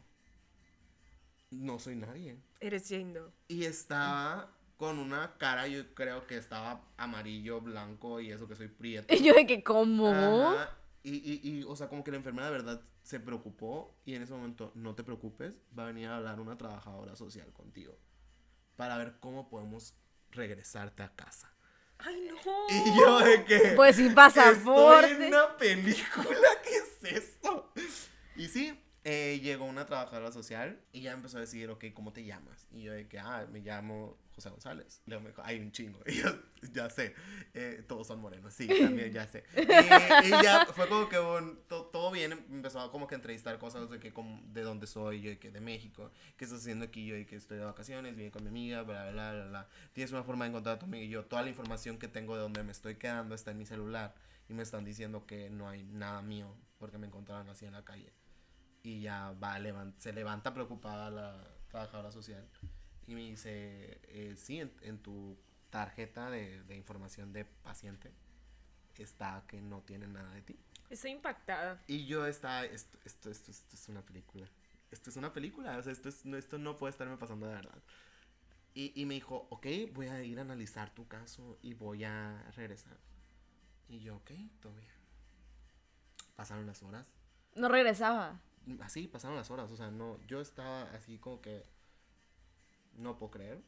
no 1.51 1.78
soy 1.78 1.95
nadie. 1.95 2.38
Eres 2.60 2.89
Jane 2.89 3.13
Doe. 3.13 3.32
Y 3.47 3.65
estaba 3.65 4.51
con 4.78 5.00
una 5.00 5.38
cara, 5.38 5.68
yo 5.68 5.94
creo 5.94 6.28
que 6.28 6.38
estaba 6.38 6.82
amarillo, 6.98 7.62
blanco 7.62 8.20
y 8.20 8.32
eso 8.32 8.48
que 8.48 8.56
soy 8.56 8.68
prieto. 8.68 9.14
Y 9.14 9.24
yo 9.24 9.34
de 9.34 9.46
que, 9.46 9.64
¿cómo? 9.64 10.10
Ajá, 10.10 10.78
Y, 11.04 11.16
y, 11.16 11.40
y, 11.44 11.64
o 11.64 11.76
sea, 11.76 11.88
como 11.88 12.04
que 12.04 12.12
la 12.12 12.18
enfermera 12.18 12.48
de 12.48 12.54
verdad 12.54 12.82
se 13.04 13.20
preocupó 13.20 13.96
y 14.06 14.16
en 14.16 14.24
ese 14.24 14.34
momento, 14.34 14.72
no 14.76 14.96
te 14.96 15.04
preocupes, 15.04 15.54
va 15.78 15.84
a 15.84 15.88
venir 15.88 16.08
a 16.08 16.18
hablar 16.18 16.40
una 16.40 16.58
trabajadora 16.58 17.16
social 17.16 17.52
contigo 17.54 17.98
para 18.76 18.98
ver 18.98 19.18
cómo 19.20 19.48
podemos 19.48 19.94
regresarte 20.32 21.04
a 21.04 21.16
casa. 21.16 21.52
Ay, 22.00 22.30
no. 22.30 22.52
Y 22.70 23.00
yo 23.00 23.20
de 23.20 23.46
que... 23.46 23.60
Pues 23.76 23.96
sin 23.96 24.08
Estoy 24.08 24.16
pasaporte. 24.16 25.28
en 25.28 25.34
una 25.34 25.56
película, 25.56 26.50
¿qué 26.64 26.76
es 26.78 27.14
esto? 27.24 27.72
Y 28.36 28.48
sí, 28.50 28.78
eh, 29.06 29.39
llegó 29.41 29.65
una 29.65 29.86
trabajadora 29.86 30.32
social 30.32 30.82
y 30.91 31.02
ya 31.02 31.12
empezó 31.13 31.38
a 31.38 31.41
decir, 31.41 31.70
ok, 31.70 31.86
¿cómo 31.94 32.12
te 32.12 32.26
llamas? 32.26 32.68
Y 32.72 32.82
yo 32.84 32.91
de 32.91 33.08
que, 33.08 33.20
ah, 33.20 33.48
me 33.52 33.60
llamo 33.60 34.18
José 34.34 34.50
González. 34.50 35.02
Luego 35.06 35.22
me 35.24 35.30
dijo, 35.30 35.41
hay 35.46 35.60
un 35.60 35.72
chingo. 35.72 36.00
Y 36.08 36.15
yo, 36.15 36.30
ya 36.74 36.89
sé, 36.89 37.13
eh, 37.54 37.84
todos 37.88 38.08
son 38.08 38.20
morenos, 38.20 38.52
sí, 38.54 38.68
también 38.68 39.12
ya 39.13 39.28
sé. 39.28 39.44
Y, 39.56 40.28
y 40.28 40.30
ya 40.44 40.65
fue 40.65 40.89
como 40.89 41.08
que 41.08 41.20
un- 41.20 41.60
to- 41.68 41.86
todo 41.86 42.10
bien, 42.10 42.32
empezó 42.32 42.80
a 42.82 42.91
como 42.91 43.06
que 43.08 43.13
entrevistar 43.15 43.60
cosas 43.60 43.88
de 43.91 44.00
que 44.00 44.12
como, 44.12 44.41
de 44.52 44.62
dónde 44.63 44.88
soy, 44.88 45.22
yo 45.22 45.30
de 45.30 45.38
que 45.38 45.52
de 45.52 45.62
México, 45.62 46.12
qué 46.38 46.46
estás 46.46 46.62
haciendo 46.62 46.86
aquí, 46.86 47.06
yo 47.06 47.13
de 47.15 47.28
que 47.28 47.36
estoy 47.36 47.60
de 47.60 47.65
vacaciones, 47.65 48.15
vine 48.15 48.32
con 48.32 48.41
mi 48.44 48.50
amiga, 48.50 48.82
bla, 48.82 49.12
bla, 49.12 49.32
bla, 49.34 49.46
bla. 49.46 49.70
Tienes 49.94 50.12
una 50.12 50.24
forma 50.24 50.46
de 50.46 50.50
encontrar 50.50 50.78
a 50.78 50.80
tu 50.80 50.86
amiga 50.88 51.04
y 51.06 51.10
yo, 51.10 51.26
toda 51.26 51.44
la 51.44 51.50
información 51.50 52.00
que 52.00 52.08
tengo 52.08 52.36
de 52.36 52.41
dónde 52.41 52.63
me 52.63 52.72
estoy 52.72 52.96
quedando 52.96 53.36
está 53.36 53.52
en 53.52 53.60
mi 53.60 53.65
celular 53.68 54.15
y 54.50 54.54
me 54.54 54.63
están 54.63 54.84
diciendo 54.84 55.28
que 55.28 55.52
no 55.52 55.70
hay 55.70 55.84
nada 55.84 56.24
mío 56.24 56.56
porque 56.80 56.98
me 56.98 57.06
encontraron 57.06 57.48
así 57.50 57.65
en 57.65 57.74
la 57.74 57.86
calle. 57.86 58.12
Y 58.86 59.02
ya 59.02 59.32
va, 59.43 59.58
levan- 59.58 59.95
se 59.98 60.13
levanta 60.13 60.54
preocupada 60.54 61.10
la 61.10 61.43
trabajadora 61.69 62.12
social 62.12 62.48
y 63.08 63.15
me 63.15 63.21
dice, 63.21 64.00
eh, 64.04 64.36
sí, 64.38 64.60
en, 64.60 64.71
en 64.82 65.00
tu 65.00 65.39
tarjeta 65.71 66.30
de, 66.30 66.62
de 66.65 66.76
información 66.76 67.34
de 67.34 67.45
paciente 67.45 68.13
está 69.00 69.43
que 69.48 69.60
no 69.60 69.82
tiene 69.82 70.06
nada 70.08 70.32
de 70.36 70.43
ti. 70.43 70.60
Estoy 70.91 71.12
impactada. 71.12 71.82
Y 71.88 72.06
yo 72.06 72.28
estaba, 72.28 72.63
esto, 72.63 73.00
esto, 73.06 73.32
esto, 73.32 73.50
esto 73.50 73.76
es 73.76 73.89
una 73.89 74.04
película. 74.06 74.48
Esto 74.91 75.10
es 75.10 75.15
una 75.17 75.34
película, 75.34 75.76
o 75.80 75.82
sea, 75.82 75.91
esto, 75.91 76.10
es, 76.10 76.24
no, 76.24 76.38
esto 76.38 76.60
no 76.60 76.78
puede 76.78 76.91
estarme 76.91 77.17
pasando 77.17 77.48
de 77.48 77.56
verdad. 77.56 77.82
Y, 78.76 78.93
y 79.02 79.08
me 79.08 79.15
dijo, 79.15 79.48
ok, 79.50 79.65
voy 79.93 80.10
a 80.10 80.21
ir 80.24 80.38
a 80.38 80.43
analizar 80.43 80.93
tu 80.93 81.08
caso 81.08 81.58
y 81.63 81.74
voy 81.74 82.04
a 82.04 82.52
regresar. 82.56 82.98
Y 83.89 83.98
yo, 84.00 84.17
ok, 84.17 84.30
todo 84.60 84.76
bien. 84.76 84.93
Pasaron 86.36 86.67
las 86.67 86.84
horas. 86.84 87.08
No 87.56 87.67
regresaba. 87.67 88.39
Así, 88.82 89.08
pasaron 89.08 89.38
las 89.38 89.51
horas. 89.51 89.71
O 89.71 89.78
sea, 89.78 89.91
no, 89.91 90.19
yo 90.28 90.41
estaba 90.41 90.84
así 90.91 91.17
como 91.17 91.41
que 91.41 91.65
no 92.97 93.17
puedo 93.17 93.32
creer. 93.32 93.62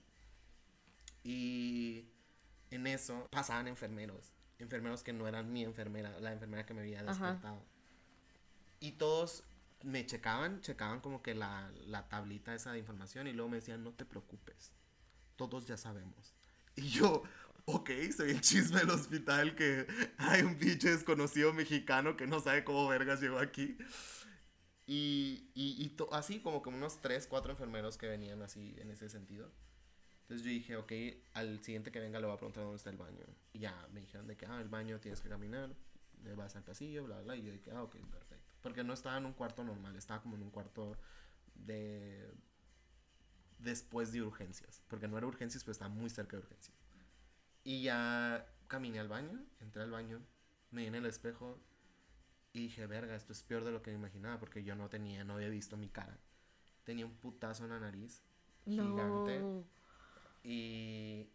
Y 1.23 2.05
en 2.71 2.87
eso 2.87 3.27
pasaban 3.31 3.67
enfermeros. 3.67 4.33
Enfermeros 4.59 5.03
que 5.03 5.13
no 5.13 5.27
eran 5.27 5.51
mi 5.51 5.63
enfermera, 5.63 6.19
la 6.19 6.31
enfermera 6.33 6.65
que 6.65 6.73
me 6.73 6.81
había 6.81 7.01
Ajá. 7.01 7.09
despertado. 7.09 7.63
Y 8.79 8.93
todos 8.93 9.43
me 9.83 10.05
checaban, 10.05 10.61
checaban 10.61 10.99
como 11.01 11.21
que 11.21 11.35
la, 11.35 11.71
la 11.85 12.07
tablita 12.07 12.55
esa 12.55 12.71
de 12.71 12.79
información 12.79 13.27
y 13.27 13.33
luego 13.33 13.49
me 13.49 13.57
decían, 13.57 13.83
no 13.83 13.91
te 13.93 14.05
preocupes, 14.05 14.71
todos 15.35 15.65
ya 15.67 15.77
sabemos. 15.77 16.33
Y 16.75 16.89
yo, 16.89 17.23
ok, 17.65 17.89
soy 18.15 18.31
el 18.31 18.41
chisme 18.41 18.79
del 18.79 18.89
hospital 18.91 19.55
que 19.55 19.87
hay 20.17 20.41
un 20.41 20.55
pinche 20.55 20.89
desconocido 20.89 21.53
mexicano 21.53 22.15
que 22.17 22.27
no 22.27 22.39
sabe 22.39 22.63
cómo 22.63 22.87
vergas 22.87 23.21
llegó 23.21 23.39
aquí. 23.39 23.77
Y, 24.87 25.51
y, 25.55 25.75
y 25.83 25.89
to- 25.91 26.13
así 26.13 26.41
como 26.41 26.63
que 26.63 26.69
unos 26.69 27.01
3, 27.01 27.27
4 27.27 27.51
enfermeros 27.53 27.97
que 27.97 28.07
venían 28.07 28.41
así 28.43 28.75
en 28.79 28.91
ese 28.91 29.09
sentido. 29.09 29.51
Entonces 30.23 30.45
yo 30.45 30.51
dije, 30.51 30.77
ok, 30.77 30.93
al 31.33 31.63
siguiente 31.63 31.91
que 31.91 31.99
venga 32.01 32.19
le 32.19 32.27
voy 32.27 32.35
a 32.35 32.37
preguntar 32.37 32.63
dónde 32.63 32.77
está 32.77 32.89
el 32.91 32.97
baño. 32.97 33.25
Y 33.53 33.59
ya 33.59 33.87
me 33.93 34.01
dijeron 34.01 34.27
de 34.27 34.37
que, 34.37 34.45
ah, 34.47 34.61
el 34.61 34.69
baño 34.69 34.99
tienes 34.99 35.21
que 35.21 35.29
caminar, 35.29 35.75
vas 36.37 36.55
al 36.55 36.63
pasillo, 36.63 37.05
bla, 37.05 37.21
bla. 37.21 37.35
Y 37.37 37.43
yo 37.43 37.53
dije, 37.53 37.71
ah, 37.71 37.83
ok, 37.83 37.97
perfecto. 38.11 38.53
Porque 38.61 38.83
no 38.83 38.93
estaba 38.93 39.17
en 39.17 39.25
un 39.25 39.33
cuarto 39.33 39.63
normal, 39.63 39.95
estaba 39.95 40.21
como 40.21 40.35
en 40.35 40.43
un 40.43 40.51
cuarto 40.51 40.97
de... 41.55 42.29
después 43.59 44.11
de 44.11 44.21
urgencias. 44.21 44.81
Porque 44.87 45.07
no 45.07 45.17
era 45.17 45.27
urgencias, 45.27 45.63
pero 45.63 45.71
estaba 45.73 45.89
muy 45.93 46.09
cerca 46.09 46.37
de 46.37 46.43
urgencias. 46.43 46.77
Y 47.63 47.83
ya 47.83 48.47
caminé 48.67 48.99
al 48.99 49.07
baño, 49.09 49.43
entré 49.59 49.83
al 49.83 49.91
baño, 49.91 50.21
me 50.71 50.81
vi 50.83 50.87
en 50.87 50.95
el 50.95 51.05
espejo 51.05 51.59
y 52.57 52.63
dije, 52.63 52.87
verga, 52.87 53.15
esto 53.15 53.33
es 53.33 53.43
peor 53.43 53.63
de 53.63 53.71
lo 53.71 53.81
que 53.81 53.91
me 53.91 53.97
imaginaba 53.97 54.39
porque 54.39 54.63
yo 54.63 54.75
no 54.75 54.89
tenía, 54.89 55.23
no 55.23 55.35
había 55.35 55.49
visto 55.49 55.77
mi 55.77 55.89
cara. 55.89 56.17
Tenía 56.83 57.05
un 57.05 57.15
putazo 57.15 57.65
en 57.65 57.71
la 57.71 57.79
nariz 57.79 58.23
gigante 58.65 59.39
No. 59.39 59.63
y, 60.43 61.29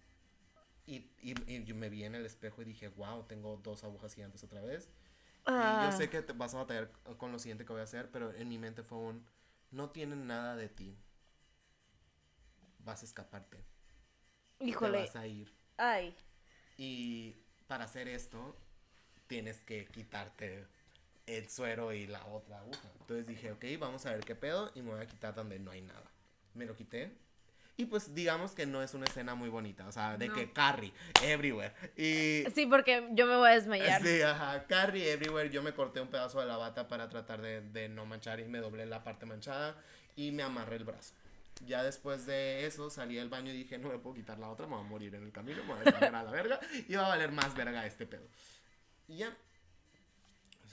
y, 0.86 0.96
y- 1.22 1.34
y 1.46 1.64
yo 1.64 1.74
me 1.74 1.88
vi 1.88 2.04
en 2.04 2.14
el 2.14 2.26
espejo 2.26 2.62
y 2.62 2.64
dije, 2.64 2.88
wow, 2.88 3.24
tengo 3.26 3.56
dos 3.62 3.84
agujas 3.84 4.14
gigantes 4.14 4.42
otra 4.44 4.60
vez. 4.62 4.86
Y 4.86 5.50
Ah. 5.50 5.88
yo 5.90 5.96
sé 5.96 6.08
que 6.08 6.22
te 6.22 6.32
vas 6.32 6.54
a 6.54 6.58
batallar 6.58 6.90
con 7.18 7.32
lo 7.32 7.38
siguiente 7.38 7.64
que 7.64 7.72
voy 7.72 7.80
a 7.80 7.84
hacer, 7.84 8.10
pero 8.10 8.32
en 8.32 8.48
mi 8.48 8.58
mente 8.58 8.82
fue 8.82 8.98
un, 8.98 9.24
no 9.70 9.90
tienen 9.90 10.26
nada 10.26 10.56
de 10.56 10.68
ti. 10.68 10.96
Vas 12.78 13.02
a 13.02 13.04
escaparte. 13.06 13.64
Te 14.58 14.64
Híjole. 14.66 14.98
vas 15.00 15.16
a 15.16 15.26
ir. 15.26 15.52
Ay. 15.76 16.16
Y 16.76 17.36
para 17.66 17.84
hacer 17.84 18.08
esto, 18.08 18.56
tienes 19.26 19.60
que 19.60 19.86
quitarte 19.86 20.66
el 21.26 21.48
suero 21.48 21.92
y 21.92 22.06
la 22.06 22.24
otra 22.26 22.58
aguja. 22.58 22.90
Entonces 23.00 23.26
dije, 23.26 23.52
ok, 23.52 23.64
vamos 23.78 24.04
a 24.06 24.12
ver 24.12 24.20
qué 24.24 24.34
pedo 24.34 24.70
y 24.74 24.82
me 24.82 24.90
voy 24.92 25.00
a 25.00 25.06
quitar 25.06 25.34
donde 25.34 25.58
no 25.58 25.70
hay 25.70 25.82
nada. 25.82 26.04
Me 26.54 26.66
lo 26.66 26.74
quité. 26.76 27.12
Y 27.76 27.86
pues 27.86 28.14
digamos 28.14 28.52
que 28.52 28.66
no 28.66 28.82
es 28.82 28.92
una 28.92 29.06
escena 29.06 29.34
muy 29.34 29.48
bonita, 29.48 29.86
o 29.88 29.92
sea, 29.92 30.18
de 30.18 30.28
No. 30.28 30.34
que 30.34 30.52
Carrie, 30.52 30.92
everywhere. 31.22 31.72
Y 31.96 32.44
Sí, 32.54 32.66
porque 32.66 33.08
yo 33.12 33.26
me 33.26 33.36
voy 33.36 33.48
a 33.48 33.54
desmayar. 33.54 34.02
Sí, 34.02 34.20
ajá. 34.20 34.66
Carrie 34.66 35.10
everywhere. 35.10 35.48
Yo 35.50 35.62
me 35.62 35.72
corté 35.72 36.00
un 36.00 36.08
pedazo 36.08 36.40
de 36.40 36.46
la 36.46 36.58
bata 36.58 36.86
para 36.86 37.08
tratar 37.08 37.40
de, 37.40 37.62
de 37.62 37.88
no 37.88 38.04
manchar 38.04 38.40
y 38.40 38.44
me 38.44 38.58
doblé 38.58 38.84
la 38.84 39.02
parte 39.02 39.24
manchada 39.24 39.74
y 40.16 40.32
me 40.32 40.42
amarré 40.42 40.76
el 40.76 40.84
brazo. 40.84 41.14
Ya 41.64 41.82
después 41.82 42.26
de 42.26 42.66
eso 42.66 42.90
salí 42.90 43.14
del 43.14 43.28
baño 43.30 43.50
y 43.52 43.56
dije, 43.56 43.78
no 43.78 43.88
me 43.88 43.98
puedo 43.98 44.16
quitar 44.16 44.38
la 44.38 44.50
otra, 44.50 44.66
me 44.66 44.74
voy 44.74 44.84
a 44.84 44.88
morir 44.88 45.14
en 45.14 45.22
el 45.22 45.32
camino, 45.32 45.62
me 45.64 45.74
voy 45.74 45.84
a 45.86 46.08
a 46.08 46.22
la 46.24 46.30
verga 46.30 46.60
y 46.88 46.94
va 46.94 47.06
a 47.06 47.08
valer 47.10 47.30
más 47.32 47.54
verga 47.54 47.86
este 47.86 48.04
pedo. 48.04 48.26
Y 49.08 49.18
ya. 49.18 49.36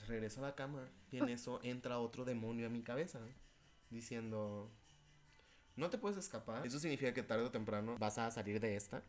Pues 0.00 0.08
regreso 0.08 0.42
a 0.42 0.48
la 0.48 0.54
cama 0.54 0.88
y 1.10 1.18
en 1.18 1.28
eso 1.28 1.60
entra 1.62 1.98
otro 1.98 2.24
demonio 2.24 2.66
a 2.66 2.70
mi 2.70 2.82
cabeza 2.82 3.20
diciendo, 3.90 4.70
no 5.76 5.90
te 5.90 5.98
puedes 5.98 6.16
escapar. 6.18 6.66
Eso 6.66 6.78
significa 6.78 7.12
que 7.12 7.22
tarde 7.22 7.44
o 7.44 7.50
temprano 7.50 7.96
vas 7.98 8.18
a 8.18 8.30
salir 8.30 8.60
de 8.60 8.76
esta 8.76 9.02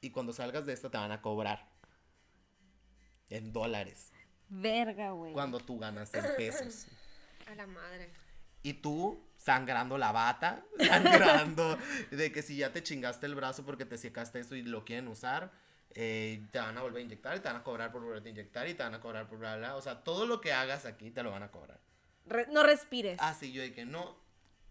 y 0.00 0.10
cuando 0.10 0.32
salgas 0.32 0.66
de 0.66 0.72
esta 0.72 0.90
te 0.90 0.98
van 0.98 1.12
a 1.12 1.22
cobrar 1.22 1.68
en 3.28 3.52
dólares 3.52 4.12
Verga, 4.48 5.12
güey. 5.12 5.32
cuando 5.32 5.60
tú 5.60 5.78
ganas 5.78 6.12
en 6.14 6.24
pesos. 6.36 6.86
A 7.46 7.54
la 7.54 7.66
madre. 7.66 8.10
Y 8.62 8.74
tú 8.74 9.24
sangrando 9.36 9.96
la 9.98 10.12
bata, 10.12 10.64
sangrando 10.78 11.78
de 12.10 12.30
que 12.32 12.42
si 12.42 12.56
ya 12.56 12.72
te 12.72 12.82
chingaste 12.82 13.26
el 13.26 13.34
brazo 13.34 13.64
porque 13.64 13.84
te 13.84 13.96
secaste 13.98 14.40
eso 14.40 14.54
y 14.54 14.62
lo 14.62 14.84
quieren 14.84 15.08
usar, 15.08 15.52
eh, 15.94 16.46
te 16.52 16.58
van 16.58 16.76
a 16.78 16.82
volver 16.82 17.00
a 17.00 17.04
inyectar 17.04 17.36
y 17.36 17.40
te 17.40 17.48
van 17.48 17.56
a 17.56 17.62
cobrar 17.62 17.90
por 17.92 18.02
volverte 18.02 18.28
a 18.28 18.32
inyectar 18.32 18.68
y 18.68 18.74
te 18.74 18.82
van 18.82 18.94
a 18.94 19.00
cobrar 19.00 19.28
por 19.28 19.38
bla, 19.38 19.56
bla. 19.56 19.76
O 19.76 19.82
sea, 19.82 20.02
todo 20.04 20.26
lo 20.26 20.40
que 20.40 20.52
hagas 20.52 20.86
aquí 20.86 21.10
te 21.10 21.22
lo 21.22 21.30
van 21.30 21.42
a 21.42 21.50
cobrar. 21.50 21.80
Re- 22.26 22.46
no 22.50 22.62
respires. 22.62 23.18
Ah, 23.20 23.34
sí, 23.34 23.52
yo 23.52 23.62
dije 23.62 23.84
no. 23.84 24.18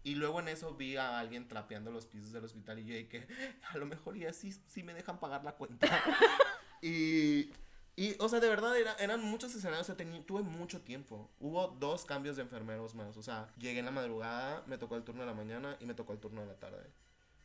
Y 0.02 0.14
luego 0.14 0.40
en 0.40 0.48
eso 0.48 0.74
vi 0.74 0.96
a 0.96 1.18
alguien 1.18 1.46
trapeando 1.46 1.90
los 1.90 2.06
pisos 2.06 2.32
del 2.32 2.44
hospital 2.44 2.78
y 2.78 2.86
yo 2.86 2.94
dije 2.94 3.26
a 3.70 3.76
lo 3.76 3.84
mejor 3.84 4.16
ya 4.16 4.32
sí, 4.32 4.50
sí 4.66 4.82
me 4.82 4.94
dejan 4.94 5.20
pagar 5.20 5.44
la 5.44 5.52
cuenta. 5.52 5.86
y, 6.80 7.52
y, 7.96 8.16
o 8.18 8.28
sea, 8.28 8.40
de 8.40 8.48
verdad 8.48 8.76
era- 8.78 8.94
eran 8.94 9.22
muchos 9.22 9.54
escenarios. 9.54 9.88
O 9.90 9.94
sea, 9.94 10.06
tuve 10.26 10.42
mucho 10.42 10.80
tiempo. 10.82 11.30
Hubo 11.38 11.68
dos 11.68 12.04
cambios 12.04 12.36
de 12.36 12.42
enfermeros 12.42 12.94
más. 12.94 13.16
O 13.16 13.22
sea, 13.22 13.48
llegué 13.58 13.80
en 13.80 13.84
la 13.84 13.90
madrugada, 13.90 14.62
me 14.66 14.78
tocó 14.78 14.96
el 14.96 15.04
turno 15.04 15.20
de 15.22 15.26
la 15.26 15.34
mañana 15.34 15.76
y 15.80 15.86
me 15.86 15.94
tocó 15.94 16.12
el 16.14 16.18
turno 16.18 16.40
de 16.40 16.46
la 16.46 16.58
tarde. 16.58 16.90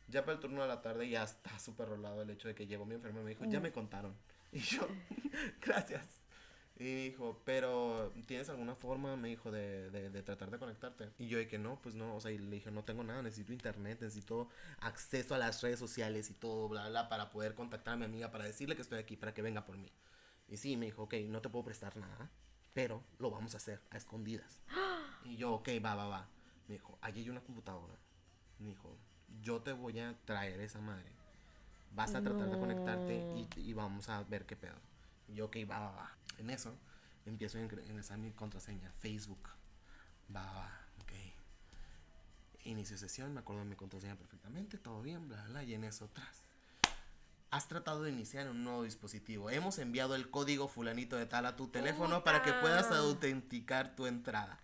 Ya 0.08 0.24
para 0.24 0.34
el 0.34 0.40
turno 0.40 0.62
de 0.62 0.68
la 0.68 0.82
tarde 0.82 1.08
ya 1.08 1.24
está 1.24 1.58
súper 1.58 1.88
rolado 1.88 2.22
el 2.22 2.30
hecho 2.30 2.48
de 2.48 2.54
que 2.54 2.66
llegó 2.66 2.84
mi 2.84 2.94
enfermero 2.94 3.22
y 3.22 3.24
me 3.24 3.30
dijo, 3.30 3.44
ya 3.44 3.60
me 3.60 3.72
contaron. 3.72 4.14
Y 4.52 4.60
yo, 4.60 4.86
gracias. 5.60 6.06
Y 6.78 6.84
me 6.84 7.04
dijo, 7.04 7.40
pero 7.44 8.12
¿tienes 8.26 8.50
alguna 8.50 8.74
forma, 8.74 9.16
me 9.16 9.28
dijo, 9.28 9.50
de, 9.50 9.90
de, 9.90 10.10
de 10.10 10.22
tratar 10.22 10.50
de 10.50 10.58
conectarte? 10.58 11.10
Y 11.18 11.26
yo 11.26 11.38
dije, 11.38 11.58
no, 11.58 11.80
pues 11.80 11.94
no, 11.94 12.14
o 12.14 12.20
sea, 12.20 12.30
y 12.30 12.38
le 12.38 12.56
dije, 12.56 12.70
no 12.70 12.84
tengo 12.84 13.02
nada, 13.02 13.22
necesito 13.22 13.54
internet, 13.54 13.98
necesito 14.02 14.50
acceso 14.80 15.34
a 15.34 15.38
las 15.38 15.62
redes 15.62 15.78
sociales 15.78 16.28
y 16.28 16.34
todo, 16.34 16.68
bla, 16.68 16.88
bla, 16.88 17.08
para 17.08 17.30
poder 17.30 17.54
contactar 17.54 17.94
a 17.94 17.96
mi 17.96 18.04
amiga, 18.04 18.30
para 18.30 18.44
decirle 18.44 18.76
que 18.76 18.82
estoy 18.82 18.98
aquí, 18.98 19.16
para 19.16 19.32
que 19.32 19.40
venga 19.40 19.64
por 19.64 19.78
mí. 19.78 19.90
Y 20.48 20.58
sí, 20.58 20.76
me 20.76 20.86
dijo, 20.86 21.04
ok, 21.04 21.14
no 21.28 21.40
te 21.40 21.48
puedo 21.48 21.64
prestar 21.64 21.96
nada, 21.96 22.30
pero 22.74 23.02
lo 23.18 23.30
vamos 23.30 23.54
a 23.54 23.56
hacer 23.56 23.80
a 23.90 23.96
escondidas. 23.96 24.60
Y 25.24 25.38
yo, 25.38 25.54
ok, 25.54 25.70
va, 25.84 25.96
va, 25.96 26.06
va. 26.06 26.28
Me 26.68 26.74
dijo, 26.74 26.98
allí 27.00 27.22
hay 27.22 27.30
una 27.30 27.40
computadora. 27.40 27.98
Me 28.60 28.68
dijo, 28.68 28.96
yo 29.42 29.60
te 29.62 29.72
voy 29.72 29.98
a 30.00 30.14
traer 30.24 30.60
esa 30.60 30.80
madre. 30.80 31.10
Vas 31.92 32.14
a 32.14 32.22
tratar 32.22 32.50
de 32.50 32.58
conectarte 32.58 33.14
y, 33.34 33.48
y 33.60 33.72
vamos 33.72 34.08
a 34.08 34.22
ver 34.24 34.44
qué 34.44 34.56
pedo. 34.56 34.76
Y 35.28 35.34
yo, 35.34 35.46
ok, 35.46 35.56
va, 35.70 35.78
va, 35.78 35.90
va. 35.92 36.12
En 36.38 36.50
eso 36.50 36.74
empiezo 37.24 37.58
a 37.58 37.62
ingre- 37.62 37.86
ingresar 37.86 38.18
mi 38.18 38.30
contraseña, 38.32 38.92
Facebook. 38.98 39.48
Va, 40.34 40.44
va, 40.52 40.80
ok. 41.02 41.12
Inicio 42.64 42.98
sesión, 42.98 43.32
me 43.32 43.40
acuerdo 43.40 43.62
de 43.62 43.68
mi 43.70 43.76
contraseña 43.76 44.16
perfectamente, 44.16 44.76
todo 44.76 45.00
bien, 45.00 45.28
bla, 45.28 45.36
bla, 45.44 45.50
bla, 45.50 45.64
y 45.64 45.74
en 45.74 45.84
eso 45.84 46.06
atrás. 46.06 46.42
Has 47.50 47.68
tratado 47.68 48.02
de 48.02 48.10
iniciar 48.10 48.50
un 48.50 48.64
nuevo 48.64 48.82
dispositivo. 48.82 49.50
Hemos 49.50 49.78
enviado 49.78 50.16
el 50.16 50.30
código 50.30 50.66
fulanito 50.68 51.16
de 51.16 51.26
tal 51.26 51.46
a 51.46 51.56
tu 51.56 51.68
teléfono 51.68 52.24
para 52.24 52.42
que 52.42 52.52
puedas 52.52 52.90
autenticar 52.90 53.94
tu 53.94 54.06
entrada. 54.06 54.58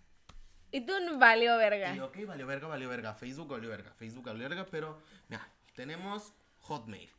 Y 0.73 0.81
tú 0.87 0.93
no 1.05 1.19
valió 1.19 1.55
verga. 1.57 1.95
Y 1.95 1.99
ok, 1.99 2.25
valió 2.25 2.47
verga, 2.47 2.67
valió 2.67 2.89
verga. 2.89 3.13
Facebook 3.13 3.47
valió 3.49 3.69
verga, 3.69 3.93
Facebook 3.93 4.25
valió 4.25 4.49
verga, 4.49 4.65
pero 4.69 4.99
mira, 5.29 5.47
tenemos 5.75 6.33
Hotmail. 6.61 7.09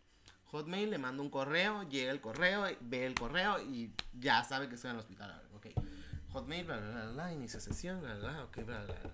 Hotmail 0.46 0.90
le 0.90 0.98
mando 0.98 1.22
un 1.22 1.30
correo, 1.30 1.84
llega 1.84 2.10
el 2.10 2.20
correo, 2.20 2.66
ve 2.80 3.06
el 3.06 3.14
correo 3.14 3.60
y 3.62 3.92
ya 4.12 4.42
sabe 4.42 4.68
que 4.68 4.74
estoy 4.74 4.90
en 4.90 4.96
el 4.96 5.00
hospital. 5.00 5.30
A 5.30 5.36
ver, 5.38 5.46
ok. 5.54 5.66
Hotmail, 6.32 6.64
bla, 6.66 6.78
bla, 6.78 6.90
bla, 6.90 7.10
bla, 7.12 7.32
inicia 7.32 7.60
sesión, 7.60 8.00
bla, 8.00 8.14
bla, 8.16 8.30
bla, 8.32 8.44
ok, 8.44 8.56
bla, 8.64 8.84
bla, 8.84 8.94
bla. 8.94 9.10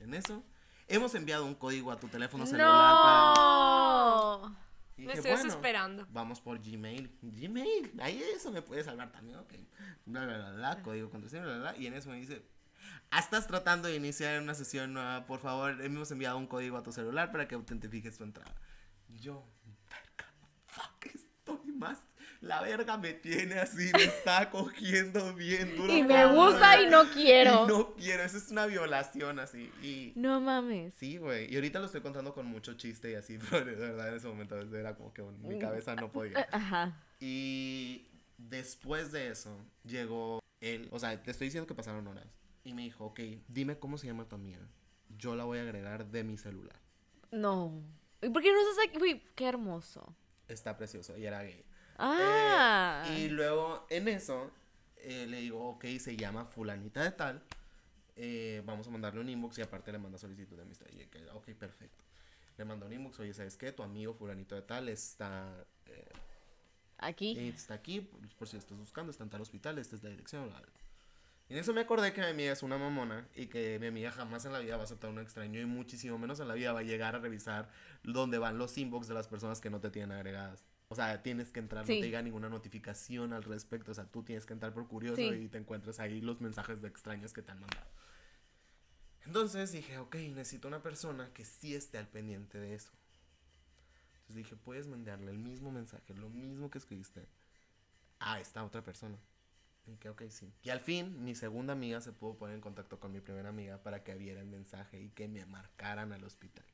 En 0.00 0.12
eso, 0.12 0.42
hemos 0.86 1.14
enviado 1.14 1.46
un 1.46 1.54
código 1.54 1.90
a 1.90 1.98
tu 1.98 2.08
teléfono 2.08 2.44
celular 2.44 2.94
para... 3.02 3.34
No. 3.36 4.56
Y 4.98 5.02
Me 5.02 5.06
dije, 5.06 5.18
estoy 5.18 5.30
bueno, 5.30 5.44
desesperando. 5.44 6.06
Vamos 6.10 6.40
por 6.42 6.58
Gmail. 6.58 7.16
Gmail, 7.22 7.92
ahí 8.02 8.22
eso 8.34 8.50
me 8.50 8.60
puede 8.60 8.84
salvar 8.84 9.10
también, 9.12 9.38
ok. 9.38 9.54
Bla, 10.04 10.26
bla, 10.26 10.36
bla, 10.36 10.52
bla, 10.52 10.82
código 10.82 11.08
contraseña, 11.08 11.44
bla, 11.44 11.58
bla, 11.58 11.70
bla. 11.72 11.80
Y 11.80 11.86
en 11.86 11.94
eso 11.94 12.10
me 12.10 12.16
dice, 12.16 12.42
"Ah, 12.44 12.57
estás 13.18 13.46
tratando 13.46 13.88
de 13.88 13.96
iniciar 13.96 14.40
una 14.40 14.54
sesión 14.54 14.92
nueva, 14.92 15.26
por 15.26 15.40
favor, 15.40 15.80
hemos 15.82 16.10
enviado 16.10 16.38
un 16.38 16.46
código 16.46 16.76
a 16.76 16.82
tu 16.82 16.92
celular 16.92 17.30
para 17.32 17.48
que 17.48 17.54
autentifiques 17.54 18.16
tu 18.18 18.24
entrada. 18.24 18.54
Yo, 19.20 19.44
verga, 19.88 20.32
fuck, 20.66 21.06
estoy 21.06 21.72
más. 21.72 21.98
La 22.40 22.60
verga 22.62 22.96
me 22.98 23.14
tiene 23.14 23.58
así, 23.58 23.90
me 23.94 24.04
está 24.04 24.48
cogiendo 24.52 25.34
bien 25.34 25.76
duro. 25.76 25.92
Y 25.92 26.04
me 26.04 26.24
gusta 26.32 26.80
y 26.80 26.86
no 26.86 27.10
quiero. 27.10 27.64
Y 27.64 27.66
no 27.68 27.94
quiero, 27.96 28.22
eso 28.22 28.36
es 28.36 28.50
una 28.50 28.66
violación 28.66 29.40
así. 29.40 29.72
Y 29.82 30.12
No 30.14 30.40
mames. 30.40 30.94
Sí, 30.94 31.16
güey. 31.16 31.52
Y 31.52 31.56
ahorita 31.56 31.80
lo 31.80 31.86
estoy 31.86 32.00
contando 32.00 32.34
con 32.34 32.46
mucho 32.46 32.74
chiste 32.74 33.10
y 33.10 33.14
así, 33.16 33.38
pero 33.50 33.64
de 33.64 33.74
verdad 33.74 34.08
en 34.10 34.14
ese 34.14 34.28
momento 34.28 34.56
era 34.76 34.94
como 34.94 35.12
que 35.12 35.22
Mm. 35.22 35.48
mi 35.48 35.58
cabeza 35.58 35.96
no 35.96 36.12
podía. 36.12 36.46
Ajá. 36.52 36.96
Y 37.18 38.06
después 38.36 39.10
de 39.10 39.30
eso 39.30 39.58
llegó 39.84 40.38
él, 40.60 40.88
o 40.92 40.98
sea, 41.00 41.20
te 41.20 41.32
estoy 41.32 41.48
diciendo 41.48 41.66
que 41.66 41.74
pasaron 41.74 42.06
horas. 42.06 42.24
Y 42.64 42.74
me 42.74 42.82
dijo, 42.82 43.06
ok, 43.06 43.20
dime 43.48 43.78
cómo 43.78 43.98
se 43.98 44.06
llama 44.06 44.26
tu 44.28 44.34
amiga. 44.36 44.60
Yo 45.16 45.34
la 45.36 45.44
voy 45.44 45.58
a 45.58 45.62
agregar 45.62 46.06
de 46.06 46.24
mi 46.24 46.36
celular. 46.36 46.76
No. 47.30 47.82
¿Y 48.20 48.28
por 48.28 48.42
qué 48.42 48.52
no 48.52 48.58
estás 48.60 48.88
aquí? 48.88 48.98
Uy, 49.00 49.22
qué 49.34 49.46
hermoso. 49.46 50.14
Está 50.48 50.76
precioso 50.76 51.16
y 51.16 51.26
era 51.26 51.42
gay. 51.42 51.64
Ah. 51.98 53.04
Eh, 53.08 53.20
y 53.20 53.28
luego 53.28 53.86
en 53.90 54.08
eso 54.08 54.50
eh, 54.96 55.26
le 55.26 55.40
digo, 55.40 55.68
ok, 55.70 55.84
se 55.98 56.16
llama 56.16 56.44
fulanita 56.44 57.02
de 57.02 57.10
tal. 57.12 57.42
eh, 58.16 58.62
vamos 58.66 58.86
a 58.86 58.90
mandarle 58.90 59.20
un 59.20 59.28
inbox 59.28 59.58
y 59.58 59.62
aparte 59.62 59.92
le 59.92 59.98
manda 59.98 60.18
solicitud 60.18 60.56
de 60.56 60.62
amistad. 60.62 60.86
Y 60.92 61.06
que, 61.06 61.24
ok, 61.30 61.50
perfecto. 61.54 62.04
Le 62.56 62.64
mando 62.64 62.86
un 62.86 62.92
inbox, 62.92 63.20
oye, 63.20 63.32
¿sabes 63.32 63.56
qué? 63.56 63.72
Tu 63.72 63.82
amigo 63.82 64.14
fulanito 64.14 64.54
de 64.56 64.62
tal 64.62 64.88
está, 64.88 65.64
Aquí. 66.98 67.38
está 67.48 67.74
aquí, 67.74 68.00
por, 68.00 68.20
por 68.36 68.48
si 68.48 68.56
lo 68.56 68.60
estás 68.60 68.76
buscando, 68.76 69.12
está 69.12 69.22
en 69.22 69.30
tal 69.30 69.40
hospital, 69.40 69.78
esta 69.78 69.94
es 69.94 70.02
la 70.02 70.10
dirección, 70.10 70.48
bla, 70.48 70.58
bla. 70.58 70.68
Y 71.48 71.54
en 71.54 71.60
eso 71.60 71.72
me 71.72 71.80
acordé 71.80 72.12
que 72.12 72.20
mi 72.20 72.26
amiga 72.26 72.52
es 72.52 72.62
una 72.62 72.76
mamona 72.76 73.26
y 73.34 73.46
que 73.46 73.78
mi 73.78 73.86
amiga 73.86 74.10
jamás 74.10 74.44
en 74.44 74.52
la 74.52 74.58
vida 74.58 74.76
va 74.76 74.82
a 74.82 74.84
aceptar 74.84 75.08
un 75.08 75.18
extraño 75.18 75.60
y 75.60 75.64
muchísimo 75.64 76.18
menos 76.18 76.40
en 76.40 76.48
la 76.48 76.54
vida 76.54 76.72
va 76.72 76.80
a 76.80 76.82
llegar 76.82 77.14
a 77.16 77.18
revisar 77.20 77.70
dónde 78.02 78.36
van 78.38 78.58
los 78.58 78.76
inbox 78.76 79.08
de 79.08 79.14
las 79.14 79.28
personas 79.28 79.60
que 79.60 79.70
no 79.70 79.80
te 79.80 79.90
tienen 79.90 80.12
agregadas. 80.12 80.62
O 80.88 80.94
sea, 80.94 81.22
tienes 81.22 81.50
que 81.50 81.60
entrar, 81.60 81.82
no 81.84 81.86
te 81.86 82.00
llega 82.00 82.20
ninguna 82.22 82.48
notificación 82.50 83.32
al 83.32 83.42
respecto. 83.44 83.92
O 83.92 83.94
sea, 83.94 84.04
tú 84.04 84.22
tienes 84.22 84.44
que 84.46 84.52
entrar 84.52 84.72
por 84.74 84.88
curioso 84.88 85.16
Sí. 85.16 85.24
y 85.24 85.48
te 85.48 85.58
encuentras 85.58 86.00
ahí 86.00 86.20
los 86.20 86.40
mensajes 86.40 86.80
de 86.82 86.88
extraños 86.88 87.32
que 87.32 87.42
te 87.42 87.50
han 87.52 87.60
mandado. 87.60 87.86
Entonces 89.24 89.72
dije, 89.72 89.98
ok, 89.98 90.14
necesito 90.16 90.68
una 90.68 90.82
persona 90.82 91.30
que 91.34 91.44
sí 91.44 91.74
esté 91.74 91.98
al 91.98 92.08
pendiente 92.08 92.58
de 92.58 92.74
eso. 92.74 92.90
Entonces 94.20 94.36
dije, 94.36 94.56
puedes 94.56 94.86
mandarle 94.86 95.30
el 95.30 95.38
mismo 95.38 95.70
mensaje, 95.70 96.14
lo 96.14 96.30
mismo 96.30 96.70
que 96.70 96.78
escribiste 96.78 97.26
a 98.20 98.40
esta 98.40 98.64
otra 98.64 98.82
persona. 98.82 99.18
Y 99.88 99.96
que, 99.96 100.10
ok, 100.10 100.22
sí. 100.28 100.52
Y 100.62 100.70
al 100.70 100.80
fin, 100.80 101.24
mi 101.24 101.34
segunda 101.34 101.72
amiga 101.72 102.00
se 102.00 102.12
pudo 102.12 102.36
poner 102.36 102.56
en 102.56 102.60
contacto 102.60 103.00
con 103.00 103.10
mi 103.10 103.20
primera 103.20 103.48
amiga 103.48 103.82
para 103.82 104.04
que 104.04 104.14
viera 104.14 104.40
el 104.40 104.46
mensaje 104.46 105.00
y 105.00 105.08
que 105.10 105.28
me 105.28 105.46
marcaran 105.46 106.12
al 106.12 106.22
hospital. 106.24 106.64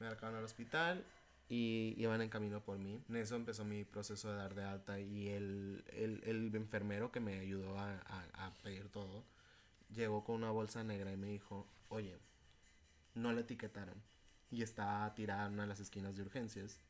Me 0.00 0.06
marcaron 0.06 0.36
al 0.36 0.44
hospital 0.44 1.04
y 1.48 1.94
iban 1.96 2.20
en 2.20 2.28
camino 2.28 2.60
por 2.60 2.78
mí. 2.78 3.02
En 3.08 3.16
eso 3.16 3.36
empezó 3.36 3.64
mi 3.64 3.84
proceso 3.84 4.30
de 4.30 4.36
dar 4.36 4.54
de 4.54 4.64
alta 4.64 4.98
y 4.98 5.28
el, 5.28 5.84
el, 5.92 6.22
el 6.24 6.54
enfermero 6.56 7.12
que 7.12 7.20
me 7.20 7.38
ayudó 7.38 7.78
a, 7.78 7.92
a, 7.92 8.46
a 8.46 8.54
pedir 8.62 8.88
todo 8.88 9.24
llegó 9.94 10.24
con 10.24 10.36
una 10.36 10.50
bolsa 10.50 10.84
negra 10.84 11.12
y 11.12 11.16
me 11.16 11.28
dijo, 11.28 11.66
oye, 11.88 12.18
no 13.14 13.32
la 13.32 13.40
etiquetaron 13.40 14.02
y 14.50 14.62
está 14.62 15.12
tirada 15.14 15.46
en 15.46 15.54
una 15.54 15.62
de 15.62 15.68
las 15.68 15.80
esquinas 15.80 16.16
de 16.16 16.22
urgencias. 16.22 16.80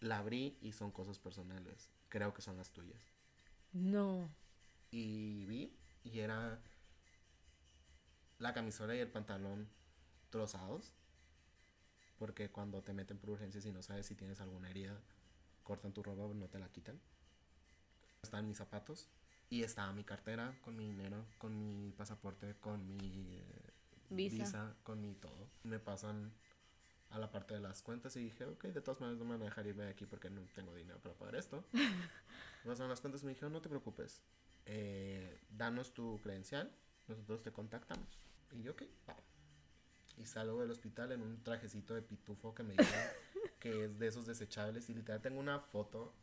La 0.00 0.18
abrí 0.18 0.56
y 0.60 0.72
son 0.72 0.90
cosas 0.90 1.18
personales. 1.18 1.90
Creo 2.08 2.32
que 2.32 2.42
son 2.42 2.56
las 2.56 2.70
tuyas. 2.70 3.17
No. 3.72 4.28
Y 4.90 5.44
vi 5.46 5.76
y 6.04 6.20
era 6.20 6.58
la 8.38 8.52
camisola 8.52 8.94
y 8.94 9.00
el 9.00 9.10
pantalón 9.10 9.68
trozados. 10.30 10.92
Porque 12.18 12.50
cuando 12.50 12.82
te 12.82 12.92
meten 12.92 13.18
por 13.18 13.30
urgencias 13.30 13.64
y 13.66 13.72
no 13.72 13.82
sabes 13.82 14.06
si 14.06 14.14
tienes 14.14 14.40
alguna 14.40 14.70
herida, 14.70 15.00
cortan 15.62 15.92
tu 15.92 16.02
ropa, 16.02 16.34
no 16.34 16.48
te 16.48 16.58
la 16.58 16.68
quitan. 16.68 16.98
Estaban 18.22 18.48
mis 18.48 18.58
zapatos 18.58 19.08
y 19.50 19.62
estaba 19.62 19.92
mi 19.92 20.02
cartera 20.02 20.58
con 20.62 20.76
mi 20.76 20.86
dinero, 20.86 21.24
con 21.38 21.58
mi 21.58 21.92
pasaporte, 21.92 22.56
con 22.60 22.86
mi 22.88 23.36
eh, 23.36 23.70
Visa. 24.10 24.74
con 24.82 25.00
mi 25.00 25.14
todo. 25.14 25.48
Me 25.62 25.78
pasan 25.78 26.32
a 27.10 27.18
la 27.18 27.30
parte 27.30 27.54
de 27.54 27.60
las 27.60 27.82
cuentas 27.82 28.16
y 28.16 28.24
dije, 28.24 28.44
ok, 28.44 28.64
de 28.64 28.80
todas 28.80 29.00
maneras 29.00 29.18
no 29.18 29.24
me 29.24 29.32
van 29.32 29.42
a 29.42 29.44
dejar 29.46 29.66
irme 29.66 29.84
de 29.84 29.90
aquí 29.90 30.04
porque 30.04 30.28
no 30.28 30.42
tengo 30.54 30.74
dinero 30.74 30.98
para 31.00 31.14
pagar 31.14 31.36
esto. 31.36 31.64
Pasaron 32.64 32.90
las 32.90 33.00
cuentas 33.00 33.22
y 33.22 33.26
me 33.26 33.32
dijeron, 33.32 33.52
no 33.52 33.62
te 33.62 33.68
preocupes, 33.68 34.22
eh, 34.66 35.40
danos 35.48 35.94
tu 35.94 36.20
credencial, 36.20 36.70
nosotros 37.06 37.42
te 37.42 37.52
contactamos. 37.52 38.18
Y 38.52 38.62
yo, 38.62 38.72
ok, 38.72 38.82
va. 39.08 39.16
Y 40.16 40.26
salgo 40.26 40.60
del 40.60 40.70
hospital 40.70 41.12
en 41.12 41.22
un 41.22 41.42
trajecito 41.42 41.94
de 41.94 42.02
pitufo 42.02 42.54
que 42.54 42.62
me 42.62 42.74
dieron, 42.74 42.92
que 43.60 43.84
es 43.84 43.98
de 43.98 44.06
esos 44.06 44.26
desechables. 44.26 44.90
Y 44.90 44.94
literal 44.94 45.22
tengo 45.22 45.40
una 45.40 45.60
foto 45.60 46.14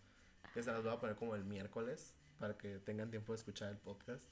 que 0.53 0.61
se 0.61 0.71
las 0.71 0.83
voy 0.83 0.93
a 0.93 0.99
poner 0.99 1.15
como 1.15 1.35
el 1.35 1.43
miércoles 1.43 2.13
para 2.37 2.57
que 2.57 2.79
tengan 2.79 3.09
tiempo 3.09 3.33
de 3.33 3.37
escuchar 3.37 3.71
el 3.71 3.77
podcast. 3.77 4.23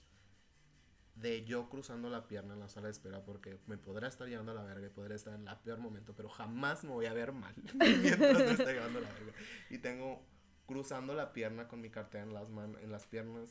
De 1.16 1.46
yo 1.46 1.70
cruzando 1.70 2.10
la 2.10 2.28
pierna 2.28 2.56
en 2.56 2.60
la 2.60 2.70
sala 2.70 2.88
de 2.88 2.92
espera 2.92 3.24
porque 3.24 3.60
me 3.68 3.78
podrá 3.78 4.08
estar 4.08 4.28
llevando 4.28 4.52
a 4.52 4.56
la 4.56 4.64
verga 4.64 4.88
y 4.88 4.90
podré 4.90 5.16
estar 5.16 5.36
en 5.36 5.46
la 5.46 5.62
peor 5.62 5.78
momento, 5.78 6.16
pero 6.16 6.28
jamás 6.28 6.84
me 6.84 6.90
voy 6.90 7.06
a 7.06 7.14
ver 7.14 7.32
mal 7.32 7.54
mientras 7.76 8.40
me 8.40 8.52
está 8.52 8.72
llevando 8.72 9.00
la 9.00 9.12
verga. 9.14 9.34
Y 9.70 9.78
tengo 9.78 10.26
cruzando 10.66 11.14
la 11.14 11.34
pierna 11.34 11.68
con 11.68 11.82
mi 11.82 11.90
cartera 11.90 12.24
en 12.24 12.34
las, 12.34 12.50
man 12.50 12.78
en 12.82 12.92
las 12.92 13.06
piernas 13.06 13.50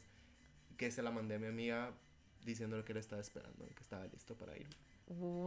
que 0.76 0.90
se 0.90 1.02
la 1.02 1.10
mandé 1.10 1.34
a 1.36 1.38
mi 1.38 1.46
amiga 1.46 1.92
diciéndole 2.44 2.84
que 2.84 2.92
él 2.92 2.98
estaba 2.98 3.20
esperando 3.20 3.64
y 3.70 3.74
que 3.74 3.82
estaba 3.82 4.06
listo 4.06 4.34
para 4.36 4.56
irme. 4.56 4.74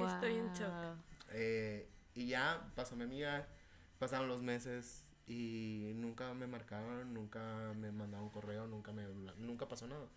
Estoy 0.05 0.34
en 0.36 0.53
shock. 0.53 0.70
Wow. 0.70 0.95
Eh, 1.32 1.89
y 2.13 2.28
ya 2.28 2.72
pasó 2.76 2.95
mi 2.95 3.03
amiga, 3.03 3.47
pasaron 3.99 4.28
los 4.28 4.41
meses 4.41 5.03
y 5.28 5.91
nunca 5.95 6.34
me 6.34 6.47
marcaron, 6.47 7.13
nunca 7.13 7.74
me 7.76 7.91
mandaron 7.91 8.30
correo, 8.30 8.68
nunca 8.68 8.91
me 8.93 9.03
nunca 9.38 9.68
pasó 9.68 9.88
nada. 9.88 10.07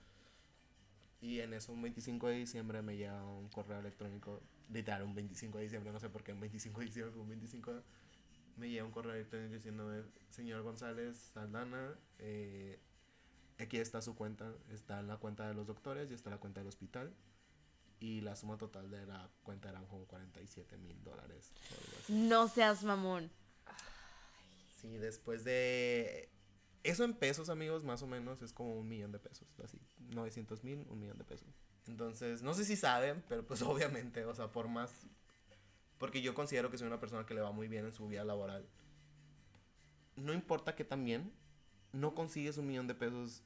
Y 1.21 1.41
en 1.41 1.53
eso 1.53 1.73
un 1.73 1.83
25 1.83 2.29
de 2.29 2.35
diciembre 2.37 2.81
me 2.83 2.97
llega 2.97 3.25
un 3.25 3.49
correo 3.49 3.81
electrónico, 3.81 4.41
literal 4.71 5.03
un 5.03 5.15
25 5.15 5.59
de 5.59 5.65
diciembre, 5.65 5.91
no 5.93 5.99
sé 5.99 6.09
por 6.11 6.23
qué 6.23 6.33
un 6.33 6.41
25 6.41 6.79
de 6.81 6.87
diciembre, 6.87 7.21
un 7.21 7.29
25 7.29 7.75
de- 7.75 7.83
me 8.59 8.69
llega 8.69 8.85
un 8.85 8.91
correo 8.91 9.15
electrónico 9.15 9.55
diciéndome, 9.55 10.03
señor 10.31 10.63
González 10.63 11.17
Saldana, 11.33 11.95
eh, 12.19 12.81
aquí 13.59 13.79
está 13.79 14.03
su 14.03 14.15
cuenta, 14.15 14.53
está 14.71 15.03
la 15.03 15.17
cuenta 15.17 15.49
de 15.49 15.55
los 15.55 15.67
doctores 15.67 16.11
y 16.11 16.15
está 16.15 16.31
la 16.31 16.39
cuenta 16.39 16.61
del 16.61 16.69
hospital. 16.69 17.15
Y 18.01 18.21
la 18.21 18.37
suma 18.37 18.57
total 18.57 18.91
de 18.91 19.05
la 19.07 19.29
cuenta 19.43 19.69
eran 19.71 19.85
como 19.87 20.05
47 20.07 20.77
mil 20.79 21.03
dólares. 21.03 21.51
No 22.09 22.47
seas 22.47 22.85
mamón. 22.85 23.29
Sí, 24.81 24.97
después 24.99 25.43
de... 25.43 26.31
Eso 26.85 27.03
en 27.03 27.15
pesos, 27.15 27.49
amigos, 27.49 27.83
más 27.83 28.03
o 28.03 28.07
menos 28.07 28.41
es 28.41 28.53
como 28.53 28.79
un 28.79 28.89
millón 28.89 29.11
de 29.11 29.19
pesos. 29.19 29.49
Así, 29.65 29.81
900 30.11 30.63
mil, 30.63 30.87
un 30.89 31.01
millón 31.01 31.19
de 31.19 31.25
pesos. 31.25 31.49
Entonces, 31.89 32.43
no 32.43 32.55
sé 32.55 32.65
si 32.65 32.77
saben, 32.77 33.25
pero 33.29 33.45
pues 33.45 33.63
obviamente, 33.63 34.25
o 34.25 34.35
sea, 34.35 34.53
por 34.53 34.69
más... 34.69 34.93
Porque 35.99 36.23
yo 36.23 36.35
considero 36.35 36.71
que 36.71 36.79
soy 36.79 36.87
una 36.87 37.01
persona 37.01 37.27
que 37.27 37.35
le 37.35 37.41
va 37.41 37.53
muy 37.53 37.69
bien 37.69 37.85
en 37.85 37.93
su 37.93 38.07
vida 38.07 38.25
laboral. 38.25 38.67
No 40.17 40.33
importa 40.33 40.75
que 40.75 40.85
también 40.85 41.33
no 41.93 42.15
consigues 42.15 42.59
un 42.59 42.67
millón 42.67 42.87
de 42.87 42.95
pesos 42.95 43.43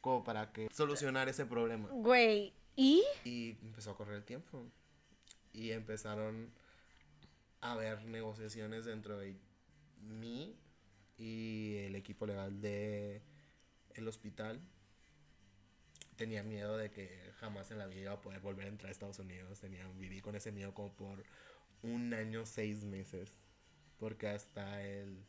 como 0.00 0.22
para 0.24 0.52
que 0.52 0.68
solucionar 0.72 1.28
ese 1.28 1.46
problema. 1.46 1.88
Güey, 1.90 2.52
¿y? 2.76 3.02
Y 3.24 3.56
empezó 3.62 3.90
a 3.90 3.96
correr 3.96 4.16
el 4.16 4.24
tiempo. 4.24 4.64
Y 5.52 5.72
empezaron 5.72 6.52
a 7.60 7.72
haber 7.72 8.04
negociaciones 8.04 8.84
dentro 8.84 9.18
de 9.18 9.36
mí 10.00 10.56
y 11.16 11.76
el 11.78 11.94
equipo 11.94 12.26
legal 12.26 12.60
de 12.60 13.22
el 13.94 14.06
hospital. 14.06 14.60
Tenía 16.16 16.42
miedo 16.42 16.76
de 16.76 16.90
que 16.90 17.32
jamás 17.40 17.70
en 17.70 17.78
la 17.78 17.86
vida 17.86 18.00
iba 18.02 18.12
a 18.12 18.20
poder 18.20 18.40
volver 18.40 18.66
a 18.66 18.68
entrar 18.68 18.88
a 18.88 18.92
Estados 18.92 19.18
Unidos. 19.18 19.60
Tenía, 19.60 19.86
viví 19.98 20.20
con 20.20 20.34
ese 20.34 20.52
miedo 20.52 20.72
como 20.72 20.92
por 20.94 21.24
un 21.82 22.14
año, 22.14 22.46
seis 22.46 22.84
meses. 22.84 23.34
Porque 23.98 24.28
hasta 24.28 24.82
el 24.84 25.24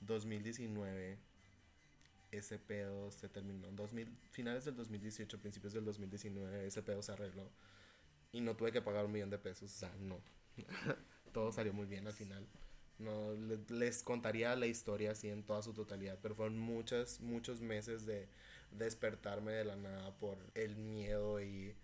2019 0.00 1.18
ese 2.30 2.58
pedo 2.58 3.10
se 3.10 3.28
terminó 3.28 3.68
en 3.68 3.76
2000, 3.76 4.08
finales 4.30 4.64
del 4.64 4.76
2018, 4.76 5.38
principios 5.40 5.72
del 5.72 5.84
2019, 5.84 6.66
ese 6.66 6.82
pedo 6.82 7.02
se 7.02 7.12
arregló. 7.12 7.50
Y 8.32 8.40
no 8.40 8.56
tuve 8.56 8.72
que 8.72 8.82
pagar 8.82 9.06
un 9.06 9.12
millón 9.12 9.30
de 9.30 9.38
pesos, 9.38 9.74
o 9.74 9.78
sea, 9.78 9.92
no. 10.00 10.20
Todo 11.32 11.52
salió 11.52 11.72
muy 11.72 11.86
bien 11.86 12.06
al 12.06 12.12
final. 12.12 12.46
No 12.98 13.32
le- 13.34 13.58
les 13.70 14.02
contaría 14.02 14.56
la 14.56 14.66
historia 14.66 15.12
así 15.12 15.28
en 15.30 15.44
toda 15.44 15.62
su 15.62 15.72
totalidad, 15.72 16.18
pero 16.22 16.34
fueron 16.34 16.58
muchos, 16.58 17.20
muchos 17.20 17.60
meses 17.60 18.06
de 18.06 18.28
despertarme 18.72 19.52
de 19.52 19.64
la 19.64 19.76
nada 19.76 20.16
por 20.18 20.38
el 20.54 20.76
miedo 20.76 21.40
y 21.42 21.74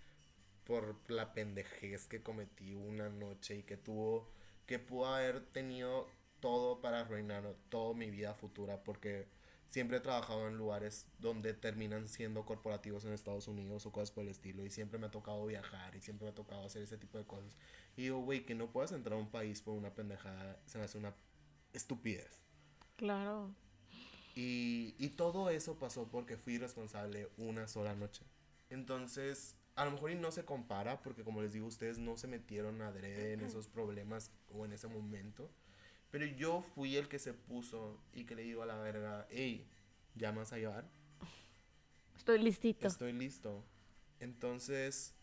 por 0.67 0.97
la 1.09 1.33
pendejez 1.33 2.07
que 2.07 2.23
cometí 2.23 2.75
una 2.75 3.09
noche 3.09 3.59
y 3.59 3.62
que 3.62 3.77
tuvo, 3.77 4.29
que 4.67 4.79
pudo 4.79 5.07
haber 5.07 5.41
tenido 5.47 6.09
todo 6.41 6.81
para 6.81 7.01
arruinar 7.01 7.55
toda 7.69 7.95
mi 7.95 8.11
vida 8.11 8.35
futura 8.35 8.83
porque 8.83 9.27
siempre 9.69 9.97
he 9.97 10.01
trabajado 10.01 10.47
en 10.47 10.57
lugares 10.57 11.07
donde 11.19 11.53
terminan 11.55 12.07
siendo 12.07 12.45
corporativos 12.45 13.05
en 13.05 13.12
Estados 13.12 13.49
Unidos 13.49 13.87
o 13.87 13.93
cosas 13.93 14.11
por 14.11 14.25
el 14.25 14.31
estilo 14.31 14.65
y 14.65 14.71
siempre 14.71 14.99
me 14.99 15.07
ha 15.07 15.11
tocado 15.11 15.45
viajar 15.47 15.97
y 15.97 16.01
siempre 16.01 16.27
me 16.27 16.31
ha 16.31 16.35
tocado 16.35 16.65
hacer 16.65 16.83
ese 16.83 16.97
tipo 16.97 17.19
de 17.19 17.25
cosas. 17.25 17.57
Y 17.97 18.03
digo, 18.03 18.21
güey, 18.21 18.45
que 18.45 18.55
no 18.55 18.71
puedas 18.71 18.93
entrar 18.93 19.19
a 19.19 19.21
un 19.21 19.31
país 19.31 19.62
por 19.62 19.75
una 19.75 19.95
pendejada 19.95 20.61
se 20.67 20.79
me 20.79 20.85
hace 20.85 20.99
una 20.99 21.15
estupidez. 21.73 22.41
Claro. 22.97 23.55
Y, 24.37 24.95
y 24.99 25.11
todo 25.11 25.51
eso 25.51 25.79
pasó 25.79 26.09
porque 26.09 26.37
fui 26.37 26.59
responsable 26.59 27.29
una 27.37 27.67
sola 27.67 27.95
noche. 27.95 28.23
Entonces, 28.71 29.57
a 29.77 29.85
lo 29.85 29.91
mejor 29.91 30.12
y 30.12 30.14
no 30.14 30.31
se 30.31 30.45
compara 30.45 31.03
porque 31.03 31.25
como 31.25 31.43
les 31.43 31.53
digo, 31.53 31.66
ustedes 31.66 31.99
no 31.99 32.16
se 32.16 32.29
metieron 32.29 32.81
adrede 32.83 33.33
en 33.33 33.41
esos 33.41 33.66
problemas 33.66 34.31
o 34.51 34.64
en 34.64 34.72
ese 34.72 34.87
momento. 34.89 35.51
Pero 36.11 36.27
yo 36.27 36.62
fui 36.62 36.97
el 36.97 37.09
que 37.09 37.18
se 37.18 37.35
puso 37.35 38.01
y 38.12 38.25
que 38.25 38.37
le 38.37 38.43
digo 38.43 38.62
a 38.62 38.66
la 38.66 38.77
verga, 38.77 39.27
hey, 39.31 39.68
¿ya 40.14 40.31
me 40.31 40.39
vas 40.39 40.53
a 40.53 40.59
llevar? 40.59 40.89
Estoy 42.16 42.39
listito. 42.39 42.87
Estoy 42.87 43.12
listo. 43.12 43.64
Entonces, 44.20 45.14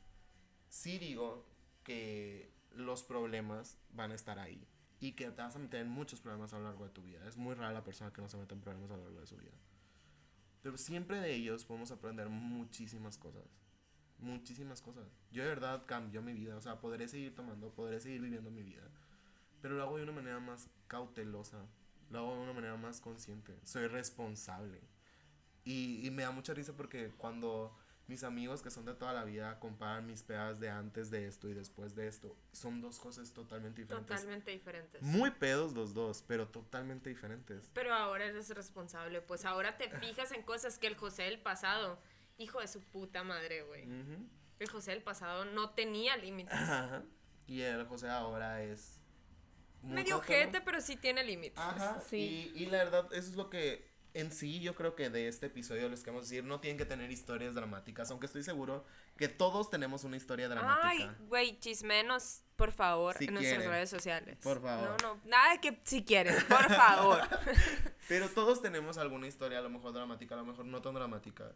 sí 0.67 0.99
digo 0.99 1.45
que 1.83 2.51
los 2.75 3.03
problemas 3.03 3.77
van 3.91 4.11
a 4.11 4.15
estar 4.15 4.37
ahí. 4.37 4.67
Y 4.99 5.13
que 5.13 5.31
te 5.31 5.41
vas 5.41 5.55
a 5.55 5.59
meter 5.59 5.81
en 5.81 5.89
muchos 5.89 6.19
problemas 6.19 6.53
a 6.53 6.59
lo 6.59 6.65
largo 6.65 6.83
de 6.83 6.91
tu 6.91 7.01
vida. 7.01 7.25
Es 7.25 7.37
muy 7.37 7.55
rara 7.55 7.71
la 7.71 7.83
persona 7.83 8.11
que 8.11 8.21
no 8.21 8.27
se 8.27 8.37
mete 8.37 8.53
en 8.53 8.61
problemas 8.61 8.91
a 8.91 8.97
lo 8.97 9.03
largo 9.05 9.21
de 9.21 9.27
su 9.27 9.37
vida. 9.37 9.57
Pero 10.61 10.77
siempre 10.77 11.19
de 11.21 11.33
ellos 11.33 11.65
podemos 11.65 11.89
aprender 11.91 12.29
muchísimas 12.29 13.17
cosas. 13.17 13.60
Muchísimas 14.21 14.81
cosas. 14.81 15.05
Yo 15.31 15.43
de 15.43 15.49
verdad 15.49 15.83
cambió 15.85 16.21
mi 16.21 16.33
vida. 16.33 16.55
O 16.55 16.61
sea, 16.61 16.79
podré 16.79 17.07
seguir 17.07 17.35
tomando, 17.35 17.73
podré 17.73 17.99
seguir 17.99 18.21
viviendo 18.21 18.51
mi 18.51 18.63
vida. 18.63 18.83
Pero 19.61 19.75
lo 19.75 19.83
hago 19.83 19.97
de 19.97 20.03
una 20.03 20.11
manera 20.13 20.39
más 20.39 20.69
cautelosa. 20.87 21.65
Lo 22.09 22.19
hago 22.19 22.35
de 22.35 22.41
una 22.41 22.53
manera 22.53 22.77
más 22.77 23.01
consciente. 23.01 23.59
Soy 23.63 23.87
responsable. 23.87 24.81
Y, 25.63 26.05
y 26.05 26.11
me 26.11 26.23
da 26.23 26.31
mucha 26.31 26.53
risa 26.53 26.73
porque 26.73 27.11
cuando 27.17 27.75
mis 28.11 28.25
amigos 28.25 28.61
que 28.61 28.69
son 28.69 28.83
de 28.83 28.93
toda 28.93 29.13
la 29.13 29.23
vida 29.23 29.57
comparan 29.59 30.05
mis 30.05 30.21
pedas 30.21 30.59
de 30.59 30.69
antes 30.69 31.09
de 31.11 31.27
esto 31.27 31.47
y 31.47 31.53
después 31.53 31.95
de 31.95 32.07
esto, 32.07 32.35
son 32.51 32.81
dos 32.81 32.99
cosas 32.99 33.31
totalmente 33.31 33.83
diferentes. 33.83 34.17
Totalmente 34.17 34.51
diferentes. 34.51 35.01
Muy 35.01 35.31
pedos 35.31 35.73
los 35.73 35.93
dos, 35.93 36.21
pero 36.27 36.47
totalmente 36.49 37.09
diferentes. 37.09 37.69
Pero 37.73 37.93
ahora 37.93 38.25
eres 38.25 38.49
responsable, 38.49 39.21
pues 39.21 39.45
ahora 39.45 39.77
te 39.77 39.89
fijas 39.89 40.33
en 40.33 40.43
cosas 40.43 40.77
que 40.77 40.87
el 40.87 40.97
José 40.97 41.23
del 41.23 41.39
pasado, 41.39 41.99
hijo 42.41 42.59
de 42.59 42.67
su 42.67 42.81
puta 42.81 43.23
madre, 43.23 43.63
güey. 43.63 43.83
Ujú. 43.85 44.27
El 44.59 44.69
José 44.69 44.91
del 44.91 45.01
pasado 45.03 45.45
no 45.45 45.71
tenía 45.71 46.17
límites. 46.17 46.53
Ajá. 46.53 47.03
Y 47.47 47.61
el 47.61 47.85
José 47.85 48.09
ahora 48.09 48.61
es... 48.63 48.99
Medio 49.81 50.17
ojete, 50.17 50.61
pero 50.61 50.79
sí 50.79 50.95
tiene 50.95 51.23
límites. 51.23 51.57
Ajá, 51.57 51.99
Sí. 52.07 52.51
y, 52.55 52.63
y 52.63 52.65
la 52.67 52.77
verdad, 52.83 53.07
eso 53.13 53.29
es 53.29 53.35
lo 53.35 53.49
que 53.49 53.89
en 54.13 54.31
sí 54.31 54.59
yo 54.59 54.75
creo 54.75 54.93
que 54.95 55.09
de 55.09 55.27
este 55.27 55.47
episodio 55.47 55.87
les 55.89 56.01
queremos 56.01 56.29
decir, 56.29 56.43
no 56.43 56.59
tienen 56.59 56.77
que 56.77 56.85
tener 56.85 57.09
historias 57.11 57.55
dramáticas, 57.55 58.11
aunque 58.11 58.25
estoy 58.27 58.43
seguro 58.43 58.85
que 59.17 59.27
todos 59.27 59.69
tenemos 59.69 60.03
una 60.03 60.17
historia 60.17 60.49
dramática. 60.49 60.87
Ay, 60.87 61.09
güey, 61.27 61.59
chismenos, 61.59 62.43
por 62.55 62.71
favor, 62.71 63.17
Si 63.17 63.25
en 63.25 63.33
nuestras 63.33 63.65
redes 63.65 63.89
sociales. 63.89 64.37
Por 64.43 64.61
favor. 64.61 65.01
No, 65.01 65.15
no, 65.15 65.21
nada 65.25 65.53
de 65.53 65.61
que 65.61 65.81
si 65.83 66.03
quieren, 66.03 66.35
por 66.47 66.69
favor. 66.73 67.21
Pero 68.07 68.29
todos 68.29 68.61
tenemos 68.61 68.97
alguna 68.97 69.27
historia, 69.27 69.59
a 69.59 69.61
lo 69.61 69.69
mejor 69.69 69.93
dramática, 69.93 70.35
a 70.35 70.37
lo 70.39 70.45
mejor 70.45 70.65
no 70.65 70.81
tan 70.81 70.93
dramática. 70.93 71.55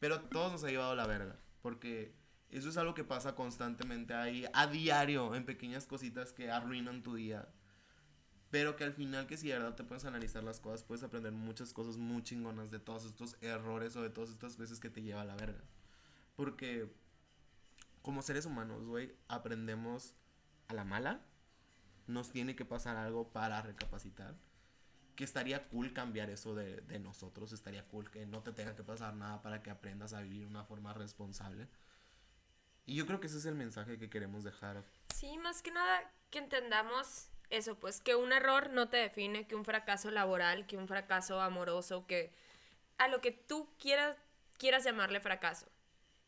Pero 0.00 0.22
todos 0.22 0.50
nos 0.50 0.64
ha 0.64 0.68
llevado 0.68 0.96
la 0.96 1.06
verga. 1.06 1.38
Porque 1.62 2.12
eso 2.48 2.68
es 2.68 2.76
algo 2.76 2.94
que 2.94 3.04
pasa 3.04 3.36
constantemente 3.36 4.14
ahí, 4.14 4.44
a 4.52 4.66
diario, 4.66 5.36
en 5.36 5.44
pequeñas 5.44 5.86
cositas 5.86 6.32
que 6.32 6.50
arruinan 6.50 7.02
tu 7.02 7.14
día. 7.14 7.48
Pero 8.50 8.74
que 8.74 8.82
al 8.82 8.94
final, 8.94 9.28
que 9.28 9.36
si 9.36 9.46
de 9.46 9.54
verdad 9.54 9.76
te 9.76 9.84
puedes 9.84 10.04
analizar 10.04 10.42
las 10.42 10.58
cosas, 10.58 10.82
puedes 10.82 11.04
aprender 11.04 11.32
muchas 11.32 11.72
cosas 11.72 11.98
muy 11.98 12.24
chingonas 12.24 12.72
de 12.72 12.80
todos 12.80 13.04
estos 13.04 13.36
errores 13.42 13.94
o 13.94 14.02
de 14.02 14.10
todas 14.10 14.30
estas 14.30 14.56
veces 14.56 14.80
que 14.80 14.90
te 14.90 15.02
lleva 15.02 15.20
a 15.20 15.26
la 15.26 15.36
verga. 15.36 15.62
Porque 16.34 16.90
como 18.02 18.22
seres 18.22 18.46
humanos, 18.46 18.84
güey, 18.84 19.14
aprendemos 19.28 20.14
a 20.66 20.74
la 20.74 20.84
mala. 20.84 21.20
Nos 22.06 22.30
tiene 22.30 22.56
que 22.56 22.64
pasar 22.64 22.96
algo 22.96 23.30
para 23.30 23.62
recapacitar 23.62 24.34
que 25.20 25.24
estaría 25.24 25.68
cool 25.68 25.92
cambiar 25.92 26.30
eso 26.30 26.54
de, 26.54 26.80
de 26.80 26.98
nosotros, 26.98 27.52
estaría 27.52 27.86
cool 27.88 28.10
que 28.10 28.24
no 28.24 28.42
te 28.42 28.52
tenga 28.52 28.74
que 28.74 28.82
pasar 28.82 29.12
nada 29.12 29.42
para 29.42 29.62
que 29.62 29.68
aprendas 29.68 30.14
a 30.14 30.22
vivir 30.22 30.40
de 30.40 30.46
una 30.46 30.64
forma 30.64 30.94
responsable. 30.94 31.68
Y 32.86 32.94
yo 32.94 33.04
creo 33.04 33.20
que 33.20 33.26
ese 33.26 33.36
es 33.36 33.44
el 33.44 33.54
mensaje 33.54 33.98
que 33.98 34.08
queremos 34.08 34.44
dejar. 34.44 34.82
Sí, 35.14 35.36
más 35.36 35.60
que 35.60 35.72
nada 35.72 36.10
que 36.30 36.38
entendamos 36.38 37.28
eso, 37.50 37.78
pues 37.78 38.00
que 38.00 38.14
un 38.14 38.32
error 38.32 38.70
no 38.70 38.88
te 38.88 38.96
define, 38.96 39.46
que 39.46 39.56
un 39.56 39.66
fracaso 39.66 40.10
laboral, 40.10 40.66
que 40.66 40.78
un 40.78 40.88
fracaso 40.88 41.42
amoroso, 41.42 42.06
que 42.06 42.32
a 42.96 43.08
lo 43.08 43.20
que 43.20 43.30
tú 43.30 43.68
quieras, 43.78 44.16
quieras 44.56 44.84
llamarle 44.84 45.20
fracaso. 45.20 45.66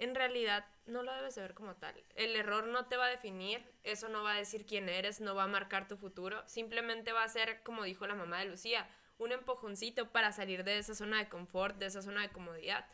En 0.03 0.17
realidad 0.17 0.67
no 0.87 1.05
lo 1.05 1.15
debes 1.15 1.37
de 1.37 1.43
ver 1.43 1.55
como 1.55 1.77
tal. 1.77 1.95
El 2.17 2.35
error 2.35 2.67
no 2.67 2.87
te 2.87 2.97
va 2.97 3.07
a 3.07 3.09
definir, 3.09 3.65
eso 3.85 4.09
no 4.09 4.25
va 4.25 4.33
a 4.33 4.37
decir 4.37 4.67
quién 4.67 4.89
eres, 4.89 5.21
no 5.21 5.37
va 5.37 5.45
a 5.45 5.47
marcar 5.47 5.87
tu 5.87 5.97
futuro, 5.97 6.43
simplemente 6.49 7.13
va 7.13 7.23
a 7.23 7.29
ser, 7.29 7.63
como 7.63 7.85
dijo 7.85 8.05
la 8.09 8.17
mamá 8.17 8.41
de 8.41 8.47
Lucía, 8.47 8.89
un 9.19 9.31
empujoncito 9.31 10.11
para 10.11 10.33
salir 10.33 10.65
de 10.65 10.79
esa 10.79 10.97
zona 10.97 11.19
de 11.19 11.29
confort, 11.29 11.79
de 11.79 11.87
esa 11.87 12.03
zona 12.03 12.23
de 12.23 12.31
comodidad. 12.31 12.85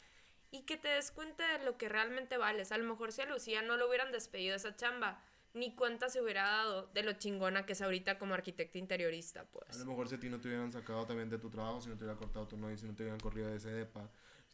Y 0.51 0.67
que 0.67 0.77
te 0.77 0.89
des 0.89 1.11
cuenta 1.11 1.57
de 1.57 1.65
lo 1.65 1.79
que 1.79 1.89
realmente 1.89 2.37
vales. 2.37 2.73
A 2.73 2.77
lo 2.77 2.85
mejor 2.85 3.11
si 3.11 3.23
a 3.23 3.25
Lucía 3.25 3.63
no 3.63 3.79
lo 3.79 3.89
hubieran 3.89 4.13
despedido 4.13 4.51
de 4.51 4.57
esa 4.57 4.77
chamba, 4.77 5.23
ni 5.55 5.75
cuenta 5.75 6.11
se 6.11 6.21
hubiera 6.21 6.43
dado 6.43 6.89
de 6.89 7.05
lo 7.05 7.15
chingona 7.15 7.65
que 7.65 7.73
es 7.73 7.81
ahorita 7.81 8.19
como 8.19 8.35
arquitecta 8.35 8.77
interiorista, 8.77 9.41
A 9.41 9.45
pues. 9.45 9.79
lo 9.79 9.87
mejor 9.87 10.09
si 10.11 10.17
a 10.17 10.21
ti 10.21 10.29
no 10.29 10.43
te 10.43 10.49
hubieran 10.49 10.71
sacado 10.71 11.07
también 11.07 11.31
de 11.31 11.39
tu 11.39 11.49
trabajo, 11.49 11.81
si 11.81 11.89
no 11.89 11.97
te 11.97 12.05
hubiera 12.05 12.19
cortado 12.19 12.47
tu 12.47 12.59
novio, 12.59 12.77
si 12.77 12.85
no 12.85 12.95
te 12.95 13.03
hubieran 13.03 13.19
corrido 13.19 13.49
de 13.49 13.57
ese 13.57 13.71
depa, 13.71 14.11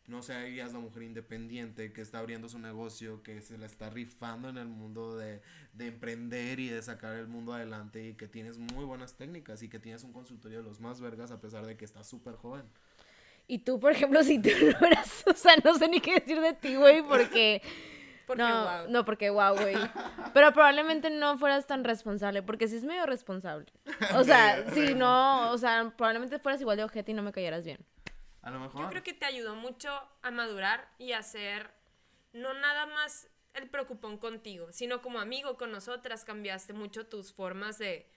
no 0.07 0.23
serías 0.23 0.73
la 0.73 0.79
mujer 0.81 1.05
independiente 1.05 1.93
que 1.93 2.03
está 2.03 2.19
abriendo 2.19 2.49
su 2.49 2.59
negocio, 2.59 3.23
que 3.23 3.41
se 3.41 3.57
la 3.57 3.67
está 3.67 3.89
rifando 3.91 4.49
en 4.49 4.59
el 4.59 4.67
mundo 4.67 5.17
de, 5.17 5.41
de 5.73 5.87
emprender 5.87 6.61
y 6.61 6.69
de 6.69 6.83
sacar 6.83 7.15
el 7.15 7.27
mundo 7.27 7.55
adelante 7.55 8.05
y 8.05 8.15
que 8.15 8.29
tienes 8.29 8.59
muy 8.59 8.85
buenas 8.85 9.17
técnicas 9.17 9.63
y 9.63 9.69
que 9.69 9.79
tienes 9.79 10.05
un 10.05 10.13
consultorio 10.13 10.59
de 10.59 10.65
los 10.65 10.81
más 10.81 11.01
vergas 11.01 11.31
a 11.31 11.41
pesar 11.41 11.65
de 11.65 11.77
que 11.77 11.85
estás 11.85 12.07
súper 12.07 12.35
joven. 12.35 12.65
Y 13.47 13.59
tú, 13.59 13.81
por 13.81 13.93
ejemplo, 13.93 14.23
si 14.25 14.39
tú 14.39 14.51
no 14.81 14.87
eras, 14.87 15.25
o 15.27 15.35
sea, 15.35 15.55
no 15.65 15.75
sé 15.75 15.89
ni 15.89 16.01
qué 16.01 16.15
decir 16.15 16.41
de 16.41 16.53
ti, 16.53 16.77
güey, 16.77 17.03
porque... 17.03 17.63
Porque, 18.27 18.43
no, 18.43 18.63
guau. 18.63 18.89
no, 18.89 19.05
porque 19.05 19.29
guau, 19.29 19.55
güey. 19.55 19.77
Pero 20.33 20.51
probablemente 20.55 21.11
no 21.11 21.37
fueras 21.37 21.67
tan 21.67 21.85
responsable, 21.85 22.43
porque 22.43 22.69
sí 22.69 22.77
es 22.77 22.83
medio 22.83 23.05
responsable. 23.05 23.67
O 24.17 24.25
sea, 24.25 24.65
si 24.73 24.95
no, 24.95 25.51
o 25.51 25.59
sea, 25.59 25.93
probablemente 25.95 26.39
fueras 26.39 26.59
igual 26.63 26.79
de 26.79 26.85
ojete 26.85 27.13
y 27.13 27.15
no 27.15 27.23
me 27.23 27.33
cayeras 27.33 27.65
bien. 27.65 27.85
A 28.45 28.51
lo 28.51 28.61
mejor. 28.61 28.83
Yo 28.83 28.89
creo 28.91 29.03
que 29.03 29.15
te 29.15 29.25
ayudó 29.25 29.55
mucho 29.55 29.91
a 30.23 30.31
madurar 30.31 30.89
y 30.99 31.13
a 31.13 31.23
ser 31.23 31.71
no 32.33 32.53
nada 32.55 32.87
más 32.87 33.29
el 33.55 33.69
preocupón 33.71 34.19
contigo, 34.19 34.73
sino 34.73 35.01
como 35.03 35.21
amigo 35.21 35.57
con 35.57 35.71
nosotras 35.73 36.25
cambiaste 36.25 36.73
mucho 36.73 37.07
tus 37.07 37.33
formas 37.33 37.79
de, 37.79 38.09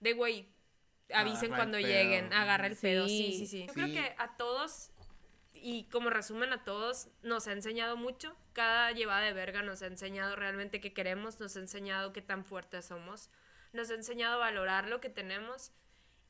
de 0.00 0.12
güey, 0.12 0.48
avisen 1.12 1.46
Agarra 1.52 1.56
cuando 1.56 1.78
pedo. 1.78 1.88
lleguen, 1.88 2.32
agarra 2.32 2.66
el 2.66 2.76
pedo, 2.76 3.08
sí, 3.08 3.32
Sí. 3.32 3.38
sí, 3.38 3.46
sí. 3.46 3.66
Yo 3.66 3.72
Sí. 3.72 3.80
creo 3.80 3.86
que 3.92 4.14
a 4.18 4.36
todos, 4.36 4.90
y 5.54 5.84
como 5.84 6.10
resumen 6.10 6.52
a 6.52 6.62
todos, 6.64 7.08
nos 7.22 7.46
ha 7.48 7.52
enseñado 7.52 7.96
mucho, 7.96 8.36
cada 8.52 8.92
llevada 8.92 9.22
de 9.22 9.32
verga 9.32 9.62
nos 9.62 9.80
ha 9.82 9.86
enseñado 9.86 10.36
realmente 10.36 10.80
qué 10.80 10.92
queremos, 10.92 11.40
nos 11.40 11.56
ha 11.56 11.60
enseñado 11.60 12.12
qué 12.12 12.20
tan 12.22 12.44
fuertes 12.44 12.84
somos, 12.84 13.30
nos 13.72 13.90
ha 13.90 13.94
enseñado 13.94 14.34
a 14.34 14.38
valorar 14.38 14.88
lo 14.88 15.00
que 15.00 15.08
tenemos 15.08 15.72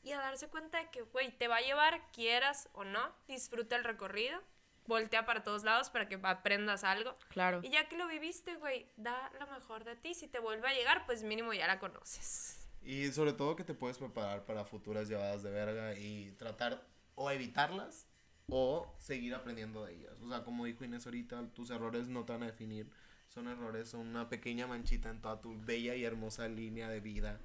y 0.02 0.12
a 0.12 0.18
darse 0.18 0.48
cuenta 0.48 0.78
de 0.78 0.90
que, 0.90 1.02
güey, 1.02 1.36
te 1.36 1.48
va 1.48 1.56
a 1.56 1.60
llevar, 1.60 2.10
quieras 2.12 2.68
o 2.72 2.84
no, 2.84 3.14
disfruta 3.28 3.76
el 3.76 3.84
recorrido, 3.84 4.40
voltea 4.86 5.24
para 5.24 5.44
todos 5.44 5.62
lados 5.62 5.90
para 5.90 6.08
que 6.08 6.18
aprendas 6.22 6.84
algo. 6.84 7.14
Claro. 7.28 7.60
Y 7.62 7.70
ya 7.70 7.88
que 7.88 7.96
lo 7.96 8.08
viviste, 8.08 8.56
güey, 8.56 8.90
da 8.96 9.30
lo 9.38 9.46
mejor 9.46 9.84
de 9.84 9.96
ti. 9.96 10.14
Si 10.14 10.28
te 10.28 10.40
vuelve 10.40 10.68
a 10.68 10.74
llegar, 10.74 11.06
pues 11.06 11.22
mínimo 11.22 11.52
ya 11.52 11.66
la 11.66 11.78
conoces. 11.78 12.68
Y 12.82 13.12
sobre 13.12 13.32
todo 13.32 13.54
que 13.54 13.64
te 13.64 13.74
puedes 13.74 13.98
preparar 13.98 14.44
para 14.44 14.64
futuras 14.64 15.08
llevadas 15.08 15.42
de 15.42 15.50
verga 15.50 15.94
y 15.94 16.32
tratar 16.32 16.84
o 17.14 17.30
evitarlas 17.30 18.08
o 18.48 18.92
seguir 18.98 19.34
aprendiendo 19.34 19.84
de 19.84 19.94
ellas. 19.94 20.20
O 20.20 20.28
sea, 20.28 20.42
como 20.42 20.64
dijo 20.64 20.84
Inés 20.84 21.06
ahorita, 21.06 21.52
tus 21.52 21.70
errores 21.70 22.08
no 22.08 22.24
te 22.24 22.32
van 22.32 22.42
a 22.42 22.46
definir. 22.46 22.90
Son 23.28 23.48
errores, 23.48 23.88
son 23.88 24.08
una 24.08 24.28
pequeña 24.28 24.66
manchita 24.66 25.10
en 25.10 25.22
toda 25.22 25.40
tu 25.40 25.58
bella 25.64 25.94
y 25.94 26.04
hermosa 26.04 26.48
línea 26.48 26.88
de 26.88 27.00
vida. 27.00 27.40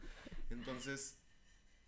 Entonces, 0.49 1.17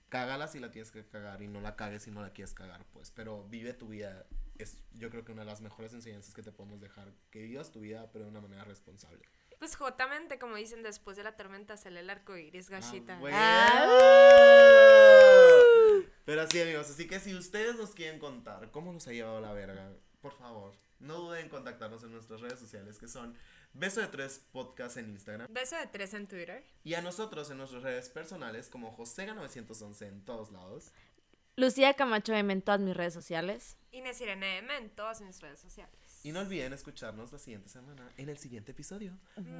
cágala 0.10 0.48
si 0.48 0.60
la 0.60 0.72
tienes 0.72 0.92
que 0.92 1.06
cagar 1.06 1.42
y 1.42 1.48
no 1.48 1.62
la 1.62 1.76
cagues 1.76 2.04
si 2.04 2.12
no 2.12 2.22
la 2.22 2.34
quieres 2.34 2.54
cagar, 2.54 2.86
pues. 2.92 3.12
Pero 3.12 3.44
vive 3.46 3.74
tu 3.74 3.88
vida. 3.88 4.26
Es 4.58 4.84
yo 4.94 5.10
creo 5.10 5.24
que 5.24 5.32
una 5.32 5.44
de 5.44 5.48
las 5.48 5.62
mejores 5.62 5.94
enseñanzas 5.94 6.34
que 6.34 6.42
te 6.42 6.52
podemos 6.52 6.82
dejar. 6.82 7.14
Que 7.32 7.42
vivas 7.42 7.72
tu 7.72 7.80
vida, 7.80 8.10
pero 8.12 8.26
de 8.26 8.32
una 8.32 8.42
manera 8.42 8.64
responsable. 8.64 9.22
Pues 9.60 9.76
jotamente, 9.76 10.40
como 10.40 10.56
dicen, 10.56 10.84
después 10.84 11.18
de 11.18 11.24
la 11.24 11.36
tormenta 11.36 11.76
sale 11.76 12.00
el 12.00 12.10
arco 12.10 12.38
iris, 12.38 12.70
gachita. 12.70 13.16
Ah, 13.16 13.20
güey. 13.20 13.34
Ah. 13.36 13.86
Pero 16.26 16.42
así, 16.42 16.62
amigos, 16.62 16.90
así 16.90 17.08
que 17.08 17.20
si 17.20 17.36
ustedes 17.36 17.76
nos 17.76 17.92
quieren 17.92 18.20
contar 18.20 18.72
cómo 18.72 18.94
nos 18.94 19.08
ha 19.08 19.12
llevado 19.12 19.42
la 19.42 19.52
verga, 19.52 19.92
por 20.22 20.34
favor, 20.38 20.76
no 21.00 21.16
duden 21.20 21.44
en 21.46 21.50
contactarnos 21.50 22.04
en 22.04 22.12
nuestras 22.12 22.42
redes 22.42 22.60
sociales 22.60 22.98
que 22.98 23.08
son 23.08 23.36
Beso 23.74 24.02
de 24.02 24.08
Tres 24.08 24.42
Podcast 24.52 24.98
en 24.98 25.10
Instagram 25.10 25.48
Beso 25.54 25.76
de 25.78 25.88
tres 25.88 26.14
en 26.14 26.28
Twitter. 26.28 26.64
y 26.84 26.96
a 26.96 27.02
nosotros 27.02 27.50
en 27.52 27.58
nuestras 27.58 27.84
redes 27.84 28.10
personales 28.10 28.68
como 28.70 28.96
Josega911 28.98 30.08
en 30.08 30.26
todos 30.26 30.52
lados. 30.52 30.92
Lucía 31.56 31.94
Camacho 31.94 32.34
M 32.34 32.52
en 32.54 32.62
todas 32.62 32.80
mis 32.80 32.96
redes 32.96 33.14
sociales. 33.14 33.78
Inés 33.92 34.22
Irene 34.22 34.60
M 34.60 34.76
en 34.78 34.90
todas 34.92 35.20
mis 35.22 35.42
redes 35.42 35.60
sociales. 35.60 35.92
Y 36.24 36.32
no 36.32 36.40
olviden 36.42 36.72
escucharnos 36.74 37.32
la 37.34 37.40
siguiente 37.40 37.70
semana 37.70 38.10
en 38.18 38.30
el 38.30 38.38
siguiente 38.38 38.72
episodio. 38.72 39.18
Bye. 39.38 39.60